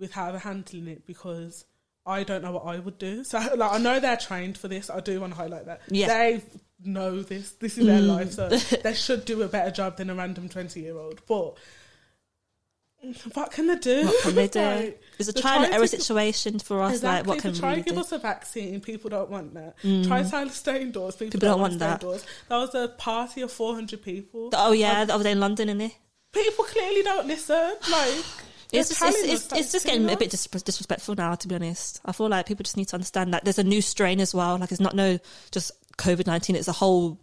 with 0.00 0.12
how 0.12 0.30
they're 0.32 0.40
handling 0.40 0.88
it 0.88 1.06
because 1.06 1.64
I 2.04 2.24
don't 2.24 2.42
know 2.42 2.52
what 2.52 2.66
I 2.66 2.78
would 2.80 2.98
do. 2.98 3.22
So, 3.22 3.38
like, 3.56 3.72
I 3.72 3.78
know 3.78 4.00
they're 4.00 4.16
trained 4.16 4.58
for 4.58 4.66
this. 4.66 4.90
I 4.90 4.98
do 5.00 5.20
want 5.20 5.34
to 5.34 5.38
highlight 5.38 5.66
that. 5.66 5.82
Yeah. 5.88 6.08
They 6.08 6.42
know 6.82 7.20
this. 7.22 7.52
This 7.52 7.76
is 7.78 7.86
their 7.86 8.00
Mm. 8.00 8.08
life, 8.08 8.32
so 8.32 8.48
they 8.82 8.94
should 8.94 9.24
do 9.26 9.42
a 9.42 9.48
better 9.48 9.70
job 9.70 9.98
than 9.98 10.08
a 10.10 10.14
random 10.14 10.48
twenty-year-old. 10.48 11.20
But 11.28 11.54
what 13.32 13.50
can 13.50 13.66
they 13.66 13.76
do? 13.76 14.04
what 14.06 14.22
can 14.22 14.34
they 14.34 14.48
do? 14.60 14.60
Like, 14.60 15.02
It's 15.18 15.28
a 15.28 15.32
trial 15.32 15.64
and 15.64 15.72
error 15.72 15.86
situation 15.86 16.58
for 16.58 16.82
us. 16.82 17.02
Like, 17.02 17.26
what 17.26 17.38
can 17.38 17.52
They 17.52 17.56
we 17.56 17.60
try 17.60 17.72
and 17.74 17.84
give 17.84 17.94
do? 17.94 18.00
us 18.00 18.12
a 18.12 18.18
vaccine, 18.18 18.80
people 18.80 19.08
don't 19.08 19.30
want 19.30 19.54
that. 19.54 19.76
Try 20.06 20.22
to 20.22 20.48
stay 20.50 20.82
indoors, 20.82 21.16
people, 21.16 21.32
People 21.32 21.40
don't, 21.40 21.50
don't 21.52 21.60
want 21.60 21.72
want 21.72 21.72
to 21.72 21.78
stay 21.78 21.86
that. 21.86 22.02
indoors. 22.02 22.26
That 22.48 22.56
was 22.58 22.74
a 22.74 22.88
party 22.96 23.40
of 23.40 23.50
400 23.52 24.02
people. 24.02 24.50
Oh 24.54 24.72
yeah, 24.72 25.04
the 25.06 25.14
other 25.14 25.24
day 25.24 25.32
in 25.32 25.40
London, 25.40 25.68
isn't 25.70 25.80
it? 25.80 25.92
people 26.32 26.64
clearly 26.64 27.02
don't 27.02 27.26
listen. 27.26 27.72
Like, 27.90 28.14
It's 28.72 28.88
just, 28.88 29.02
it's, 29.02 29.44
it's, 29.46 29.52
it's 29.52 29.72
just 29.72 29.86
getting 29.86 30.08
a 30.08 30.16
bit 30.16 30.30
dis- 30.30 30.46
disrespectful 30.46 31.14
now, 31.14 31.34
to 31.34 31.48
be 31.48 31.54
honest. 31.54 32.00
I 32.04 32.12
feel 32.12 32.28
like 32.28 32.46
people 32.46 32.62
just 32.62 32.76
need 32.76 32.88
to 32.88 32.96
understand 32.96 33.34
that 33.34 33.44
there's 33.44 33.58
a 33.58 33.64
new 33.64 33.82
strain 33.82 34.20
as 34.20 34.34
well. 34.34 34.58
Like, 34.58 34.70
it's 34.70 34.80
not 34.80 34.94
no 34.94 35.18
just 35.50 35.72
COVID 35.98 36.26
19, 36.26 36.56
it's 36.56 36.68
a 36.68 36.72
whole 36.72 37.18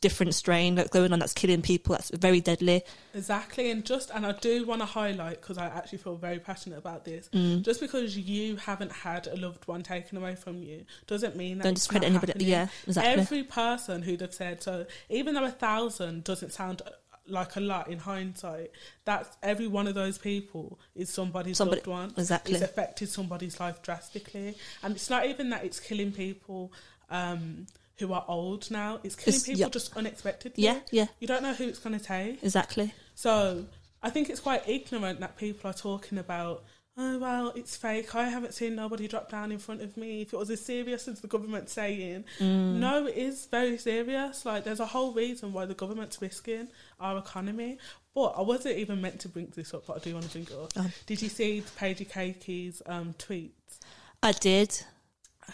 different 0.00 0.34
strain 0.34 0.74
that's 0.74 0.90
going 0.90 1.12
on 1.12 1.20
that's 1.20 1.32
killing 1.32 1.62
people, 1.62 1.94
that's 1.94 2.10
very 2.10 2.40
deadly. 2.40 2.82
Exactly, 3.14 3.70
and 3.70 3.84
just 3.84 4.10
and 4.12 4.26
I 4.26 4.32
do 4.32 4.66
want 4.66 4.80
to 4.80 4.84
highlight 4.84 5.40
because 5.40 5.58
I 5.58 5.66
actually 5.66 5.98
feel 5.98 6.16
very 6.16 6.40
passionate 6.40 6.78
about 6.78 7.04
this. 7.04 7.28
Mm. 7.32 7.62
Just 7.62 7.80
because 7.80 8.18
you 8.18 8.56
haven't 8.56 8.90
had 8.90 9.28
a 9.28 9.36
loved 9.36 9.66
one 9.68 9.82
taken 9.84 10.18
away 10.18 10.34
from 10.34 10.60
you 10.62 10.84
doesn't 11.06 11.36
mean 11.36 11.58
that 11.58 11.64
Don't 11.64 11.74
discredit 11.74 12.08
anybody- 12.08 12.32
happening. 12.32 12.48
yeah, 12.48 12.66
exactly. 12.86 13.12
Every 13.22 13.42
person 13.44 14.02
who'd 14.02 14.20
have 14.22 14.34
said 14.34 14.60
so, 14.62 14.86
even 15.08 15.34
though 15.34 15.44
a 15.44 15.50
thousand 15.50 16.24
doesn't 16.24 16.52
sound 16.52 16.82
like 17.28 17.56
a 17.56 17.60
lot 17.60 17.88
in 17.88 17.98
hindsight, 17.98 18.70
that's 19.04 19.36
every 19.42 19.66
one 19.68 19.86
of 19.86 19.94
those 19.94 20.18
people 20.18 20.78
is 20.94 21.08
somebody's 21.10 21.56
Somebody- 21.58 21.80
loved 21.80 21.86
one. 21.86 22.14
exactly. 22.16 22.54
it's 22.54 22.62
affected 22.62 23.08
somebody's 23.08 23.58
life 23.60 23.80
drastically, 23.82 24.56
and 24.82 24.94
it's 24.96 25.08
not 25.10 25.26
even 25.26 25.50
that 25.50 25.64
it's 25.64 25.78
killing 25.80 26.12
people. 26.12 26.72
Um, 27.10 27.66
who 27.98 28.12
are 28.14 28.24
old 28.26 28.68
now? 28.70 28.98
It's 29.04 29.14
killing 29.14 29.36
It's- 29.36 29.44
people 29.44 29.60
yeah. 29.60 29.68
just 29.68 29.96
unexpectedly. 29.96 30.64
Yeah, 30.64 30.80
yeah. 30.90 31.06
You 31.20 31.28
don't 31.28 31.42
know 31.42 31.52
who 31.54 31.64
it's 31.68 31.78
going 31.78 31.96
to 31.96 32.04
take. 32.04 32.42
Exactly. 32.42 32.92
So 33.14 33.66
I 34.02 34.10
think 34.10 34.28
it's 34.30 34.40
quite 34.40 34.66
ignorant 34.68 35.20
that 35.20 35.36
people 35.36 35.70
are 35.70 35.74
talking 35.74 36.18
about, 36.18 36.64
oh, 36.96 37.18
well, 37.18 37.52
it's 37.56 37.76
fake. 37.76 38.14
I 38.14 38.28
haven't 38.28 38.54
seen 38.54 38.74
nobody 38.76 39.08
drop 39.08 39.30
down 39.30 39.50
in 39.52 39.58
front 39.58 39.80
of 39.82 39.96
me. 39.96 40.22
If 40.22 40.32
it 40.32 40.36
was 40.38 40.50
as 40.50 40.64
serious 40.64 41.08
as 41.08 41.20
the 41.20 41.26
government 41.28 41.68
saying, 41.70 42.24
Mm. 42.38 42.74
no, 42.76 43.06
it 43.06 43.16
is 43.16 43.46
very 43.46 43.78
serious. 43.78 44.44
Like, 44.44 44.64
there's 44.64 44.80
a 44.80 44.86
whole 44.86 45.12
reason 45.12 45.52
why 45.52 45.64
the 45.66 45.74
government's 45.74 46.20
risking 46.20 46.68
our 47.00 47.18
economy. 47.18 47.78
But 48.14 48.34
I 48.36 48.42
wasn't 48.42 48.76
even 48.76 49.00
meant 49.00 49.20
to 49.20 49.28
bring 49.28 49.50
this 49.56 49.72
up, 49.72 49.86
but 49.86 49.96
I 49.96 49.98
do 50.00 50.12
want 50.14 50.26
to 50.26 50.32
bring 50.32 50.44
it 50.44 50.52
up. 50.52 50.72
Oh. 50.76 50.90
Did 51.06 51.22
you 51.22 51.28
see 51.30 51.62
Paige 51.76 52.06
Keikie's 52.08 52.82
um, 52.86 53.14
tweets? 53.18 53.78
I 54.22 54.32
did. 54.32 54.82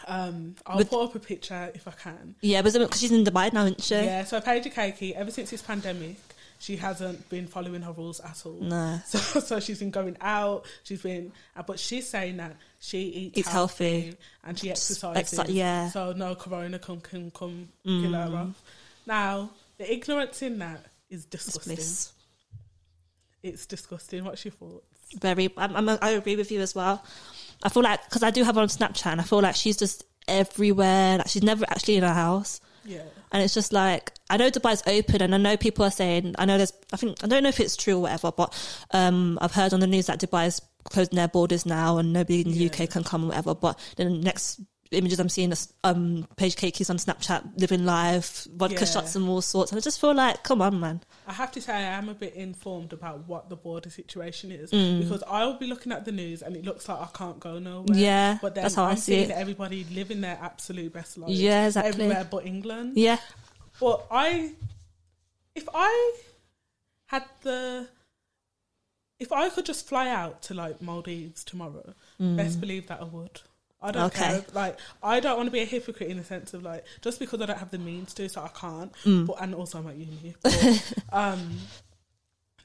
Um, 0.06 0.56
I'll 0.66 0.78
With- 0.78 0.90
put 0.90 1.02
up 1.04 1.14
a 1.14 1.18
picture 1.20 1.70
if 1.74 1.86
I 1.88 1.92
can. 1.92 2.34
Yeah, 2.40 2.62
because 2.62 3.00
she's 3.00 3.12
in 3.12 3.24
Dubai 3.24 3.52
now, 3.52 3.64
isn't 3.64 3.82
she? 3.82 3.94
Yeah, 3.94 4.24
so 4.24 4.40
Paige 4.40 4.64
Keiki, 4.74 5.12
ever 5.14 5.30
since 5.30 5.50
this 5.50 5.62
pandemic, 5.62 6.16
she 6.60 6.76
hasn't 6.76 7.28
been 7.30 7.46
following 7.46 7.82
her 7.82 7.92
rules 7.92 8.20
at 8.20 8.42
all. 8.44 8.58
No. 8.60 9.00
So, 9.06 9.18
so 9.40 9.60
she's 9.60 9.78
been 9.78 9.90
going 9.90 10.16
out. 10.20 10.64
She's 10.82 11.02
been, 11.02 11.32
uh, 11.56 11.62
but 11.62 11.78
she's 11.78 12.08
saying 12.08 12.38
that 12.38 12.56
she 12.80 12.98
eats, 13.02 13.38
Eats 13.38 13.48
healthy. 13.48 14.14
and 14.44 14.58
she 14.58 14.70
Ex- 14.70 14.90
exercises. 15.02 15.54
yeah. 15.54 15.86
Mm. 15.88 15.92
So 15.92 16.12
no 16.12 16.34
corona 16.34 16.78
can 16.78 17.00
can 17.00 17.30
come 17.30 17.68
kill 17.84 18.12
her 18.12 18.36
off. 18.36 18.62
Now 19.06 19.50
the 19.78 19.92
ignorance 19.92 20.42
in 20.42 20.58
that 20.58 20.84
is 21.10 21.24
disgusting. 21.24 21.74
bliss. 21.76 22.12
It's 23.42 23.66
disgusting. 23.66 24.24
What's 24.24 24.44
your 24.44 24.52
thoughts? 24.52 24.84
Very. 25.20 25.48
I'm, 25.56 25.76
I'm, 25.76 25.98
I 26.02 26.10
agree 26.10 26.36
with 26.36 26.50
you 26.50 26.60
as 26.60 26.74
well. 26.74 27.02
I 27.62 27.68
feel 27.68 27.82
like 27.82 28.04
because 28.04 28.22
I 28.22 28.30
do 28.30 28.42
have 28.44 28.56
her 28.56 28.60
on 28.60 28.68
Snapchat, 28.68 29.06
and 29.12 29.20
I 29.20 29.24
feel 29.24 29.40
like 29.40 29.54
she's 29.54 29.76
just 29.76 30.04
everywhere. 30.26 31.18
Like 31.18 31.28
she's 31.28 31.42
never 31.42 31.64
actually 31.68 31.96
in 31.96 32.02
her 32.02 32.12
house. 32.12 32.60
Yeah. 32.88 33.02
And 33.32 33.42
it's 33.42 33.52
just 33.52 33.72
like 33.72 34.12
I 34.30 34.38
know 34.38 34.50
Dubai's 34.50 34.82
open, 34.86 35.20
and 35.20 35.34
I 35.34 35.38
know 35.38 35.56
people 35.58 35.84
are 35.84 35.90
saying 35.90 36.34
I 36.38 36.46
know 36.46 36.56
there's 36.56 36.72
I 36.92 36.96
think 36.96 37.22
I 37.22 37.26
don't 37.26 37.42
know 37.42 37.50
if 37.50 37.60
it's 37.60 37.76
true 37.76 37.96
or 37.96 38.02
whatever, 38.02 38.32
but 38.32 38.54
um, 38.92 39.38
I've 39.42 39.52
heard 39.52 39.74
on 39.74 39.80
the 39.80 39.86
news 39.86 40.06
that 40.06 40.20
Dubai's 40.20 40.62
closing 40.84 41.16
their 41.16 41.28
borders 41.28 41.66
now, 41.66 41.98
and 41.98 42.14
nobody 42.14 42.40
in 42.40 42.50
the 42.50 42.66
UK 42.70 42.88
can 42.88 43.04
come 43.04 43.24
or 43.24 43.28
whatever. 43.28 43.54
But 43.54 43.78
then 43.96 44.08
the 44.08 44.24
next 44.24 44.60
images 44.90 45.20
I'm 45.20 45.28
seeing 45.28 45.52
um, 45.84 46.26
Paige 46.36 46.56
Cakeys 46.56 46.88
on 46.90 46.96
Snapchat 46.96 47.58
living 47.60 47.84
life, 47.84 48.46
vodka 48.54 48.80
Yeah. 48.80 48.84
shots 48.84 49.14
and 49.16 49.28
all 49.28 49.40
sorts, 49.42 49.70
and 49.72 49.78
I 49.78 49.80
just 49.82 50.00
feel 50.00 50.14
like, 50.14 50.42
come 50.42 50.62
on, 50.62 50.80
man. 50.80 51.00
I 51.26 51.32
have 51.34 51.52
to 51.52 51.60
say 51.60 51.72
I 51.74 51.80
am 51.80 52.08
a 52.08 52.14
bit 52.14 52.34
informed 52.34 52.92
about 52.92 53.26
what 53.28 53.48
the 53.50 53.56
border 53.56 53.90
situation 53.90 54.50
is 54.50 54.70
Mm. 54.70 55.00
because 55.02 55.22
I 55.28 55.44
will 55.44 55.58
be 55.58 55.66
looking 55.66 55.92
at 55.92 56.04
the 56.04 56.12
news 56.12 56.42
and 56.42 56.56
it 56.56 56.64
looks 56.64 56.88
like 56.88 57.00
I 57.00 57.08
can't 57.12 57.38
go 57.40 57.58
nowhere. 57.58 57.96
Yeah, 57.96 58.38
but 58.40 58.54
then 58.54 58.62
that's 58.64 58.74
how 58.76 58.84
I 58.84 58.90
I'm 58.90 58.96
see 58.96 59.12
seeing 59.12 59.30
it. 59.30 59.36
everybody 59.36 59.84
living 59.92 60.20
their 60.20 60.38
absolute 60.40 60.92
best 60.92 61.18
life. 61.18 61.30
Yeah, 61.30 61.66
exactly. 61.66 61.90
Everywhere 62.04 62.26
but 62.30 62.46
England. 62.46 62.96
Yeah, 62.96 63.18
But 63.80 64.06
I, 64.10 64.52
if 65.54 65.68
I 65.74 66.16
had 67.06 67.24
the, 67.42 67.88
if 69.18 69.32
I 69.32 69.48
could 69.50 69.66
just 69.66 69.86
fly 69.88 70.08
out 70.08 70.42
to 70.42 70.54
like 70.54 70.80
Maldives 70.80 71.44
tomorrow, 71.44 71.94
best 72.18 72.60
believe 72.60 72.86
that 72.88 73.00
I 73.00 73.04
would. 73.04 73.40
I 73.80 73.92
don't. 73.92 74.06
Okay. 74.06 74.24
care. 74.24 74.44
Like, 74.52 74.78
I 75.02 75.20
don't 75.20 75.36
want 75.36 75.46
to 75.46 75.52
be 75.52 75.60
a 75.60 75.64
hypocrite 75.64 76.10
in 76.10 76.16
the 76.16 76.24
sense 76.24 76.54
of 76.54 76.62
like, 76.62 76.84
just 77.00 77.20
because 77.20 77.40
I 77.40 77.46
don't 77.46 77.58
have 77.58 77.70
the 77.70 77.78
means 77.78 78.12
to, 78.14 78.28
so 78.28 78.42
I 78.42 78.48
can't. 78.48 78.92
Mm. 79.04 79.26
But 79.26 79.36
and 79.40 79.54
also 79.54 79.78
I'm 79.78 79.86
at 79.88 79.96
uni. 79.96 80.34
But, 80.42 80.92
um, 81.12 81.58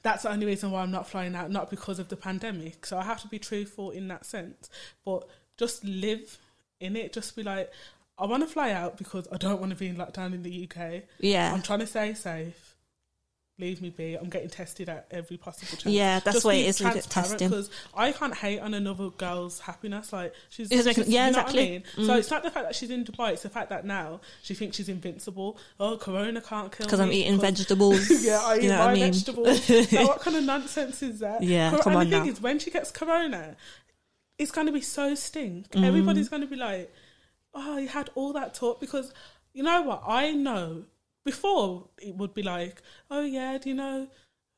that's 0.02 0.24
the 0.24 0.30
only 0.30 0.46
reason 0.46 0.70
why 0.70 0.82
I'm 0.82 0.90
not 0.90 1.08
flying 1.08 1.34
out, 1.34 1.50
not 1.50 1.70
because 1.70 1.98
of 1.98 2.08
the 2.08 2.16
pandemic. 2.16 2.84
So 2.84 2.98
I 2.98 3.04
have 3.04 3.22
to 3.22 3.28
be 3.28 3.38
truthful 3.38 3.90
in 3.90 4.08
that 4.08 4.26
sense. 4.26 4.68
But 5.04 5.28
just 5.56 5.84
live 5.84 6.38
in 6.80 6.96
it. 6.96 7.12
Just 7.12 7.34
be 7.36 7.42
like, 7.42 7.72
I 8.18 8.26
want 8.26 8.42
to 8.42 8.48
fly 8.48 8.70
out 8.70 8.96
because 8.96 9.26
I 9.32 9.38
don't 9.38 9.60
want 9.60 9.70
to 9.70 9.76
be 9.76 9.88
in 9.88 9.96
lockdown 9.96 10.34
in 10.34 10.42
the 10.42 10.68
UK. 10.70 11.02
yeah. 11.18 11.52
I'm 11.52 11.62
trying 11.62 11.80
to 11.80 11.86
stay 11.86 12.14
safe. 12.14 12.63
Leave 13.56 13.80
me 13.80 13.90
be. 13.90 14.14
I'm 14.16 14.30
getting 14.30 14.48
tested 14.50 14.88
at 14.88 15.06
every 15.12 15.36
possible 15.36 15.76
chance. 15.78 15.86
Yeah, 15.94 16.18
that's 16.18 16.34
Just 16.38 16.44
what 16.44 16.56
it 16.56 16.66
is 16.66 16.76
transparent, 16.78 17.08
testing. 17.30 17.48
Because 17.48 17.70
I 17.96 18.10
can't 18.10 18.34
hate 18.34 18.58
on 18.58 18.74
another 18.74 19.10
girl's 19.10 19.60
happiness. 19.60 20.12
Like 20.12 20.34
she's, 20.48 20.72
It's 20.72 20.84
making- 20.84 21.04
she's- 21.04 21.14
yeah, 21.14 21.26
you 21.26 21.32
know 21.32 21.38
exactly. 21.38 21.62
I 21.68 21.70
mean? 21.98 22.06
So 22.08 22.16
it's 22.16 22.30
not 22.32 22.42
the 22.42 22.50
fact 22.50 22.66
that 22.66 22.74
she's 22.74 22.90
in 22.90 23.04
Dubai. 23.04 23.34
It's 23.34 23.42
the 23.44 23.48
fact 23.50 23.70
that 23.70 23.84
now 23.86 24.20
she 24.42 24.54
thinks 24.54 24.76
she's 24.76 24.88
invincible. 24.88 25.56
Oh, 25.78 25.96
Corona 25.96 26.40
can't 26.40 26.72
kill 26.72 26.84
me 26.84 26.86
Because 26.88 26.98
I'm 26.98 27.12
eating 27.12 27.34
'cause- 27.34 27.42
vegetables. 27.42 28.10
yeah, 28.24 28.40
I 28.42 28.56
eat 28.56 28.64
you 28.64 28.68
know 28.70 28.78
my 28.78 28.84
what 28.86 28.90
I 28.90 28.94
mean? 28.94 29.12
vegetables. 29.12 29.92
now, 29.92 30.06
what 30.08 30.20
kind 30.20 30.36
of 30.36 30.42
nonsense 30.44 31.02
is 31.04 31.20
that? 31.20 31.40
Yeah, 31.44 31.70
Cor- 31.70 31.78
come 31.78 31.92
and 31.92 32.00
on 32.00 32.10
the 32.10 32.16
thing 32.16 32.24
now. 32.26 32.32
is, 32.32 32.40
when 32.40 32.58
she 32.58 32.72
gets 32.72 32.90
corona, 32.90 33.54
it's 34.36 34.50
going 34.50 34.66
to 34.66 34.72
be 34.72 34.80
so 34.80 35.14
stink. 35.14 35.70
Mm. 35.70 35.84
Everybody's 35.84 36.28
going 36.28 36.42
to 36.42 36.48
be 36.48 36.56
like, 36.56 36.92
"Oh, 37.54 37.76
you 37.78 37.86
had 37.86 38.10
all 38.16 38.32
that 38.32 38.54
talk." 38.54 38.80
Because 38.80 39.14
you 39.52 39.62
know 39.62 39.82
what? 39.82 40.02
I 40.08 40.32
know 40.32 40.86
before 41.24 41.88
it 41.98 42.14
would 42.16 42.34
be 42.34 42.42
like, 42.42 42.82
"Oh 43.10 43.22
yeah, 43.22 43.58
do 43.58 43.68
you 43.70 43.74
know?" 43.74 44.08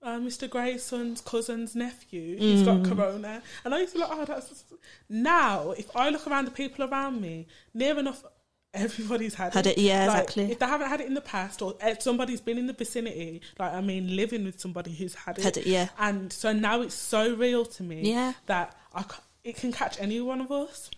Uh, 0.03 0.19
Mr. 0.19 0.49
Grayson's 0.49 1.21
cousin's 1.23 1.75
nephew, 1.75 2.37
he's 2.37 2.63
got 2.63 2.79
Mm. 2.83 2.89
corona, 2.89 3.43
and 3.65 3.75
I 3.75 3.81
used 3.81 3.93
to 3.95 3.99
be 3.99 4.05
like, 4.05 4.13
oh, 4.13 4.25
that's 4.27 4.65
now. 5.09 5.71
If 5.73 5.95
I 5.97 6.11
look 6.11 6.27
around 6.27 6.45
the 6.45 6.51
people 6.51 6.85
around 6.85 7.21
me, 7.21 7.47
near 7.73 7.99
enough, 7.99 8.23
everybody's 8.75 9.35
had, 9.35 9.49
it. 9.49 9.55
Had 9.55 9.67
it, 9.69 9.79
yeah, 9.79 10.07
Like, 10.07 10.25
exactly. 10.25 10.53
If 10.53 10.59
they 10.59 10.67
haven't 10.67 10.89
had 10.91 11.01
it 11.01 11.07
in 11.07 11.15
the 11.15 11.23
past, 11.23 11.63
or 11.63 11.75
if 11.81 12.03
somebody's 12.03 12.43
been 12.43 12.59
in 12.59 12.67
the 12.67 12.73
vicinity, 12.75 13.41
like 13.59 13.73
I 13.73 13.81
mean, 13.81 14.15
living 14.15 14.45
with 14.45 14.61
somebody 14.61 14.93
who's 14.95 15.15
had 15.15 15.39
it, 15.39 15.45
Had 15.45 15.57
it, 15.57 15.67
yeah. 15.67 15.89
and 15.99 16.31
so 16.33 16.53
now 16.53 16.83
it's 16.83 16.95
so 16.95 17.35
real 17.35 17.65
to 17.65 17.83
me, 17.83 18.11
Yeah. 18.11 18.35
that 18.47 18.77
I 18.95 19.05
it 19.45 19.57
can 19.57 19.73
catch 19.73 19.99
any 19.99 20.21
one 20.21 20.41
of 20.43 20.53
us. 20.53 20.91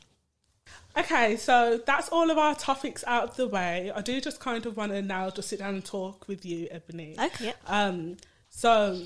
Okay, 0.98 1.36
so 1.36 1.80
that's 1.86 2.08
all 2.08 2.30
of 2.30 2.38
our 2.38 2.54
topics 2.56 3.04
out 3.06 3.30
of 3.30 3.36
the 3.36 3.46
way. 3.46 3.92
I 3.94 4.00
do 4.00 4.20
just 4.20 4.40
kind 4.40 4.66
of 4.66 4.76
want 4.76 4.92
to 4.92 5.00
now 5.00 5.30
just 5.30 5.48
sit 5.48 5.60
down 5.60 5.74
and 5.74 5.84
talk 5.84 6.26
with 6.26 6.44
you, 6.44 6.66
Ebony. 6.70 7.14
Okay. 7.18 7.54
Um, 7.66 8.16
so 8.48 9.00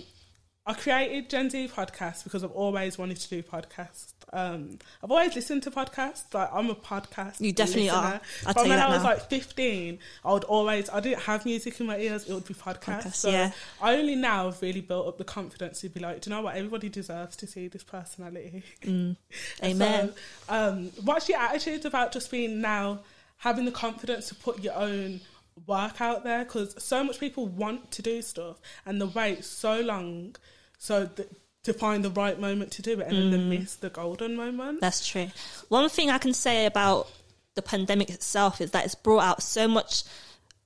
I 0.65 0.73
created 0.73 1.29
Gen 1.29 1.51
Z 1.51 1.69
podcast 1.69 2.25
because 2.25 2.45
I've 2.45 2.53
always 2.53 2.97
wanted 2.97 3.19
to 3.19 3.29
do 3.29 3.43
podcasts. 3.43 4.12
Um, 4.35 4.79
I've 5.05 5.11
always 5.11 5.35
listened 5.35 5.63
to 5.65 5.71
podcasts. 5.71 6.33
Like 6.33 6.49
I'm 6.53 6.71
a 6.71 6.75
podcast. 6.75 7.41
You 7.41 7.53
definitely 7.53 7.91
listener. 7.91 8.21
are. 8.47 8.55
I'll 8.57 8.65
you 8.65 8.71
when 8.71 8.79
I 8.79 8.89
was 8.89 9.03
now. 9.03 9.11
like 9.11 9.29
15, 9.29 9.99
I 10.25 10.33
would 10.33 10.45
always. 10.45 10.89
I 10.89 11.01
didn't 11.01 11.21
have 11.23 11.45
music 11.45 11.79
in 11.81 11.87
my 11.87 11.99
ears. 11.99 12.29
It 12.29 12.33
would 12.33 12.47
be 12.47 12.55
podcasts. 12.55 13.03
Podcasts, 13.03 13.15
so 13.17 13.31
yeah. 13.31 13.53
I 13.81 13.97
only 13.97 14.17
now 14.17 14.47
have 14.47 14.63
really 14.63 14.81
built 14.81 15.07
up 15.07 15.19
the 15.19 15.25
confidence 15.25 15.81
to 15.83 15.91
be 15.91 16.01
like, 16.01 16.23
do 16.23 16.31
you 16.31 16.37
know 16.37 16.43
what? 16.43 16.57
Everybody 16.57 16.89
deserves 16.89 17.37
to 17.37 17.47
see 17.47 17.69
this 17.69 17.85
personality. 17.85 18.63
Mm. 18.83 19.17
Amen. 19.63 20.13
So, 20.49 20.55
um, 20.55 20.91
what's 21.05 21.29
your 21.29 21.39
attitude 21.39 21.85
about 21.85 22.13
just 22.13 22.31
being 22.31 22.61
now 22.61 23.01
having 23.39 23.65
the 23.65 23.71
confidence 23.71 24.29
to 24.29 24.35
put 24.35 24.63
your 24.63 24.75
own 24.75 25.21
work 25.67 26.01
out 26.01 26.25
there? 26.25 26.45
Because 26.45 26.75
so 26.83 27.05
much 27.05 27.21
people 27.21 27.47
want 27.47 27.91
to 27.93 28.03
do 28.03 28.23
stuff 28.23 28.61
and 28.85 29.01
they 29.01 29.05
wait 29.05 29.45
so 29.45 29.81
long 29.81 30.35
so 30.83 31.07
th- 31.07 31.29
to 31.65 31.73
find 31.73 32.05
the 32.05 32.11
right 32.11 32.39
moment 32.41 32.73
to 32.73 32.83
do 32.83 32.99
it 33.01 33.07
and 33.07 33.17
then 33.17 33.29
Mm. 33.29 33.51
they 33.51 33.59
miss 33.59 33.77
the 33.77 33.89
golden 33.91 34.35
moment. 34.37 34.81
That's 34.81 35.07
true. 35.07 35.31
One 35.69 35.89
thing 35.89 36.11
I 36.11 36.19
can 36.19 36.35
say 36.35 36.67
about 36.67 37.09
the 37.55 37.63
pandemic 37.63 38.11
itself 38.11 38.61
is 38.61 38.71
that 38.73 38.85
it's 38.85 38.95
brought 38.97 39.23
out 39.23 39.43
so 39.43 39.69
much, 39.69 40.03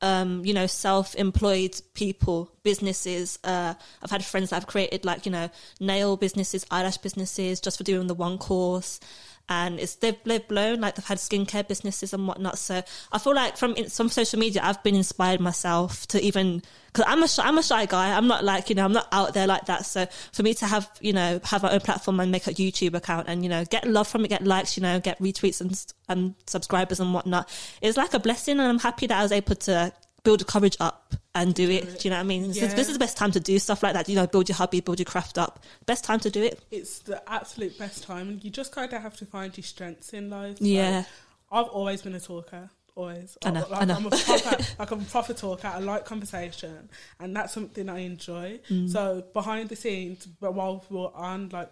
um, 0.00 0.44
you 0.44 0.54
know, 0.54 0.66
self-employed 0.66 1.80
people, 1.94 2.50
businesses. 2.62 3.38
Uh, 3.44 3.74
I've 4.02 4.10
had 4.10 4.24
friends 4.24 4.50
that 4.50 4.56
have 4.56 4.66
created 4.66 5.04
like 5.04 5.26
you 5.26 5.32
know 5.32 5.50
nail 5.80 6.16
businesses, 6.16 6.64
eyelash 6.70 6.98
businesses, 6.98 7.60
just 7.60 7.76
for 7.78 7.84
doing 7.84 8.06
the 8.06 8.14
one 8.14 8.38
course. 8.38 9.00
And 9.48 9.78
it's 9.78 9.94
they've, 9.96 10.16
they've 10.24 10.46
blown 10.48 10.80
like 10.80 10.96
they've 10.96 11.04
had 11.04 11.18
skincare 11.18 11.66
businesses 11.66 12.12
and 12.12 12.26
whatnot. 12.26 12.58
So 12.58 12.82
I 13.12 13.18
feel 13.18 13.34
like 13.34 13.56
from 13.56 13.76
some 13.86 14.08
social 14.08 14.40
media, 14.40 14.60
I've 14.64 14.82
been 14.82 14.96
inspired 14.96 15.40
myself 15.40 16.06
to 16.08 16.20
even 16.20 16.62
because 16.92 17.04
I'm 17.06 17.22
a 17.22 17.28
shy, 17.28 17.44
I'm 17.44 17.58
a 17.58 17.62
shy 17.62 17.86
guy. 17.86 18.16
I'm 18.16 18.26
not 18.26 18.42
like 18.42 18.68
you 18.68 18.74
know 18.74 18.84
I'm 18.84 18.92
not 18.92 19.06
out 19.12 19.34
there 19.34 19.46
like 19.46 19.66
that. 19.66 19.86
So 19.86 20.06
for 20.32 20.42
me 20.42 20.54
to 20.54 20.66
have 20.66 20.90
you 21.00 21.12
know 21.12 21.40
have 21.44 21.62
my 21.62 21.72
own 21.72 21.80
platform 21.80 22.18
and 22.18 22.32
make 22.32 22.48
a 22.48 22.54
YouTube 22.54 22.94
account 22.94 23.28
and 23.28 23.44
you 23.44 23.48
know 23.48 23.64
get 23.64 23.86
love 23.86 24.08
from 24.08 24.24
it, 24.24 24.28
get 24.28 24.44
likes, 24.44 24.76
you 24.76 24.82
know, 24.82 24.98
get 24.98 25.18
retweets 25.20 25.60
and 25.60 25.80
and 26.08 26.34
subscribers 26.46 26.98
and 26.98 27.14
whatnot, 27.14 27.48
it's 27.80 27.96
like 27.96 28.14
a 28.14 28.18
blessing. 28.18 28.58
And 28.58 28.68
I'm 28.68 28.78
happy 28.80 29.06
that 29.06 29.18
I 29.18 29.22
was 29.22 29.32
able 29.32 29.54
to 29.54 29.92
build 30.26 30.40
the 30.40 30.44
courage 30.44 30.76
up 30.80 31.14
and 31.34 31.54
do 31.54 31.70
it. 31.70 31.84
Do 32.00 32.08
you 32.08 32.10
know 32.10 32.16
what 32.16 32.20
I 32.20 32.32
mean? 32.32 32.48
This, 32.48 32.56
is, 32.56 32.62
Yeah. 32.62 32.74
this 32.74 32.88
is 32.88 32.92
the 32.94 32.98
best 32.98 33.16
time 33.16 33.30
to 33.32 33.40
do 33.40 33.58
stuff 33.58 33.82
like 33.82 33.94
that. 33.94 34.08
You 34.08 34.16
know, 34.16 34.26
build 34.26 34.48
your 34.48 34.56
hobby, 34.56 34.80
build 34.80 34.98
your 34.98 35.04
craft 35.06 35.38
up. 35.38 35.62
Best 35.86 36.04
time 36.04 36.20
to 36.20 36.30
do 36.30 36.42
it. 36.42 36.60
It's 36.70 36.98
the 37.00 37.22
absolute 37.30 37.78
best 37.78 38.02
time. 38.04 38.40
You 38.42 38.50
just 38.50 38.72
kind 38.72 38.92
of 38.92 39.00
have 39.02 39.16
to 39.18 39.26
find 39.26 39.56
your 39.56 39.64
strengths 39.64 40.12
in 40.12 40.28
life. 40.30 40.56
Yeah. 40.60 40.96
Like, 40.98 41.06
I've 41.52 41.68
always 41.70 42.02
been 42.02 42.14
a 42.14 42.20
talker. 42.20 42.68
Always. 42.96 43.36
I 43.44 43.50
know, 43.50 43.66
Like, 43.70 43.82
I 43.82 43.84
know. 43.84 43.94
I'm 43.96 44.06
a 44.06 44.10
proper, 44.10 44.56
like 44.78 44.90
I'm 44.90 45.00
a 45.02 45.04
proper 45.04 45.34
talker. 45.34 45.68
I 45.68 45.78
like 45.80 46.06
conversation, 46.06 46.88
and 47.20 47.36
that's 47.36 47.52
something 47.52 47.88
I 47.90 47.98
enjoy. 47.98 48.58
Mm. 48.70 48.90
So 48.90 49.22
behind 49.34 49.68
the 49.68 49.76
scenes, 49.76 50.24
but 50.26 50.54
while 50.54 50.82
we 50.88 50.96
were 50.96 51.14
on 51.14 51.50
like 51.50 51.68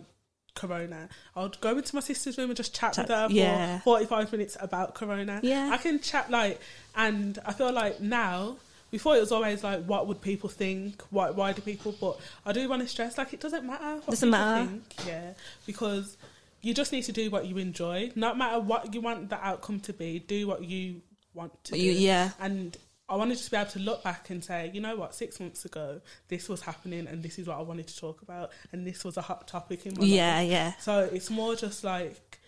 Corona, 0.54 1.08
I 1.34 1.42
would 1.42 1.60
go 1.60 1.76
into 1.76 1.94
my 1.94 2.00
sister's 2.00 2.38
room 2.38 2.50
and 2.50 2.56
just 2.56 2.74
chat, 2.74 2.94
Chat- 2.94 3.08
with 3.08 3.16
her 3.16 3.28
yeah. 3.30 3.78
for 3.78 3.98
45 3.98 4.32
minutes 4.32 4.56
about 4.60 4.94
Corona. 4.94 5.40
Yeah. 5.42 5.70
I 5.72 5.76
can 5.78 6.00
chat 6.00 6.30
like, 6.30 6.60
and 6.96 7.38
I 7.44 7.52
feel 7.52 7.72
like 7.72 8.00
now. 8.00 8.56
Before 8.90 9.16
it 9.16 9.20
was 9.20 9.32
always 9.32 9.64
like, 9.64 9.82
what 9.86 10.06
would 10.06 10.20
people 10.20 10.48
think? 10.48 11.02
Why, 11.10 11.30
why 11.30 11.52
do 11.52 11.60
people? 11.62 11.96
But 12.00 12.16
I 12.46 12.52
do 12.52 12.68
want 12.68 12.80
to 12.82 12.86
stress, 12.86 13.18
like, 13.18 13.32
it 13.34 13.40
doesn't 13.40 13.66
matter. 13.66 13.96
What 13.96 14.06
Doesn't 14.10 14.28
people 14.28 14.38
matter. 14.38 14.66
Think, 14.68 14.84
yeah, 15.04 15.32
because 15.66 16.16
you 16.62 16.74
just 16.74 16.92
need 16.92 17.02
to 17.02 17.10
do 17.12 17.28
what 17.28 17.44
you 17.46 17.58
enjoy. 17.58 18.12
No 18.14 18.32
matter 18.36 18.60
what 18.60 18.94
you 18.94 19.00
want 19.00 19.30
the 19.30 19.44
outcome 19.44 19.80
to 19.80 19.92
be, 19.92 20.20
do 20.20 20.46
what 20.46 20.62
you 20.62 21.02
want 21.34 21.52
to 21.64 21.72
do. 21.72 21.78
yeah. 21.78 22.30
And 22.38 22.76
I 23.08 23.16
wanted 23.16 23.36
to 23.38 23.50
be 23.50 23.56
able 23.56 23.70
to 23.72 23.78
look 23.80 24.02
back 24.02 24.30
and 24.30 24.42
say, 24.42 24.70
you 24.72 24.80
know 24.80 24.96
what, 24.96 25.14
six 25.14 25.38
months 25.38 25.64
ago, 25.66 26.00
this 26.28 26.48
was 26.48 26.62
happening, 26.62 27.06
and 27.06 27.22
this 27.22 27.38
is 27.38 27.46
what 27.46 27.58
I 27.58 27.62
wanted 27.62 27.86
to 27.88 27.96
talk 27.98 28.22
about, 28.22 28.50
and 28.72 28.86
this 28.86 29.04
was 29.04 29.16
a 29.18 29.20
hot 29.22 29.46
topic 29.46 29.84
in 29.86 29.94
my 29.98 30.04
Yeah, 30.06 30.36
life. 30.38 30.48
yeah. 30.50 30.52
Yeah. 30.68 30.72
So 30.78 31.00
it's 31.12 31.28
more 31.30 31.54
just 31.54 31.84
like 31.84 32.38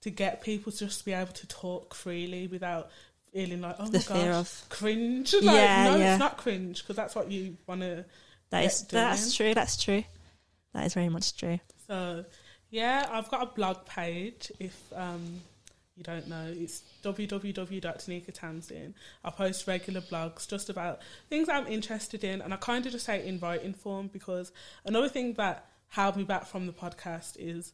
to 0.00 0.10
get 0.10 0.40
people 0.40 0.72
to 0.72 0.78
just 0.78 1.04
be 1.04 1.12
able 1.12 1.32
to 1.32 1.46
talk 1.48 1.94
freely 1.94 2.46
without 2.46 2.88
feeling 3.34 3.60
like, 3.60 3.76
oh 3.78 3.86
The 3.86 3.98
my 3.98 4.02
fear 4.20 4.32
gosh, 4.32 4.40
of- 4.40 4.66
cringe. 4.70 5.34
Like, 5.42 5.44
Yeah, 5.44 5.90
no, 5.90 5.96
yeah. 5.96 6.12
it's 6.14 6.20
not 6.20 6.38
cringe 6.38 6.82
because 6.82 6.96
that's 6.96 7.14
what 7.14 7.30
you 7.30 7.56
want 7.66 7.82
to. 7.82 8.04
That 8.50 8.64
is 8.64 8.82
that's 8.84 9.36
true. 9.36 9.52
That's 9.52 9.76
true. 9.76 10.04
That 10.72 10.86
is 10.86 10.94
very 10.94 11.10
much 11.10 11.36
true. 11.36 11.60
So, 11.86 12.24
yeah, 12.70 13.06
I've 13.10 13.28
got 13.30 13.42
a 13.42 13.46
blog 13.46 13.84
page. 13.84 14.50
If 14.58 14.74
um, 14.96 15.42
you 15.98 16.04
don't 16.04 16.28
know, 16.28 16.46
it's 16.56 16.84
www.denikatamsin. 17.02 18.94
I 19.24 19.30
post 19.30 19.66
regular 19.66 20.00
blogs 20.00 20.48
just 20.48 20.70
about 20.70 21.00
things 21.28 21.48
I'm 21.48 21.66
interested 21.66 22.22
in, 22.24 22.40
and 22.40 22.54
I 22.54 22.56
kind 22.56 22.86
of 22.86 22.92
just 22.92 23.04
say 23.06 23.26
in 23.26 23.38
writing 23.40 23.74
form 23.74 24.08
because 24.12 24.52
another 24.84 25.08
thing 25.08 25.34
that 25.34 25.66
held 25.88 26.16
me 26.16 26.22
back 26.24 26.46
from 26.46 26.66
the 26.66 26.72
podcast 26.72 27.36
is 27.38 27.72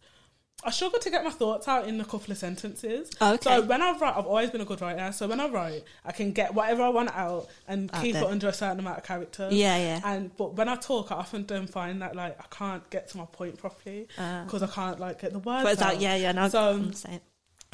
I 0.65 0.71
struggle 0.71 1.01
to 1.01 1.11
get 1.11 1.25
my 1.25 1.31
thoughts 1.31 1.67
out 1.69 1.87
in 1.87 2.01
a 2.01 2.05
couple 2.05 2.31
of 2.33 2.39
sentences. 2.39 3.11
Oh, 3.21 3.35
okay. 3.35 3.43
So 3.57 3.63
when 3.63 3.83
I 3.83 3.91
write, 3.99 4.17
I've 4.17 4.25
always 4.25 4.51
been 4.51 4.61
a 4.63 4.65
good 4.65 4.81
writer. 4.81 5.11
So 5.13 5.27
when 5.29 5.41
I 5.41 5.49
write, 5.49 5.83
I 6.05 6.13
can 6.13 6.33
get 6.33 6.55
whatever 6.55 6.83
I 6.83 6.89
want 6.89 7.11
out 7.15 7.49
and 7.69 7.91
Out 7.93 8.01
keep 8.03 8.15
there. 8.15 8.23
it 8.23 8.31
under 8.31 8.49
a 8.49 8.53
certain 8.53 8.79
amount 8.79 8.99
of 8.99 9.05
character. 9.05 9.49
Yeah, 9.51 9.77
yeah. 9.77 10.01
And 10.05 10.35
but 10.37 10.55
when 10.55 10.69
I 10.69 10.77
talk, 10.77 11.11
I 11.13 11.17
often 11.17 11.45
don't 11.45 11.67
find 11.67 12.01
that 12.03 12.15
like 12.17 12.39
I 12.41 12.45
can't 12.55 12.89
get 12.89 13.09
to 13.11 13.19
my 13.19 13.27
point 13.27 13.59
properly 13.59 14.09
uh. 14.17 14.45
because 14.45 14.63
I 14.63 14.69
can't 14.69 14.99
like 15.01 15.21
get 15.21 15.33
the 15.33 15.41
words 15.41 15.65
But 15.65 15.83
out. 15.83 15.95
out, 15.97 16.01
yeah, 16.01 16.15
yeah. 16.17 16.33
No, 16.33 16.49
So 16.49 16.71
um, 16.71 16.93
same. 16.95 17.21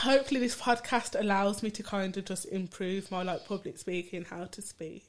Hopefully 0.00 0.40
this 0.40 0.56
podcast 0.56 1.18
allows 1.18 1.62
me 1.62 1.70
to 1.70 1.82
kind 1.82 2.16
of 2.16 2.24
just 2.24 2.46
improve 2.46 3.10
my 3.10 3.22
like 3.22 3.46
public 3.46 3.78
speaking, 3.78 4.24
how 4.24 4.44
to 4.44 4.62
speak, 4.62 5.06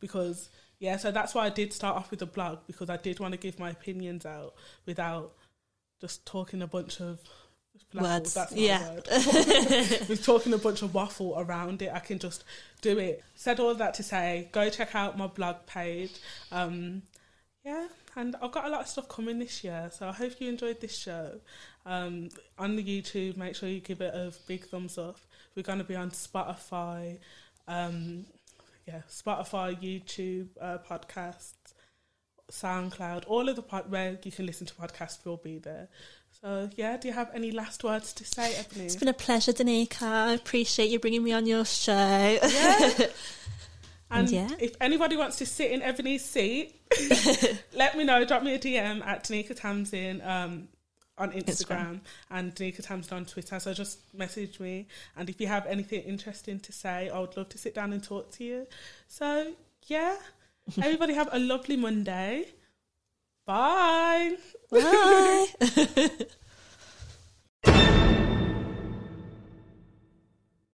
because 0.00 0.48
yeah, 0.78 0.96
so 0.96 1.10
that's 1.10 1.34
why 1.34 1.46
I 1.46 1.50
did 1.50 1.72
start 1.72 1.96
off 1.96 2.10
with 2.10 2.22
a 2.22 2.26
blog 2.26 2.58
because 2.66 2.90
I 2.90 2.96
did 2.96 3.20
want 3.20 3.32
to 3.32 3.38
give 3.38 3.58
my 3.58 3.70
opinions 3.70 4.26
out 4.26 4.54
without 4.84 5.32
just 6.00 6.26
talking 6.26 6.62
a 6.62 6.66
bunch 6.66 7.00
of 7.00 7.20
Words, 7.94 8.34
That's 8.34 8.52
yeah. 8.52 8.94
word. 8.94 9.06
with 10.08 10.22
talking 10.24 10.52
a 10.54 10.58
bunch 10.58 10.82
of 10.82 10.94
waffle 10.94 11.34
around 11.36 11.82
it, 11.82 11.90
I 11.92 11.98
can 11.98 12.18
just 12.18 12.44
do 12.80 12.98
it. 12.98 13.22
Said 13.34 13.60
all 13.60 13.74
that 13.74 13.94
to 13.94 14.02
say, 14.02 14.48
go 14.52 14.70
check 14.70 14.94
out 14.94 15.18
my 15.18 15.26
blog 15.26 15.66
page. 15.66 16.12
Um, 16.50 17.02
yeah, 17.64 17.88
and 18.16 18.36
I've 18.42 18.52
got 18.52 18.66
a 18.66 18.68
lot 18.68 18.82
of 18.82 18.88
stuff 18.88 19.08
coming 19.08 19.38
this 19.38 19.64
year, 19.64 19.90
so 19.92 20.08
I 20.08 20.12
hope 20.12 20.40
you 20.40 20.48
enjoyed 20.48 20.80
this 20.80 20.96
show. 20.96 21.40
Um, 21.86 22.28
on 22.58 22.76
the 22.76 22.84
YouTube, 22.84 23.36
make 23.36 23.56
sure 23.56 23.68
you 23.68 23.80
give 23.80 24.00
it 24.00 24.14
a 24.14 24.32
big 24.46 24.64
thumbs 24.64 24.98
up. 24.98 25.18
We're 25.54 25.62
going 25.62 25.78
to 25.78 25.84
be 25.84 25.96
on 25.96 26.10
Spotify, 26.10 27.18
um, 27.66 28.26
yeah, 28.86 29.02
Spotify, 29.10 29.76
YouTube, 29.80 30.48
uh, 30.60 30.78
podcasts, 30.78 31.54
SoundCloud, 32.50 33.24
all 33.26 33.48
of 33.48 33.56
the 33.56 33.62
pod- 33.62 33.90
where 33.90 34.18
you 34.22 34.30
can 34.30 34.46
listen 34.46 34.66
to 34.66 34.74
podcasts 34.74 35.24
will 35.24 35.38
be 35.38 35.58
there. 35.58 35.88
So 36.40 36.68
yeah, 36.76 36.96
do 36.96 37.08
you 37.08 37.14
have 37.14 37.30
any 37.34 37.50
last 37.50 37.84
words 37.84 38.12
to 38.14 38.24
say, 38.24 38.54
Ebony? 38.56 38.86
It's 38.86 38.96
been 38.96 39.08
a 39.08 39.14
pleasure, 39.14 39.52
Denika. 39.52 40.02
I 40.02 40.32
appreciate 40.32 40.90
you 40.90 40.98
bringing 40.98 41.22
me 41.22 41.32
on 41.32 41.46
your 41.46 41.64
show. 41.64 42.38
Yeah. 42.42 42.90
And 44.12 44.30
yeah. 44.30 44.48
if 44.60 44.76
anybody 44.80 45.16
wants 45.16 45.36
to 45.36 45.46
sit 45.46 45.70
in 45.70 45.80
Ebony's 45.80 46.24
seat, 46.24 46.74
let 47.72 47.96
me 47.96 48.04
know. 48.04 48.24
Drop 48.24 48.42
me 48.42 48.54
a 48.54 48.58
DM 48.58 49.04
at 49.06 49.24
Denika 49.24 49.58
Tamsin 49.58 50.20
um, 50.20 50.68
on 51.16 51.32
Instagram, 51.32 51.46
Instagram. 51.46 52.00
and 52.30 52.54
Denika 52.54 52.86
Tamsin 52.86 53.16
on 53.16 53.24
Twitter. 53.24 53.58
So 53.58 53.72
just 53.72 54.00
message 54.14 54.60
me. 54.60 54.86
And 55.16 55.30
if 55.30 55.40
you 55.40 55.46
have 55.46 55.66
anything 55.66 56.02
interesting 56.02 56.60
to 56.60 56.72
say, 56.72 57.08
I 57.08 57.18
would 57.20 57.36
love 57.38 57.48
to 57.50 57.58
sit 57.58 57.74
down 57.74 57.94
and 57.94 58.04
talk 58.04 58.30
to 58.32 58.44
you. 58.44 58.66
So 59.08 59.54
yeah, 59.86 60.16
everybody 60.82 61.14
have 61.14 61.30
a 61.32 61.38
lovely 61.38 61.76
Monday. 61.76 62.48
Bye. 63.46 64.36
Bye. 64.70 65.46